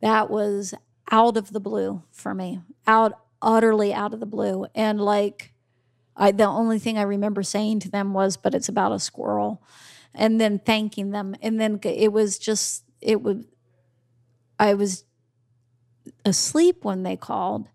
[0.00, 0.74] that was
[1.10, 4.66] out of the blue for me, out utterly out of the blue.
[4.74, 5.52] And like,
[6.16, 9.62] I the only thing I remember saying to them was, "But it's about a squirrel,"
[10.14, 11.36] and then thanking them.
[11.42, 13.44] And then it was just it would.
[14.58, 15.04] I was
[16.24, 17.68] asleep when they called.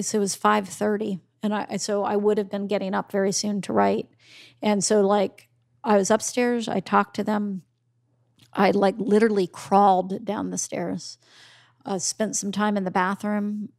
[0.00, 3.32] So it was five thirty, and I so I would have been getting up very
[3.32, 4.08] soon to write.
[4.62, 5.48] And so like
[5.82, 6.68] I was upstairs.
[6.68, 7.62] I talked to them.
[8.52, 11.18] I like literally crawled down the stairs.
[11.84, 13.70] Uh, spent some time in the bathroom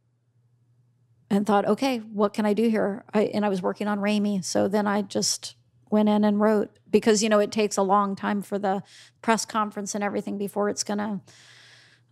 [1.30, 3.04] and thought, okay, what can I do here?
[3.14, 4.42] I, and I was working on Raymie.
[4.42, 5.54] So then I just
[5.92, 8.82] went in and wrote because, you know, it takes a long time for the
[9.20, 11.20] press conference and everything before it's going to,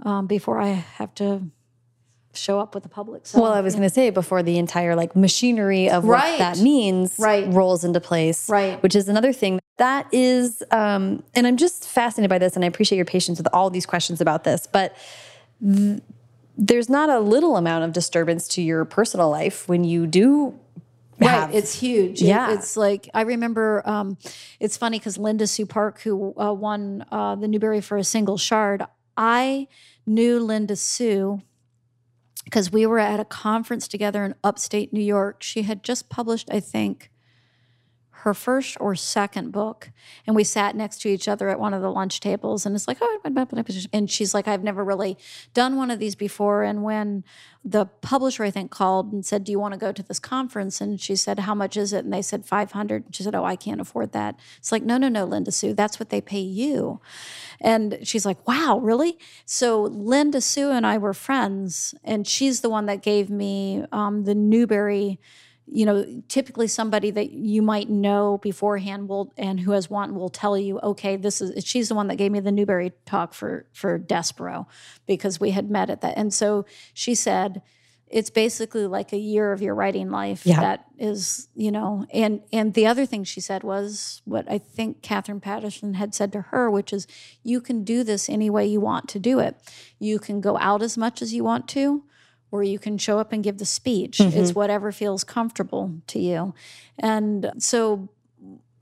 [0.08, 1.46] um, before I have to
[2.32, 3.26] show up with the public.
[3.26, 6.38] So, Well, I was going to say before the entire like machinery of what Right.
[6.38, 7.52] that means Right.
[7.52, 8.80] rolls into place, Right.
[8.82, 12.68] Which is another thing that is, um, and I'm just fascinated by this, and I
[12.68, 14.94] appreciate your patience with all these questions about this, but
[15.64, 16.02] th-
[16.58, 20.54] there's not a little amount of disturbance to your personal life when you do.
[21.28, 22.22] Have- Right, it's huge.
[22.22, 22.52] Yeah.
[22.54, 23.82] it's like I remember.
[23.84, 24.16] Um,
[24.58, 28.36] it's funny because Linda Sue Park, who uh, won uh, the Newbery for a single
[28.38, 28.82] shard,
[29.16, 29.68] I
[30.06, 31.42] knew Linda Sue
[32.44, 35.42] because we were at a conference together in upstate New York.
[35.42, 37.10] She had just published, I think,
[38.20, 39.90] her first or second book,
[40.26, 42.86] and we sat next to each other at one of the lunch tables, and it's
[42.86, 43.18] like, oh,
[43.92, 45.16] and she's like, I've never really
[45.54, 46.62] done one of these before.
[46.62, 47.24] And when
[47.64, 50.80] the publisher, I think, called and said, Do you want to go to this conference?
[50.80, 52.04] And she said, How much is it?
[52.04, 53.14] And they said, 500.
[53.14, 54.38] She said, Oh, I can't afford that.
[54.58, 57.00] It's like, No, no, no, Linda Sue, that's what they pay you.
[57.60, 59.18] And she's like, Wow, really?
[59.44, 64.24] So Linda Sue and I were friends, and she's the one that gave me um,
[64.24, 65.20] the Newbery
[65.72, 70.28] you know, typically somebody that you might know beforehand will and who has one will
[70.28, 73.66] tell you, okay, this is she's the one that gave me the Newbery talk for
[73.72, 74.66] for Despereaux
[75.06, 76.16] because we had met at that.
[76.16, 77.62] And so she said,
[78.08, 80.60] it's basically like a year of your writing life Yeah.
[80.60, 85.00] that is, you know, and and the other thing she said was what I think
[85.02, 87.06] Katherine Paterson had said to her, which is
[87.44, 89.56] you can do this any way you want to do it.
[90.00, 92.02] You can go out as much as you want to,
[92.50, 94.18] or you can show up and give the speech.
[94.18, 94.38] Mm-hmm.
[94.38, 96.54] It's whatever feels comfortable to you.
[96.98, 98.08] And so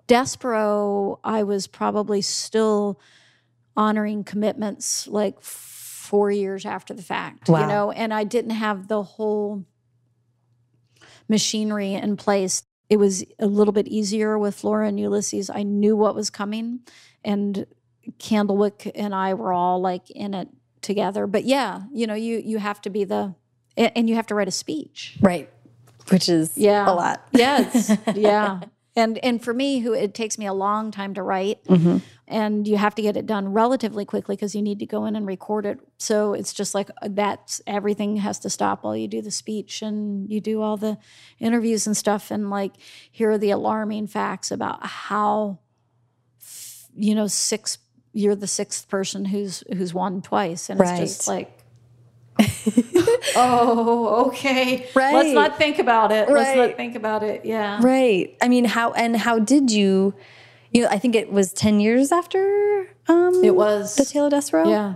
[0.06, 3.00] Despereaux, I was probably still
[3.76, 7.60] honoring commitments like four years after the fact, Wow.
[7.60, 9.64] you know, and I didn't have the whole
[11.28, 12.62] machinery in place.
[12.88, 15.50] It was a little bit easier with Flora and Ulysses.
[15.50, 16.80] I knew what was coming,
[17.22, 17.66] and
[18.18, 20.48] Candlewick and I were all like in it
[20.80, 21.26] together.
[21.26, 23.34] But yeah, you know, you you have to be the
[23.78, 25.16] and you have to write a speech.
[25.20, 25.48] Right.
[26.10, 26.90] Which is Yeah.
[26.90, 27.26] a lot.
[27.32, 27.96] Yes.
[28.14, 28.60] yeah.
[28.96, 31.98] And and for me, who it takes me a long time to write, Mm-hmm.
[32.26, 35.14] and you have to get it done relatively quickly because you need to go in
[35.14, 35.78] and record it.
[35.98, 39.82] So it's just like uh, that's everything has to stop while you do the speech
[39.82, 40.98] and you do all the
[41.38, 42.32] interviews and stuff.
[42.32, 42.72] And like,
[43.12, 45.60] here are the alarming facts about how,
[46.96, 47.78] you know, six.
[48.14, 51.52] You're the sixth person who's who's won twice, and it's just like.
[53.36, 54.88] oh, okay.
[54.94, 55.14] Right.
[55.14, 56.28] Let's not think about it.
[56.28, 57.44] Let's not think about it.
[57.44, 57.80] Yeah.
[57.82, 58.36] Right.
[58.40, 60.14] I mean, how and how did you?
[60.72, 63.96] You know, I think it was ten years after um, It was.
[63.96, 64.68] the Tale of Despereaux.
[64.68, 64.94] Yeah.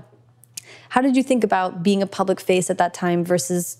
[0.90, 3.78] How did you think about being a public face at that time versus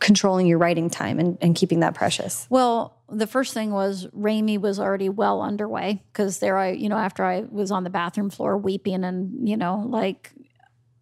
[0.00, 2.46] controlling your writing time and, and keeping that precious?
[2.48, 6.96] Well, the first thing was Raymie was already well underway because there I, you know,
[6.96, 10.32] after I was on the bathroom floor weeping and, you know, like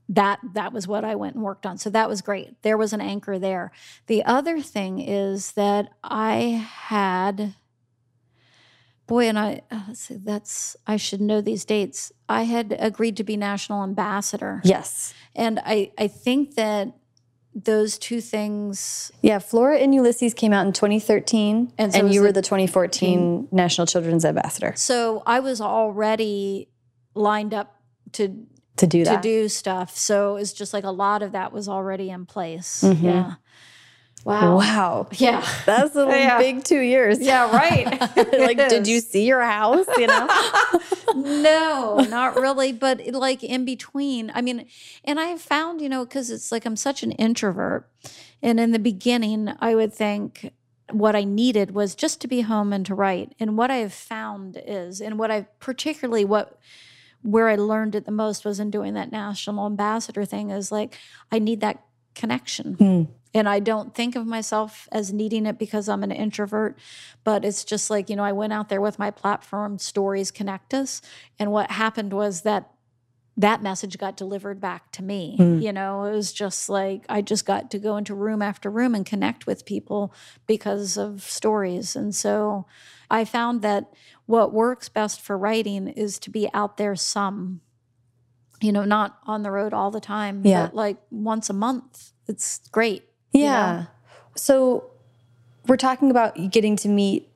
[0.08, 1.78] that that was what I went and worked on.
[1.78, 2.60] So that was great.
[2.62, 3.72] There was an anchor there.
[4.06, 7.54] The other thing is that I had
[9.06, 12.12] boy and I uh, let's see, that's I should know these dates.
[12.28, 14.60] I had agreed to be national ambassador.
[14.64, 15.14] Yes.
[15.34, 16.94] And I I think that
[17.54, 19.38] those two things Yeah.
[19.38, 23.48] Flora and Ulysses came out in 2013, And and, so was you were the 2014
[23.52, 26.68] National Children's Ambassador So I was already
[27.14, 27.76] lined up
[28.12, 28.46] to
[28.76, 29.22] to do that.
[29.22, 29.96] to do stuff.
[29.96, 32.82] So it's just like a lot of that was already in place.
[32.84, 33.02] Mhm.
[33.02, 33.34] Yeah.
[34.24, 34.56] Wow.
[34.58, 35.08] Wow.
[35.12, 35.44] Yeah.
[35.66, 36.38] That's a Yeah.
[36.38, 37.18] big two years.
[37.20, 37.86] Yeah, right.
[38.38, 39.86] like, did you see your house?
[39.98, 40.28] You know?
[41.14, 42.72] no, not really.
[42.72, 44.66] But like in between, I mean,
[45.04, 47.88] and I found, you know, because it's like I'm such an introvert.
[48.42, 50.52] And in the beginning, I would think
[50.90, 53.34] what I needed was just to be home and to write.
[53.40, 56.58] And what I have found is, and what I've particularly, what,
[57.22, 60.98] where I learned it the most was in doing that national ambassador thing is like,
[61.30, 61.82] I need that
[62.14, 62.74] connection.
[62.74, 63.02] Hmm.
[63.34, 66.78] And I don't think of myself as needing it because I'm an introvert,
[67.24, 70.74] but it's just like, you know, I went out there with my platform, Stories Connect
[70.74, 71.00] Us.
[71.38, 72.68] And what happened was that
[73.36, 75.36] that message got delivered back to me.
[75.38, 75.62] Mm.
[75.62, 78.94] You know, it was just like I just got to go into room after room
[78.94, 80.12] and connect with people
[80.46, 81.96] because of stories.
[81.96, 82.66] And so
[83.10, 83.92] I found that
[84.26, 87.60] what works best for writing is to be out there some,
[88.60, 90.66] you know, not on the road all the time, Yeah.
[90.66, 92.12] but like once a month.
[92.28, 93.04] It's great.
[93.32, 93.46] you know?
[93.46, 93.84] Yeah.
[94.36, 94.90] So
[95.66, 97.28] we're talking about getting to meet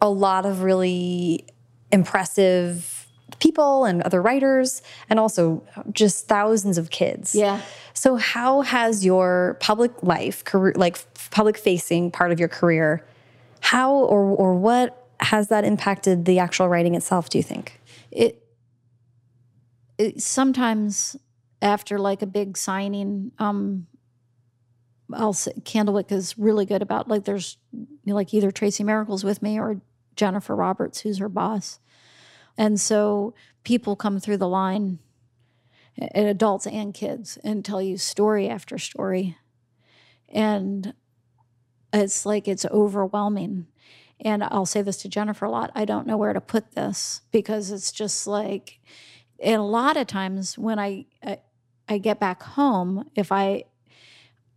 [0.00, 1.46] a lot of really
[1.90, 3.06] impressive
[3.40, 5.62] people and other writers and also
[5.92, 7.34] just thousands of kids.
[7.34, 7.60] Yeah.
[7.94, 10.98] So how has your public life, career like
[11.30, 13.04] public facing part of your career,
[13.60, 17.80] how or or what has that impacted the actual writing itself, do you think?
[18.10, 18.42] it,
[19.98, 21.16] it sometimes
[21.60, 23.86] after like a big signing um
[25.12, 27.58] i'll say candlewick is really good about like there's
[28.06, 29.80] like either Tracy Miracle's with me or
[30.16, 31.78] jennifer roberts who's her boss.
[32.56, 34.98] And so people come through the line
[35.96, 39.36] and adults and kids and tell you story after story.
[40.28, 40.92] And
[41.92, 43.68] it's like it's overwhelming
[44.20, 47.22] and I'll say this to Jennifer a lot I don't know where to put this
[47.30, 48.80] because it's just like,
[49.40, 51.38] and a lot of times when I, I,
[51.88, 53.64] I get back home, if I,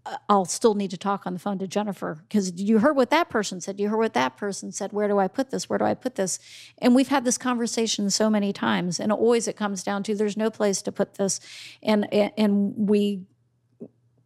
[0.05, 3.11] uh, I'll still need to talk on the phone to Jennifer because you heard what
[3.11, 3.79] that person said.
[3.79, 4.91] You heard what that person said.
[4.91, 5.69] Where do I put this?
[5.69, 6.39] Where do I put this?
[6.79, 10.38] And we've had this conversation so many times, and always it comes down to there's
[10.38, 11.39] no place to put this,
[11.83, 13.25] and and we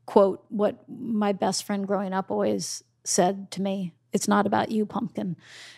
[0.05, 4.85] quote what my best friend growing up always said to me: "It's not about you,
[4.85, 5.35] pumpkin."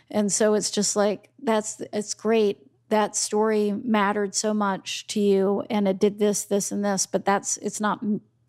[0.09, 2.59] And so it's just like that's it's great.
[2.89, 7.25] That story mattered so much to you and it did this this and this but
[7.25, 8.01] that's it's not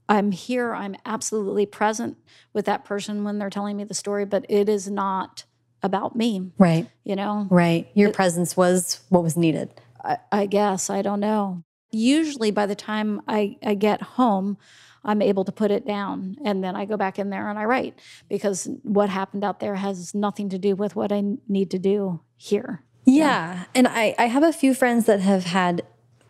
[0.09, 2.17] i'm here i'm absolutely present
[2.53, 5.43] with that person when they're telling me the story but it is not
[5.83, 6.51] about me.
[6.59, 6.89] Right.
[7.05, 7.47] You know?
[7.51, 7.89] Right.
[7.95, 9.73] Your it, presence was what was needed.
[10.03, 11.63] I, I, guess i don't know.
[11.91, 14.59] Usually by the time I, I get home
[15.05, 17.65] i'm able to put it down and then i go back in there and i
[17.65, 17.99] write
[18.29, 22.21] because what happened out there has nothing to do with what i need to do
[22.37, 23.65] here yeah.
[23.75, 25.83] And I, I have a few friends that have had,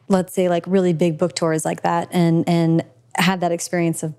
[0.09, 2.85] let's say, like really big book tours like that and and
[3.17, 4.15] had that experience of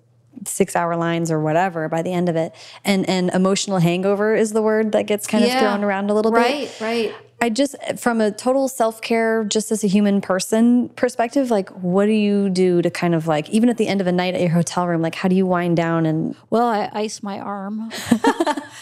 [0.46, 2.54] six hour lines or whatever by the end of it.
[2.84, 5.56] And and emotional hangover is the word that gets kind yeah.
[5.56, 6.82] of thrown around a little right, bit.
[6.82, 7.16] Right, right.
[7.41, 12.06] I just, from a total self care, just as a human person perspective, like, what
[12.06, 14.41] do you do to kind of like, even at the end of a night at
[14.41, 16.36] your hotel room, like, how do you wind down and?
[16.49, 17.91] Well, I ice my arm.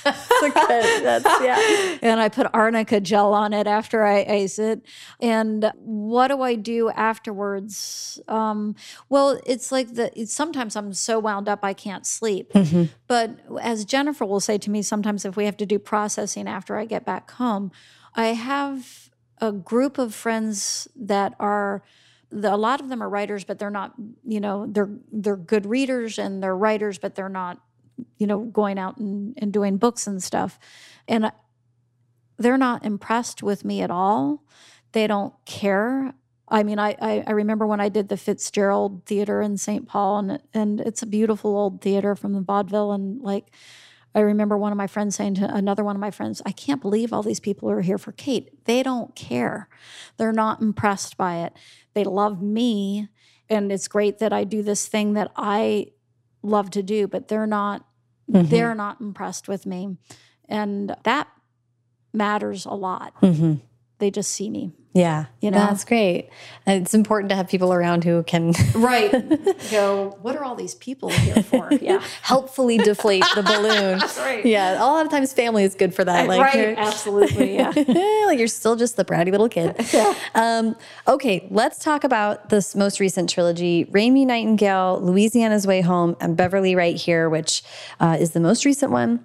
[0.04, 1.98] that's, yeah.
[2.02, 4.82] And I put arnica gel on it after I ice it.
[5.20, 8.20] And what do I do afterwards?
[8.28, 8.76] Um,
[9.10, 12.54] well, it's like the, it's, sometimes I'm so wound up I can't sleep.
[12.54, 12.86] Mm-hmm.
[13.08, 16.78] But as Jennifer will say to me, sometimes if we have to do processing after
[16.78, 17.72] I get back home,
[18.18, 21.84] I have a group of friends that are
[22.30, 23.94] the, a lot of them are writers, but they're not,
[24.26, 27.62] you know, they're they're good readers and they're writers, but they're not,
[28.18, 30.60] you know, going out and, and doing books and stuff.
[31.08, 31.32] And
[32.38, 34.44] they're not impressed with me at all.
[34.92, 36.14] They don't care.
[36.50, 39.88] I mean, I, I, I remember when I did the Fitzgerald Theater in St.
[39.88, 43.52] Paul, and and it's a beautiful old theater from the vaudeville, and like
[44.18, 46.82] I remember one of my friends saying to another one of my friends, I can't
[46.82, 48.66] believe all these people are here for Kate.
[48.66, 49.70] They don't care.
[50.18, 51.54] They're not impressed by it.
[51.94, 53.10] They love me.
[53.48, 55.92] And it's great that I do this thing that I
[56.42, 57.86] love to do, but they're not
[58.28, 58.50] mm-hmm.
[58.50, 59.98] they're not impressed with me.
[60.50, 61.28] And that
[62.12, 63.14] matters a lot.
[63.22, 63.56] Mm-hmm.
[64.00, 64.72] They just see me.
[64.98, 66.30] Yeah, you know that's great.
[66.66, 69.12] And it's important to have people around who can right
[69.70, 70.18] go.
[70.22, 71.68] What are all these people here for?
[71.82, 74.00] Yeah, helpfully deflate the balloon.
[74.18, 74.46] right.
[74.46, 76.28] Yeah, a lot of times family is good for that.
[76.28, 77.56] Like, right, absolutely.
[77.56, 77.72] Yeah,
[78.26, 79.76] like you're still just the bratty little kid.
[79.94, 80.14] yeah.
[80.34, 80.76] Um,
[81.08, 86.76] okay, let's talk about this most recent trilogy: Raymie Nightingale, Louisiana's Way Home, and Beverly
[86.76, 87.64] Right Here, which
[88.00, 89.24] uh, is the most recent one.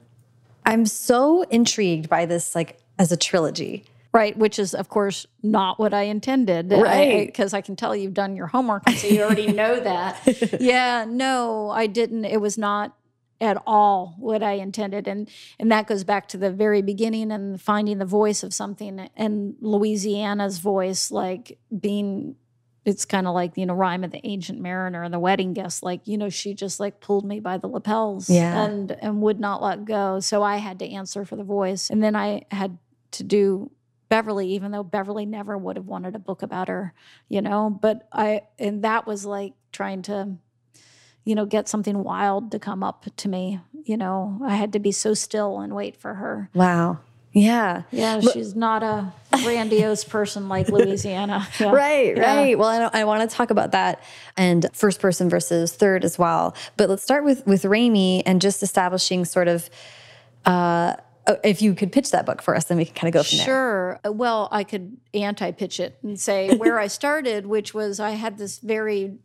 [0.64, 3.84] I'm so intrigued by this, like as a trilogy.
[4.12, 6.70] Right, which is of course not what I intended.
[6.70, 10.58] Right, because I, I, can tell you've done your homework, so you already know that.
[10.60, 12.26] yeah, no, I didn't.
[12.26, 12.94] It was not
[13.40, 17.60] at all what I intended, and and that goes back to the very beginning and
[17.60, 22.36] finding the voice of something, and Louisiana's voice, like being.
[22.84, 25.84] It's kind of like you know, rhyme of the ancient mariner and the wedding guest.
[25.84, 28.64] Like you know, she just like pulled me by the lapels, yeah.
[28.64, 30.20] and and would not let go.
[30.20, 32.76] So I had to answer for the voice, and then I had
[33.12, 33.70] to do
[34.12, 36.92] Beverly, even though Beverly never would have wanted a book about her,
[37.30, 37.70] you know.
[37.70, 40.36] But I, and that was like trying to,
[41.24, 43.60] you know, get something wild to come up to me.
[43.84, 46.50] You know, I had to be so still and wait for her.
[46.52, 46.98] Wow.
[47.32, 47.84] Yeah.
[47.90, 51.48] Yeah, she's not a grandiose person like Louisiana.
[51.58, 51.70] Yeah.
[51.70, 52.36] Right, yeah.
[52.36, 52.58] right.
[52.58, 54.02] Well, I, I want to talk about that
[54.36, 56.54] and first person versus third as well.
[56.76, 59.70] But let's start with with Raymie and just establishing sort of
[60.44, 63.12] uh, Oh, if you could pitch that book for us, then we can kind of
[63.14, 63.44] go from sure.
[63.44, 63.44] there.
[63.44, 64.00] Sure.
[64.06, 68.10] Uh, well, I could anti pitch it and say where I started, which was I
[68.10, 69.18] had this very,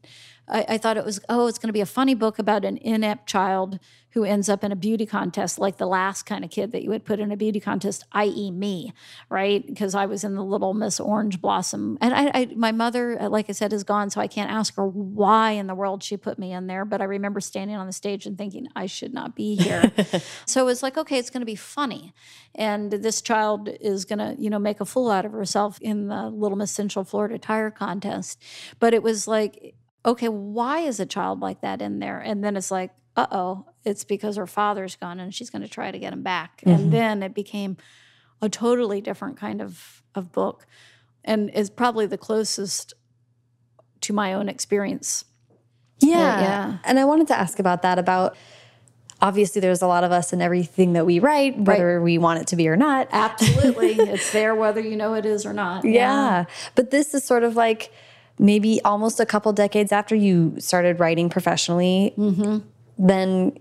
[0.47, 2.77] I, I thought it was, oh, it's going to be a funny book about an
[2.77, 3.79] inept child
[4.17, 6.89] who ends up in a beauty contest, like the last kind of kid that you
[6.89, 8.91] would put in a beauty contest, i.e., me,
[9.29, 9.67] right?
[9.67, 13.29] Because I was in the little Miss Orange Blossom, and I, I, my mother, uh,
[13.29, 16.17] like I said, is gone, so I can't ask her why in the world she
[16.17, 16.83] put me in there.
[16.83, 19.91] But I remember standing on the stage and thinking I should not be here.
[20.47, 22.11] so it's like, okay, it's going to be funny,
[22.55, 26.07] and this child is going to, you know, make a fool out of herself in
[26.07, 28.41] the Little Miss Central Florida Tire Contest.
[28.79, 29.75] But it was like,
[30.07, 32.19] okay, why is a child like that in there?
[32.19, 35.67] And then it's like, uh oh, it's because her father's gone and she's going to
[35.67, 36.61] try to get him back.
[36.61, 36.69] Mm-hmm.
[36.69, 37.77] And then it became
[38.41, 40.65] a totally different kind of, of book
[41.23, 42.93] and is probably the closest
[44.01, 45.25] to my own experience.
[45.99, 46.41] Yeah.
[46.41, 46.77] yeah.
[46.85, 48.38] And I wanted to ask about that about
[49.19, 52.03] obviously there's a lot of us in everything that we write whether right.
[52.03, 55.43] we want it to be or not absolutely it's there whether you know it is
[55.43, 55.91] or not yeah.
[55.91, 56.45] yeah.
[56.75, 57.91] but this is sort of like
[58.39, 62.61] maybe almost a couple decades after you started writing professionally mm -hmm
[62.99, 63.53] then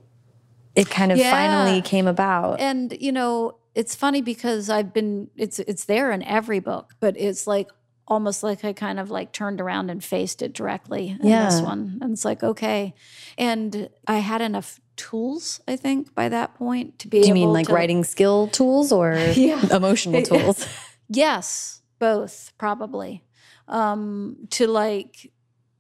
[0.74, 1.31] it kind of Yeah.
[1.31, 2.59] finally came about.
[2.61, 7.15] and you know it's funny because i've been it's it's there in every book but
[7.19, 7.69] it's like
[8.09, 11.98] almost like i kind of like turned around and faced it directly in this one
[12.01, 12.94] and it's like okay
[13.36, 17.53] and i had enough tools i think by that point to be Do you mean
[17.53, 19.61] like to, writing skill tools or Yeah.
[19.77, 20.66] emotional tools?
[21.09, 23.23] yes both probably
[23.68, 25.30] um to like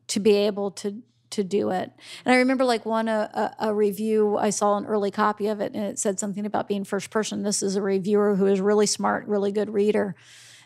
[0.08, 1.90] to be able to to do it.
[2.24, 5.60] And i remember like one a, a, a review i saw an early copy of
[5.60, 7.42] it and it said something about being first person.
[7.42, 10.14] This is a reviewer who is really smart really good reader.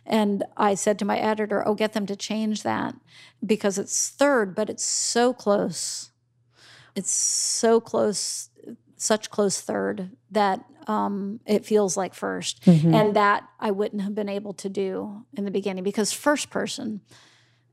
[0.06, 2.94] And i said to my editor oh get them to change that
[3.44, 6.10] because it's third but it's so close.
[6.94, 8.50] It's so close
[8.96, 12.94] such close third that um, it feels like 1st Mm-hmm.
[12.94, 17.00] and that i wouldn't have been able to do in the beginning because first person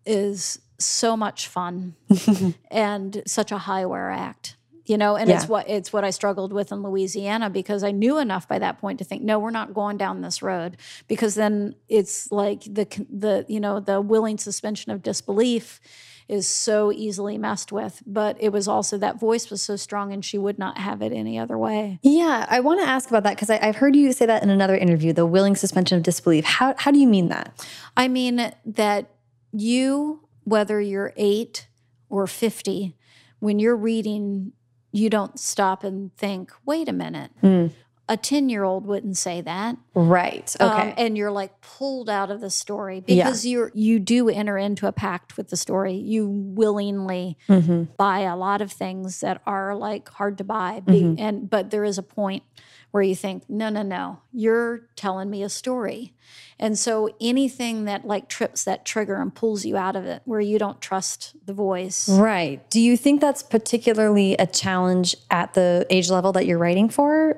[0.06, 1.96] is so much fun
[2.72, 4.56] and such a high wear act
[4.90, 5.18] you know?
[5.18, 8.58] And it's what it's what i struggled with in louisiana because i knew enough by
[8.60, 10.78] that point to think no we're not going down this road.
[11.10, 15.82] Because then it's like the the you know the willing suspension of disbelief
[16.30, 20.26] is so easily messed with but it was also that voice was so strong and
[20.26, 23.36] she would not have it any other way Yeah, I want to ask about that
[23.36, 26.46] because I've heard you say that in another interview, the willing suspension of disbelief.
[26.46, 27.66] How, how do you mean that?
[27.96, 29.12] I mean that
[29.52, 31.68] you, whether you're eight
[32.10, 32.96] or 50,
[33.40, 34.54] when you're reading,
[34.92, 37.32] you don't stop and think, wait a minute.
[37.44, 37.72] Mm.
[38.10, 39.76] A 10 year old wouldn't say that.
[39.94, 40.56] Right.
[40.62, 40.90] Okay.
[40.90, 43.26] Um, and you're like pulled out of the story Yeah.
[43.26, 45.94] because you're you do enter into a pact with the story.
[45.96, 47.84] You willingly Mm-hmm.
[47.98, 50.84] buy a lot of things that are like hard to buy.
[50.86, 51.16] Mm-hmm.
[51.22, 52.44] And but there is a point
[52.92, 56.14] where you think, no, no, no, you're telling me a story.
[56.58, 60.40] And so anything that like trips that trigger and pulls you out of it, where
[60.40, 62.08] you don't trust the voice.
[62.08, 62.68] Right.
[62.70, 67.38] Do you think that's particularly a challenge at the age level that you're writing for?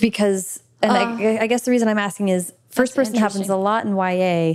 [0.00, 1.42] Because, and I, uh.
[1.42, 4.54] I guess the reason I'm asking is first person happens a lot in YA,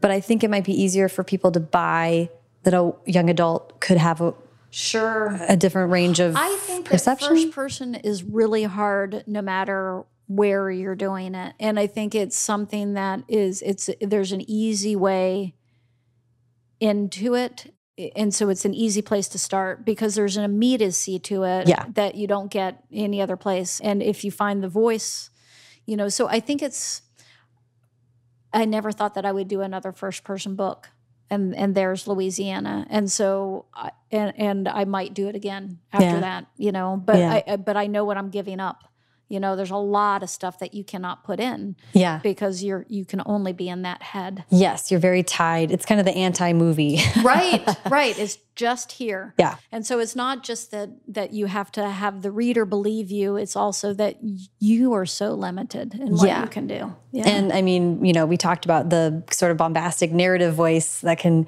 [0.00, 2.28] but I think it might be easier for people to buy
[2.64, 4.34] that a young adult could have a,
[4.70, 5.38] Sure.
[5.48, 7.28] a different range of I think perception.
[7.28, 11.54] first person is really hard no matter where you're doing it.
[11.60, 15.54] And I think it's something that is it's there's an easy way
[16.80, 17.74] into it.
[18.16, 21.84] And so it's an easy place to start because there's an immediacy to it Yeah.
[21.94, 23.80] that you don't get any other place.
[23.80, 25.30] And if you find the voice,
[25.86, 27.02] you know, so I think it's
[28.52, 30.90] I never thought that I would do another first person book.
[31.30, 32.86] And and there's Louisiana.
[32.90, 36.20] And so I, and and I might do it again after Yeah.
[36.20, 37.32] that, you know, but Yeah.
[37.32, 38.84] I I- but I know what I'm giving up.
[39.32, 42.20] You know, there's a lot of stuff that you cannot put in yeah.
[42.22, 44.44] because you're you can only be in that head.
[44.50, 45.70] Yes, you're very tied.
[45.72, 47.00] It's kind of the anti movie.
[47.22, 48.18] Right, right.
[48.18, 49.32] It's just here.
[49.38, 49.56] yeah.
[49.70, 53.36] And so it's not just that that you have to have the reader believe you,
[53.36, 54.16] it's also that
[54.58, 56.42] you are so limited in what Yeah.
[56.42, 56.94] you can do.
[57.12, 57.28] Yeah.
[57.28, 61.18] And I mean, you know, we talked about the sort of bombastic narrative voice that
[61.18, 61.46] can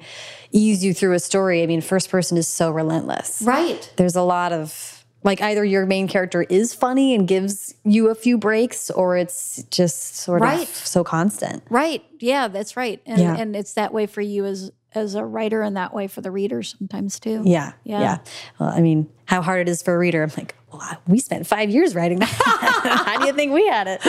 [0.51, 1.61] ease you through a story.
[1.61, 3.43] I mean, first person is so relentless.
[3.45, 3.91] right.
[3.97, 4.94] There's a lot of
[5.25, 9.61] like either your main character is funny and gives you a few breaks or it's
[9.71, 10.61] just sort Right.
[10.61, 11.63] of so constant.
[11.69, 12.03] Right.
[12.19, 13.01] Yeah, that's right.
[13.05, 13.35] And Yeah.
[13.35, 16.31] and it's that way for you as as a writer and that way for the
[16.31, 17.41] reader sometimes too.
[17.43, 17.73] Yeah.
[17.83, 17.99] Yeah.
[17.99, 18.17] Yeah.
[18.59, 20.23] Well, I mean, how hard it is for a reader.
[20.23, 22.29] I'm like, well, we spent five years writing that.
[23.05, 24.01] how do you think we had it?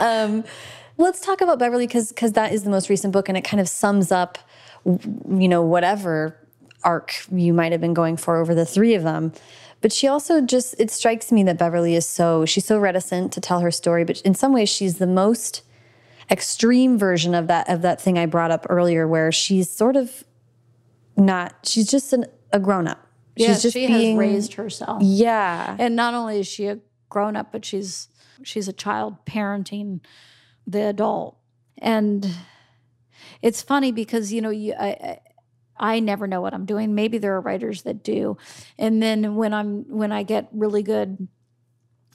[0.00, 0.44] Um,
[0.98, 3.60] let's talk about Beverly because because that is the most recent book and it kind
[3.60, 4.38] of sums up,
[4.84, 6.36] you know, whatever
[6.84, 9.32] arc you might have been going for over the three of them.
[9.80, 13.40] But she also just it strikes me that Beverly is so she's so reticent to
[13.40, 15.62] tell her story, but in some ways she's the most
[16.30, 20.24] extreme version of that of that thing I brought up earlier, where she's sort of
[21.16, 23.06] not she's just an, a grown up.
[23.36, 25.02] Yeah, she's just she being has raised herself.
[25.02, 26.78] yeah And not only is she a
[27.08, 28.08] grown up, but she's
[28.42, 30.00] she's a child parenting
[30.66, 31.36] the adult.
[31.78, 32.30] And
[33.40, 35.20] it's funny because you know you I,
[35.80, 36.94] I never know what I'm doing.
[36.94, 38.36] Maybe there are writers that do.
[38.78, 41.26] And then when I'm when I get really good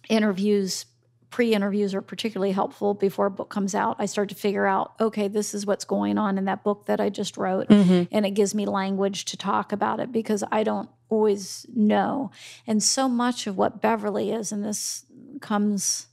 [0.08, 0.86] interviews,
[1.32, 3.98] pre-interviews are particularly helpful before a book comes out.
[4.00, 7.02] I start to figure out, okay, this is what's going on in that book that
[7.02, 7.68] I just wrote.
[7.68, 8.04] Mm-hmm.
[8.16, 12.32] And it gives me language to talk about it because I don't always know.
[12.66, 15.06] And so much of what Beverly is, and this
[15.42, 16.08] comes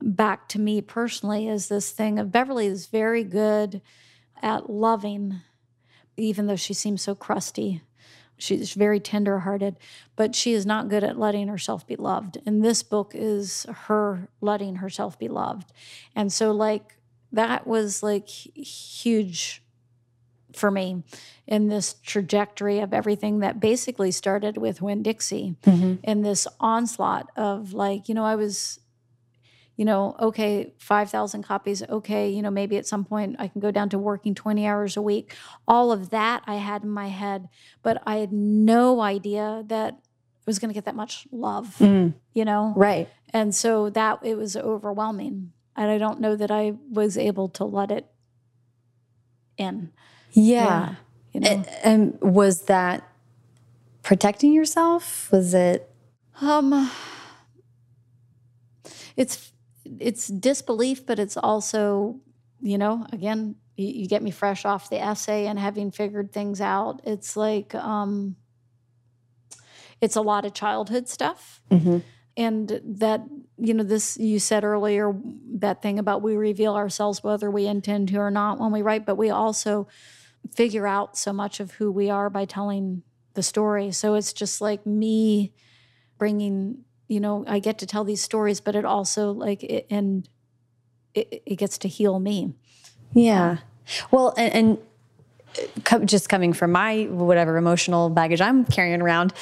[0.00, 3.82] back to me personally, is this thing of Beverly is very good
[4.40, 5.40] at loving,
[6.18, 7.82] even though she seems so crusty.
[8.36, 9.76] She's very tenderhearted,
[10.14, 12.38] but she is not good at letting herself be loved.
[12.46, 15.72] And this book is her letting herself be loved.
[16.14, 16.98] And so, like,
[17.32, 19.62] that was like huge
[20.54, 21.02] for me
[21.46, 26.22] in this trajectory of everything that basically started with Winn Dixie and mm-hmm.
[26.22, 28.80] this onslaught of like, you know, I was,
[29.78, 33.70] you know, okay, 5,000 copies, okay, you know, maybe at some point I can go
[33.70, 35.36] down to working 20 hours a week.
[35.68, 37.48] All of that I had in my head,
[37.84, 42.44] but I had no idea that it was going to get that much love, you
[42.44, 42.72] know?
[42.76, 43.08] Right.
[43.32, 45.52] And so that it was overwhelming.
[45.76, 48.06] And I don't know that I was able to let it
[49.56, 49.92] in.
[50.32, 50.96] Yeah.
[51.32, 51.50] You know?
[51.50, 53.08] And, and was that
[54.02, 55.30] protecting yourself?
[55.30, 55.88] Was it?
[56.40, 56.90] Um,
[59.16, 59.52] it's
[59.98, 62.20] it's disbelief, but it's also,
[62.60, 66.60] you know, again, you, you get me fresh off the essay and having figured things
[66.60, 67.00] out.
[67.04, 68.36] It's like, um,
[70.00, 71.60] it's a lot of childhood stuff,
[72.36, 73.22] and that
[73.56, 75.12] you know, this you said earlier
[75.54, 79.04] that thing about we reveal ourselves whether we intend to or not when we write,
[79.04, 79.88] but we also
[80.54, 83.02] figure out so much of who we are by telling
[83.34, 83.90] the story.
[83.90, 85.52] So it's just like me
[86.16, 90.28] bringing you know i get to tell these stories but it also like it, and
[91.14, 92.54] it, it gets to heal me
[93.14, 93.58] Yeah.
[94.10, 99.32] Well, and, uh, and just coming from my whatever emotional baggage I'm carrying around,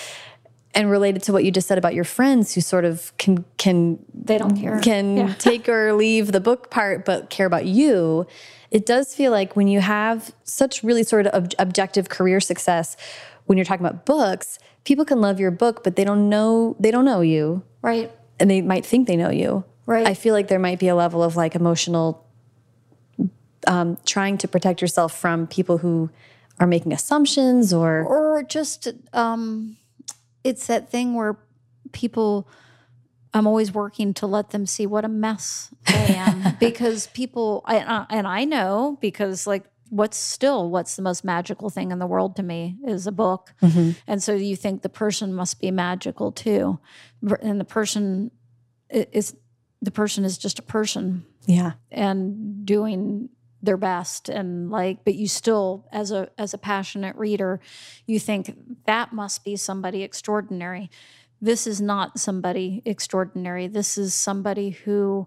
[0.72, 3.98] and related to what you just said about your friends who sort of can can
[4.14, 5.34] they don't care can Yeah.
[5.38, 8.26] take or leave the book part but care about you
[8.70, 12.96] it does feel like when you have such really sort of ob- objective career success
[13.46, 16.90] when you're talking about books people can love your book but they don't know they
[16.90, 17.62] don't know you.
[17.82, 18.10] Right.
[18.38, 19.64] And they might think they know you.
[19.86, 20.06] Right.
[20.06, 22.26] i feel like there might be a level of like emotional
[23.68, 26.10] um, trying to protect yourself from people who
[26.58, 29.76] are making assumptions or or just um
[30.44, 31.36] it's that thing where
[31.92, 32.48] people
[33.34, 36.56] i'm always working to let them see what a mess i am.
[36.60, 41.70] Because people I, uh, and i know because like what's still what's the most magical
[41.70, 43.54] thing in the world to me is a book.
[43.62, 43.92] Mm-hmm.
[44.06, 46.78] And so you think the person must be magical too.
[47.40, 48.30] And the person
[48.90, 49.36] is
[49.80, 51.24] the person is just a person.
[51.46, 51.72] Yeah.
[51.90, 53.28] And doing
[53.62, 57.58] their best and like but you still as a as a passionate reader
[58.04, 58.54] you think
[58.84, 60.90] that must be somebody extraordinary.
[61.40, 63.66] This is not somebody extraordinary.
[63.66, 65.26] This is somebody who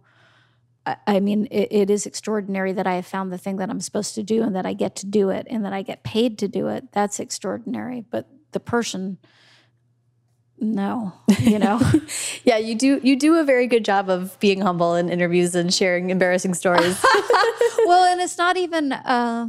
[0.86, 3.82] I- I mean, it, it is extraordinary that I have found the thing that I'm
[3.82, 6.38] supposed to do and that I get to do it and that I get paid
[6.40, 6.92] to do it.
[6.92, 8.02] That's extraordinary.
[8.10, 9.18] But the person,
[10.60, 11.80] no, you know.
[12.44, 15.74] yeah you do you do a very good job of being humble in interviews and
[15.74, 17.02] sharing embarrassing stories
[17.86, 18.92] well, and it's not even.
[18.92, 19.48] Uh,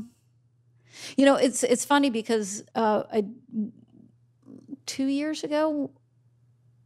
[1.16, 3.24] you know, it's it's funny because uh, I,
[4.86, 5.90] two years ago,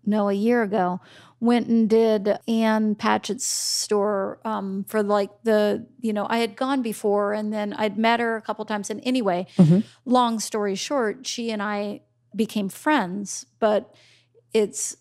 [0.07, 1.01] no, a year ago,
[1.45, 6.81] went and did Ann Patchett's store um, for like the you know I had gone
[6.81, 8.89] before and then I'd met her a couple times.
[8.89, 9.81] And anyway, mm-hmm.
[10.07, 12.01] long story short, she and I
[12.35, 13.95] became friends, but
[14.55, 14.97] it's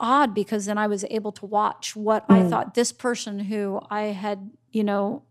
[0.00, 2.50] odd because then I was able to watch what I mm.
[2.50, 5.22] thought this person who I had, you know,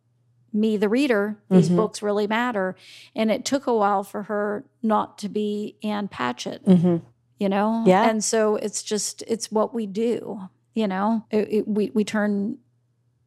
[0.53, 1.77] me, the reader, these mm-hmm.
[1.77, 2.75] books really matter.
[3.15, 6.97] And it took a while for her not to be Ann Patchett, mm-hmm.
[7.41, 7.83] You know?
[7.87, 8.07] Yeah.
[8.07, 10.39] And so it's just, it's what we do,
[10.75, 11.25] you know?
[11.31, 12.59] It, it, we, we turn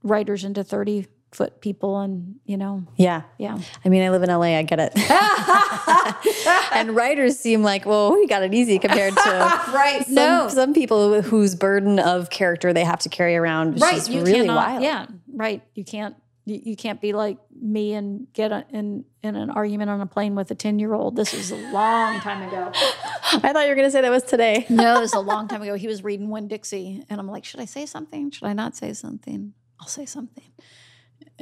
[0.05, 3.59] writers into 30 foot people and, you know, yeah yeah.
[3.85, 4.93] i mean i live in la i get it
[6.73, 9.21] and writers seem like well we got it easy compared to
[9.75, 10.05] Right.
[10.05, 10.49] some, no.
[10.49, 14.21] some people whose burden of character they have to carry around which right is you
[14.21, 16.15] really cannot wild yeah right you can't
[16.47, 20.07] you, you can't be like me and get a, in in an argument on a
[20.07, 22.71] plane with a 10 year old this was a long time ago.
[22.75, 24.67] I thought you were going to say that was today.
[24.71, 25.75] No it was a long time ago.
[25.75, 28.31] He was reading Winn Dixie and i'm like should i say something?
[28.31, 29.55] Should i not say something?
[29.81, 30.51] I'll say something.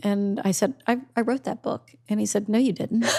[0.03, 1.91] And i said i, I wrote that book.
[2.09, 3.05] And he said no you didn't.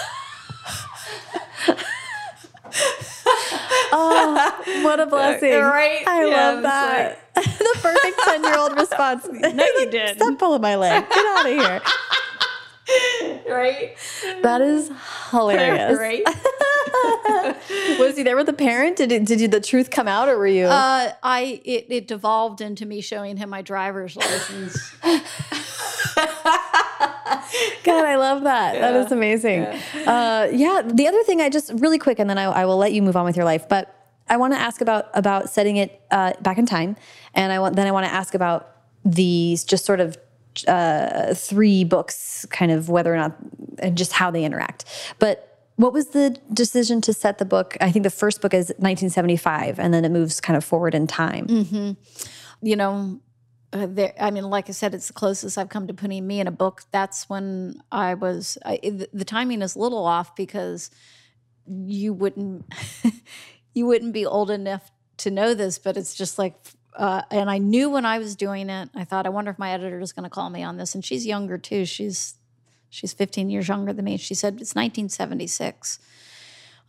[3.96, 5.52] Oh, what a blessing.
[5.52, 6.02] Right?
[6.06, 7.23] I Yeah, love that.
[7.34, 9.26] The perfect 10 year old response.
[9.30, 9.48] No,
[9.78, 10.16] you didn't.
[10.16, 11.08] Stop pulling my leg.
[11.08, 11.80] Get out of here.
[13.48, 13.96] right
[14.42, 14.90] That is
[15.30, 15.98] hilarious.
[15.98, 16.22] right
[17.98, 18.96] Was he there with a parent?
[18.96, 20.66] Did it, did you, the truth come out or were you?
[20.66, 24.94] uh, i it, it devolved into me showing him my driver's license
[27.84, 28.74] God, I love that.
[28.80, 29.62] That is amazing.
[29.62, 29.80] Yeah.
[30.06, 30.82] Uh, yeah.
[30.84, 33.16] The other thing, I just really quick, and then I, I will let you move
[33.16, 33.68] on with your life.
[33.68, 33.94] But
[34.28, 36.96] I want to ask about about setting it uh, back in time,
[37.34, 38.70] and I want then I want to ask about
[39.04, 40.16] these just sort of
[40.66, 43.36] uh, three books, kind of whether or not,
[43.78, 44.84] and just how they interact.
[45.18, 47.76] But what was the decision to set the book?
[47.80, 51.06] I think the first book is 1975, and then it moves kind of forward in
[51.06, 51.46] time.
[52.62, 53.20] you know,
[53.72, 56.38] uh, there, I mean, like I said, it's the closest I've come to putting me
[56.40, 56.82] in a book.
[56.92, 58.56] That's when I was.
[58.64, 60.90] I, the, the timing is a little off because
[61.66, 62.66] you wouldn't
[63.74, 66.54] you wouldn't be old enough to know this, but it's just like.
[66.94, 69.72] Uh, and I knew when I was doing it, I thought, I wonder if my
[69.72, 70.94] editor is going to call me on this.
[70.94, 71.84] And she's younger too.
[71.84, 72.34] She's
[72.90, 74.16] she's 15 years younger than me.
[74.16, 75.98] She said it's 1976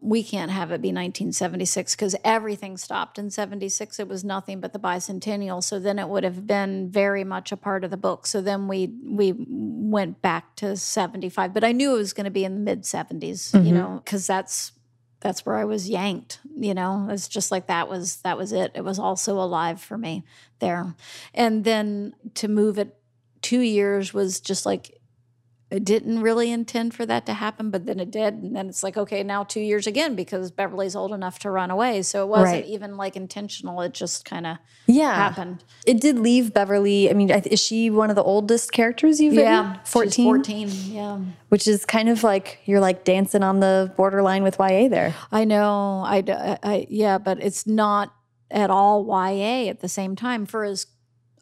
[0.06, 4.73] we can't have it be 1976 because everything stopped in 76 it was nothing but
[4.73, 8.27] the bicentennial so then it would have been very much a part of the book
[8.27, 12.32] so then we we went back to 75 but i knew it was going to
[12.32, 13.65] be in the mid 70s mm-hmm.
[13.65, 14.73] you know because that's
[15.20, 17.08] that's where i was yanked you know?
[17.10, 18.72] It's just like that was that was it.
[18.76, 20.24] It was also alive for me
[20.60, 20.96] there.
[21.34, 22.98] And then to move it
[23.42, 24.95] two years was just like
[25.72, 28.36] I didn't really intend for that to happen, but then it did.
[28.36, 31.72] And then it's like, okay, now two years again because Beverly's old enough to run
[31.72, 32.04] away.
[32.04, 32.66] So it wasn't right.
[32.66, 33.82] even like intentional.
[33.82, 35.16] It just kind of yeah.
[35.16, 35.64] happened.
[35.88, 37.10] It did leave Beverly.
[37.10, 39.52] I mean, is she one of the oldest characters you've written?
[39.52, 39.78] Yeah.
[39.86, 40.26] 14?
[40.26, 41.20] 14, yeah.
[41.50, 45.16] Which is kind of like, you're like dancing on the borderline with YA there.
[45.32, 46.04] I know.
[46.06, 48.14] I, I, yeah, but it's not
[48.52, 50.46] at all YA at the same time.
[50.46, 50.86] For as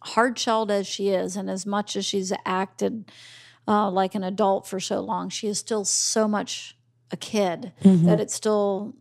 [0.01, 3.11] hard shelled as she is and as much as she's acted–
[3.67, 5.29] uh, like an adult for so long.
[5.29, 6.77] She is still so much
[7.11, 8.05] a kid mm-hmm.
[8.05, 8.95] that it still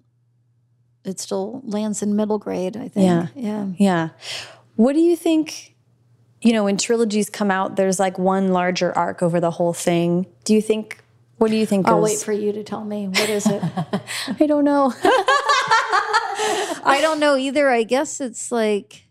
[1.05, 2.76] it still lands in middle grade.
[2.76, 3.06] I think.
[3.06, 4.09] Yeah, yeah, yeah.
[4.76, 5.74] What do you think?
[6.40, 10.26] You know, when trilogies come out, there's like one larger arc over the whole thing.
[10.44, 10.98] Do you think?
[11.39, 11.89] What do you think?
[11.89, 13.09] I'll wait for you to tell me.
[13.09, 13.62] What is it?
[14.40, 14.93] I don't know.
[16.84, 17.68] I don't know either.
[17.70, 19.06] I guess it's like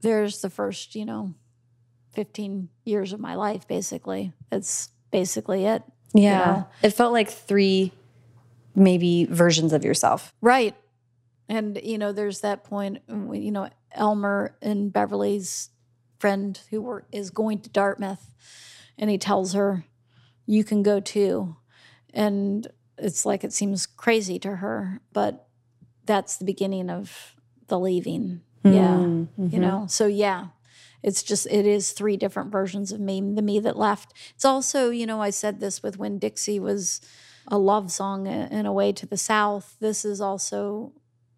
[0.00, 1.34] there's the first, you know,
[2.18, 4.32] 15 years of my life, basically.
[4.50, 5.84] That's basically it.
[6.12, 6.22] Yeah.
[6.22, 6.68] You know?
[6.82, 7.92] It felt like three,
[8.74, 10.34] maybe versions of yourself.
[10.40, 10.74] Right.
[11.48, 15.70] And, you know, there's that point, you know, Elmer and Beverly's
[16.18, 18.34] friend who were, is going to Dartmouth,
[18.98, 19.84] and he tells her,
[20.44, 21.54] You can go too.
[22.12, 22.66] And
[22.98, 25.46] it's like it seems crazy to her, but
[26.04, 27.36] that's the beginning of
[27.68, 28.40] the leaving.
[28.64, 28.76] Mm-hmm.
[28.76, 28.88] Yeah.
[28.88, 29.54] Mm-hmm.
[29.54, 30.48] You know, so yeah,
[31.02, 34.12] it's just it is three different versions of me the me that left.
[34.34, 37.00] It's also you know i said this with Winn Dixie was
[37.46, 40.92] a love song in a way to the south this is also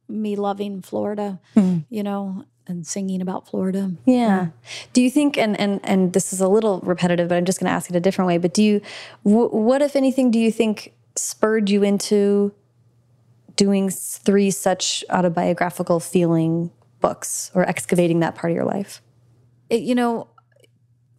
[0.08, 1.84] me loving florida mm.
[1.88, 3.92] you know and singing about florida.
[4.06, 4.48] Yeah.
[4.92, 7.68] Do you think and and and this is a little repetitive but i'm just going
[7.68, 8.80] to ask it a different way but do you
[9.22, 12.52] what if anything do you think spurred you into
[13.56, 16.70] doing three such autobiographical feeling
[17.00, 19.02] books or excavating that part of your life
[19.70, 20.28] it, you know,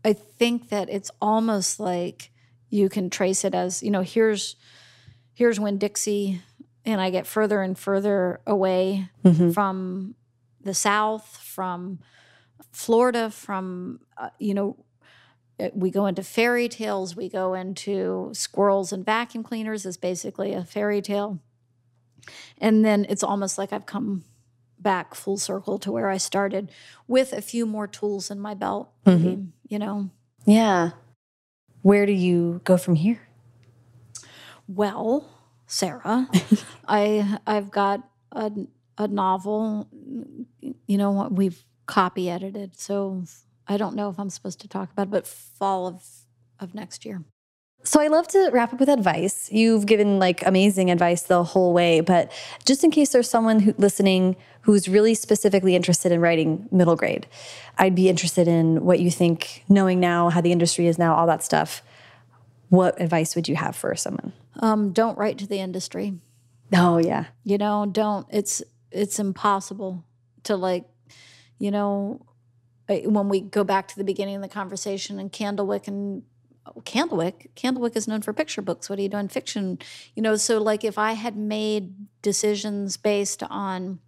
[0.04, 2.32] I think that it's almost like
[2.70, 4.56] you can trace it as, you know, here's
[5.34, 6.42] here's Winn Dixie
[6.86, 9.52] and I get further and further away mm-hmm.
[9.52, 10.16] from
[10.62, 12.00] the South, from
[12.72, 14.86] Florida, from uh, you know,
[15.60, 20.54] uh, we go into fairy tales, we go into squirrels and vacuum cleaners is basically
[20.54, 21.40] a fairy tale.
[22.60, 24.26] And then it's almost like I've come
[24.82, 26.72] back full circle to where I started
[27.08, 29.46] with a few more tools in my belt, mm-hmm.
[29.68, 30.10] you know.
[30.46, 30.92] Yeah.
[31.82, 33.28] Where do you go from here?
[34.68, 35.30] Well,
[35.68, 36.30] Sarah,
[36.88, 38.52] I I've got a
[38.98, 39.88] a novel,
[40.88, 42.80] you know, what we've copy edited.
[42.80, 43.24] So
[43.68, 46.04] I don't know if I'm supposed to talk about it, but fall of
[46.60, 47.24] of next year.
[47.84, 49.52] So I love to wrap up with advice.
[49.52, 52.32] You've given like amazing advice the whole way, but
[52.66, 57.28] just in case there's someone who, listening who's really specifically interested in writing middle grade,
[57.78, 61.26] I'd be interested in what you think, knowing now how the industry is now, all
[61.28, 61.82] that stuff.
[62.70, 64.34] What advice would you have for someone?
[64.60, 66.14] Um, don't write to the industry.
[66.74, 67.26] Oh yeah.
[67.44, 68.28] You know, don't.
[68.32, 70.06] It's it's impossible
[70.44, 70.86] to like,
[71.58, 72.26] you know,
[72.88, 76.24] when we go back to the beginning of the conversation and Candlewick and
[76.86, 78.90] Candlewick, Candlewick is known for picture books.
[78.90, 79.28] What are you doing?
[79.28, 79.80] Fiction,
[80.16, 80.36] you know.
[80.36, 84.00] So, like, if I had made decisions based on,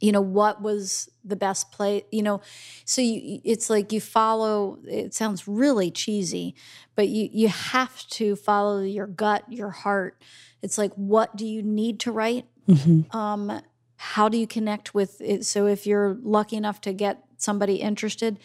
[0.00, 2.42] you know, what was the best play, you know,
[2.84, 4.78] so you, it's like you follow.
[4.86, 6.54] It sounds really cheesy,
[6.94, 10.22] but you you have to follow your gut, your heart.
[10.60, 12.46] It's like, what do you need to write?
[12.68, 13.16] Mm-hmm.
[13.16, 13.62] Um,
[13.96, 15.46] how do you connect with it?
[15.46, 18.38] So, if you're lucky enough to get somebody interested,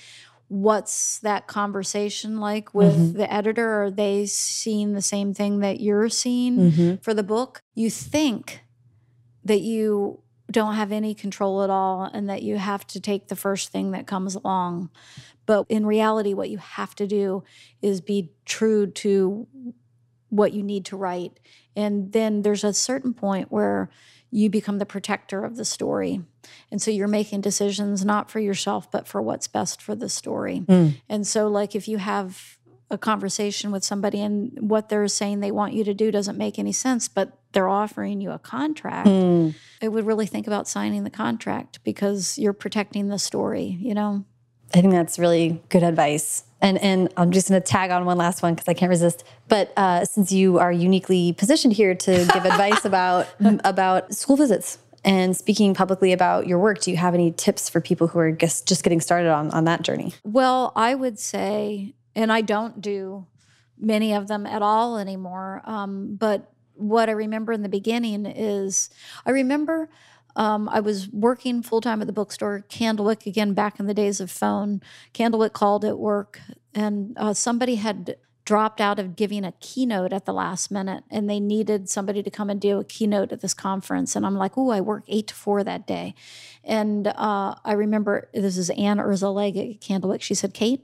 [0.50, 3.18] what's that conversation like with mm-hmm.
[3.18, 3.84] the editor?
[3.84, 6.96] Are they seeing the same thing that you're seeing mm-hmm.
[6.98, 7.62] for the book?
[7.76, 8.62] You think
[9.46, 10.22] that you
[10.52, 13.92] don't have any control at all and that you have to take the first thing
[13.92, 14.90] that comes along.
[15.46, 17.44] But in reality, what you have to do
[17.82, 19.48] is be true to
[20.30, 21.40] what you need to write.
[21.76, 23.90] And then there's a certain point where
[24.32, 26.22] you become the protector of the story.
[26.72, 30.62] And so you're making decisions not for yourself, but for what's best for the story.
[30.62, 30.96] Mm.
[31.08, 32.58] And so, like, if you have
[32.92, 36.58] a conversation with somebody and what they're saying they want you to do doesn't make
[36.58, 39.54] any sense, but they're offering you a contract, mm.
[39.82, 44.26] I would really think about signing the contract because you're protecting the story, you know?
[44.74, 46.44] I think that's really good advice.
[46.62, 49.24] And and I'm just going to tag on one last one because I can't resist.
[49.48, 53.28] But uh, since you are uniquely positioned here to give advice about
[53.64, 57.80] about school visits and speaking publicly about your work, do you have any tips for
[57.80, 60.14] people who are just just getting started on on that journey?
[60.24, 63.26] Well, I would say, and I don't do
[63.80, 65.62] many of them at all anymore.
[65.64, 68.90] Um, but what I remember in the beginning is
[69.26, 69.90] I remember
[70.36, 74.20] um, I was working full time at the bookstore, Candlewick, again, back in the days
[74.20, 74.82] of phone.
[75.14, 76.40] Candlewick called at work,
[76.74, 81.30] and uh, somebody had dropped out of giving a keynote at the last minute, and
[81.30, 84.16] they needed somebody to come and do a keynote at this conference.
[84.16, 86.16] And I'm like, oh, I work eight to four that day.
[86.64, 90.22] And uh, I remember this is Anne Urzaleg at Candlewick.
[90.22, 90.82] She said, Kate,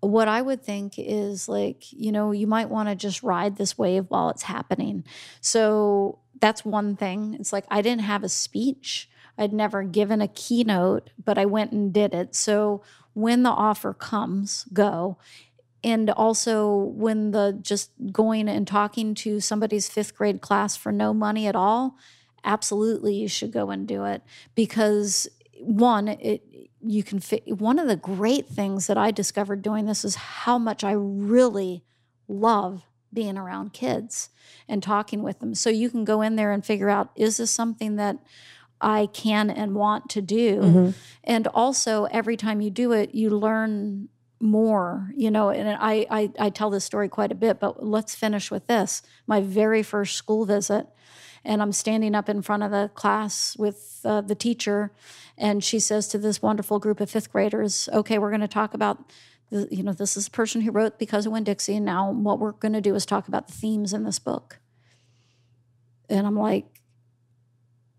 [0.00, 3.76] what I would think is like, you know, you might want to just ride this
[3.76, 5.04] wave while it's happening.
[5.40, 7.36] So that's one thing.
[7.38, 9.08] It's like I didn't have a speech.
[9.36, 12.34] I'd never given a keynote, but I went and did it.
[12.34, 12.82] So
[13.14, 15.18] when the offer comes, go.
[15.84, 21.14] And also when the just going and talking to somebody's fifth grade class for no
[21.14, 21.96] money at all,
[22.44, 24.22] absolutely you should go and do it
[24.54, 25.28] because
[25.60, 26.42] one, it
[26.80, 30.58] you can fit one of the great things that I discovered doing this is how
[30.58, 31.82] much I really
[32.28, 34.30] love being around kids
[34.68, 35.54] and talking with them.
[35.54, 38.18] So you can go in there and figure out is this something that
[38.80, 40.94] I can and want to do?
[41.24, 44.08] And also every time you do it, you learn
[44.40, 48.14] more, you know, and I, I I tell this story quite a bit, but let's
[48.14, 49.02] finish with this.
[49.26, 50.86] My very first school visit,
[51.44, 54.92] and I'm standing up in front of the class with uh, the teacher,
[55.36, 58.74] and she says to this wonderful group of fifth graders, "Okay, we're going to talk
[58.74, 59.10] about."
[59.50, 62.38] You know, this is the person who wrote Because of Winn Dixie, and now what
[62.38, 64.58] we're going to do is talk about the themes in this book.
[66.10, 66.80] And I'm like,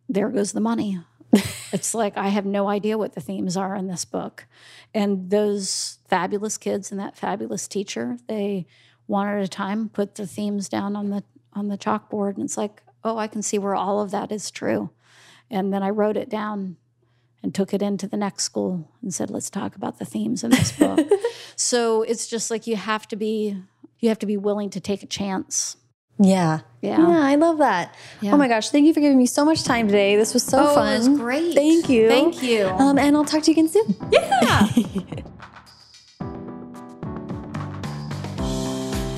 [0.07, 0.99] there goes the money.
[1.71, 4.45] it's like I have no idea what the themes are in this book.
[4.93, 8.65] And those fabulous kids and that fabulous teacher, they
[9.05, 11.23] one at a time put the themes down on the
[11.53, 14.51] on the chalkboard and it's like, "Oh, I can see where all of that is
[14.51, 14.89] true."
[15.49, 16.77] And then I wrote it down
[17.41, 20.52] and took it into the next school and said, "Let's talk about the themes in
[20.52, 21.07] this book."
[21.56, 23.57] so it's just like you have to be
[23.99, 25.78] you have to be willing to take a chance.
[26.22, 26.60] Yeah.
[26.82, 26.99] Yeah.
[26.99, 27.95] Yeah, I love that.
[28.22, 28.34] Yeah.
[28.34, 30.18] Oh my gosh, thank you for giving me so much time today.
[30.18, 31.56] This was so Oh, it was great.
[31.56, 32.10] Thank you.
[32.10, 32.68] Thank you.
[32.68, 33.95] Um, and I'll talk to you again soon.
[34.11, 34.68] Yeah.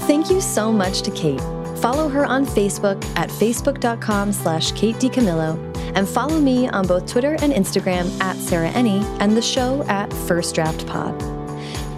[0.08, 1.42] Thank you so much to Kate.
[1.82, 5.58] Follow her on Facebook at facebook.com slash Kate DiCamillo
[5.96, 10.14] and follow me on both Twitter and Instagram at Sarah Enni and the show at
[10.14, 11.20] First Draft Pod.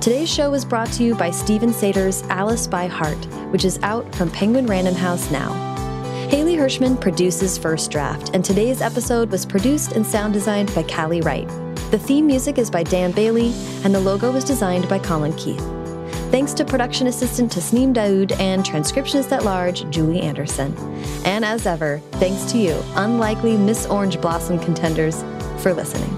[0.01, 4.15] Today's show was brought to you by Steven Sater's Alice by Heart, which is out
[4.15, 5.51] from Penguin Random House now.
[6.29, 11.21] Haley Hirschman produces First Draft, and today's episode was produced and sound designed by Callie
[11.21, 11.47] Wright.
[11.91, 13.53] The theme music is by Dan Bailey,
[13.83, 15.72] and the logo was designed by Colin Keith.
[16.33, 20.75] Thanks to production assistant Tasneem Daoud and transcriptionist at large Julie Anderson.
[21.25, 25.21] And as ever, thanks to you, unlikely Miss Orange Blossom contenders,
[25.61, 26.09] for listening.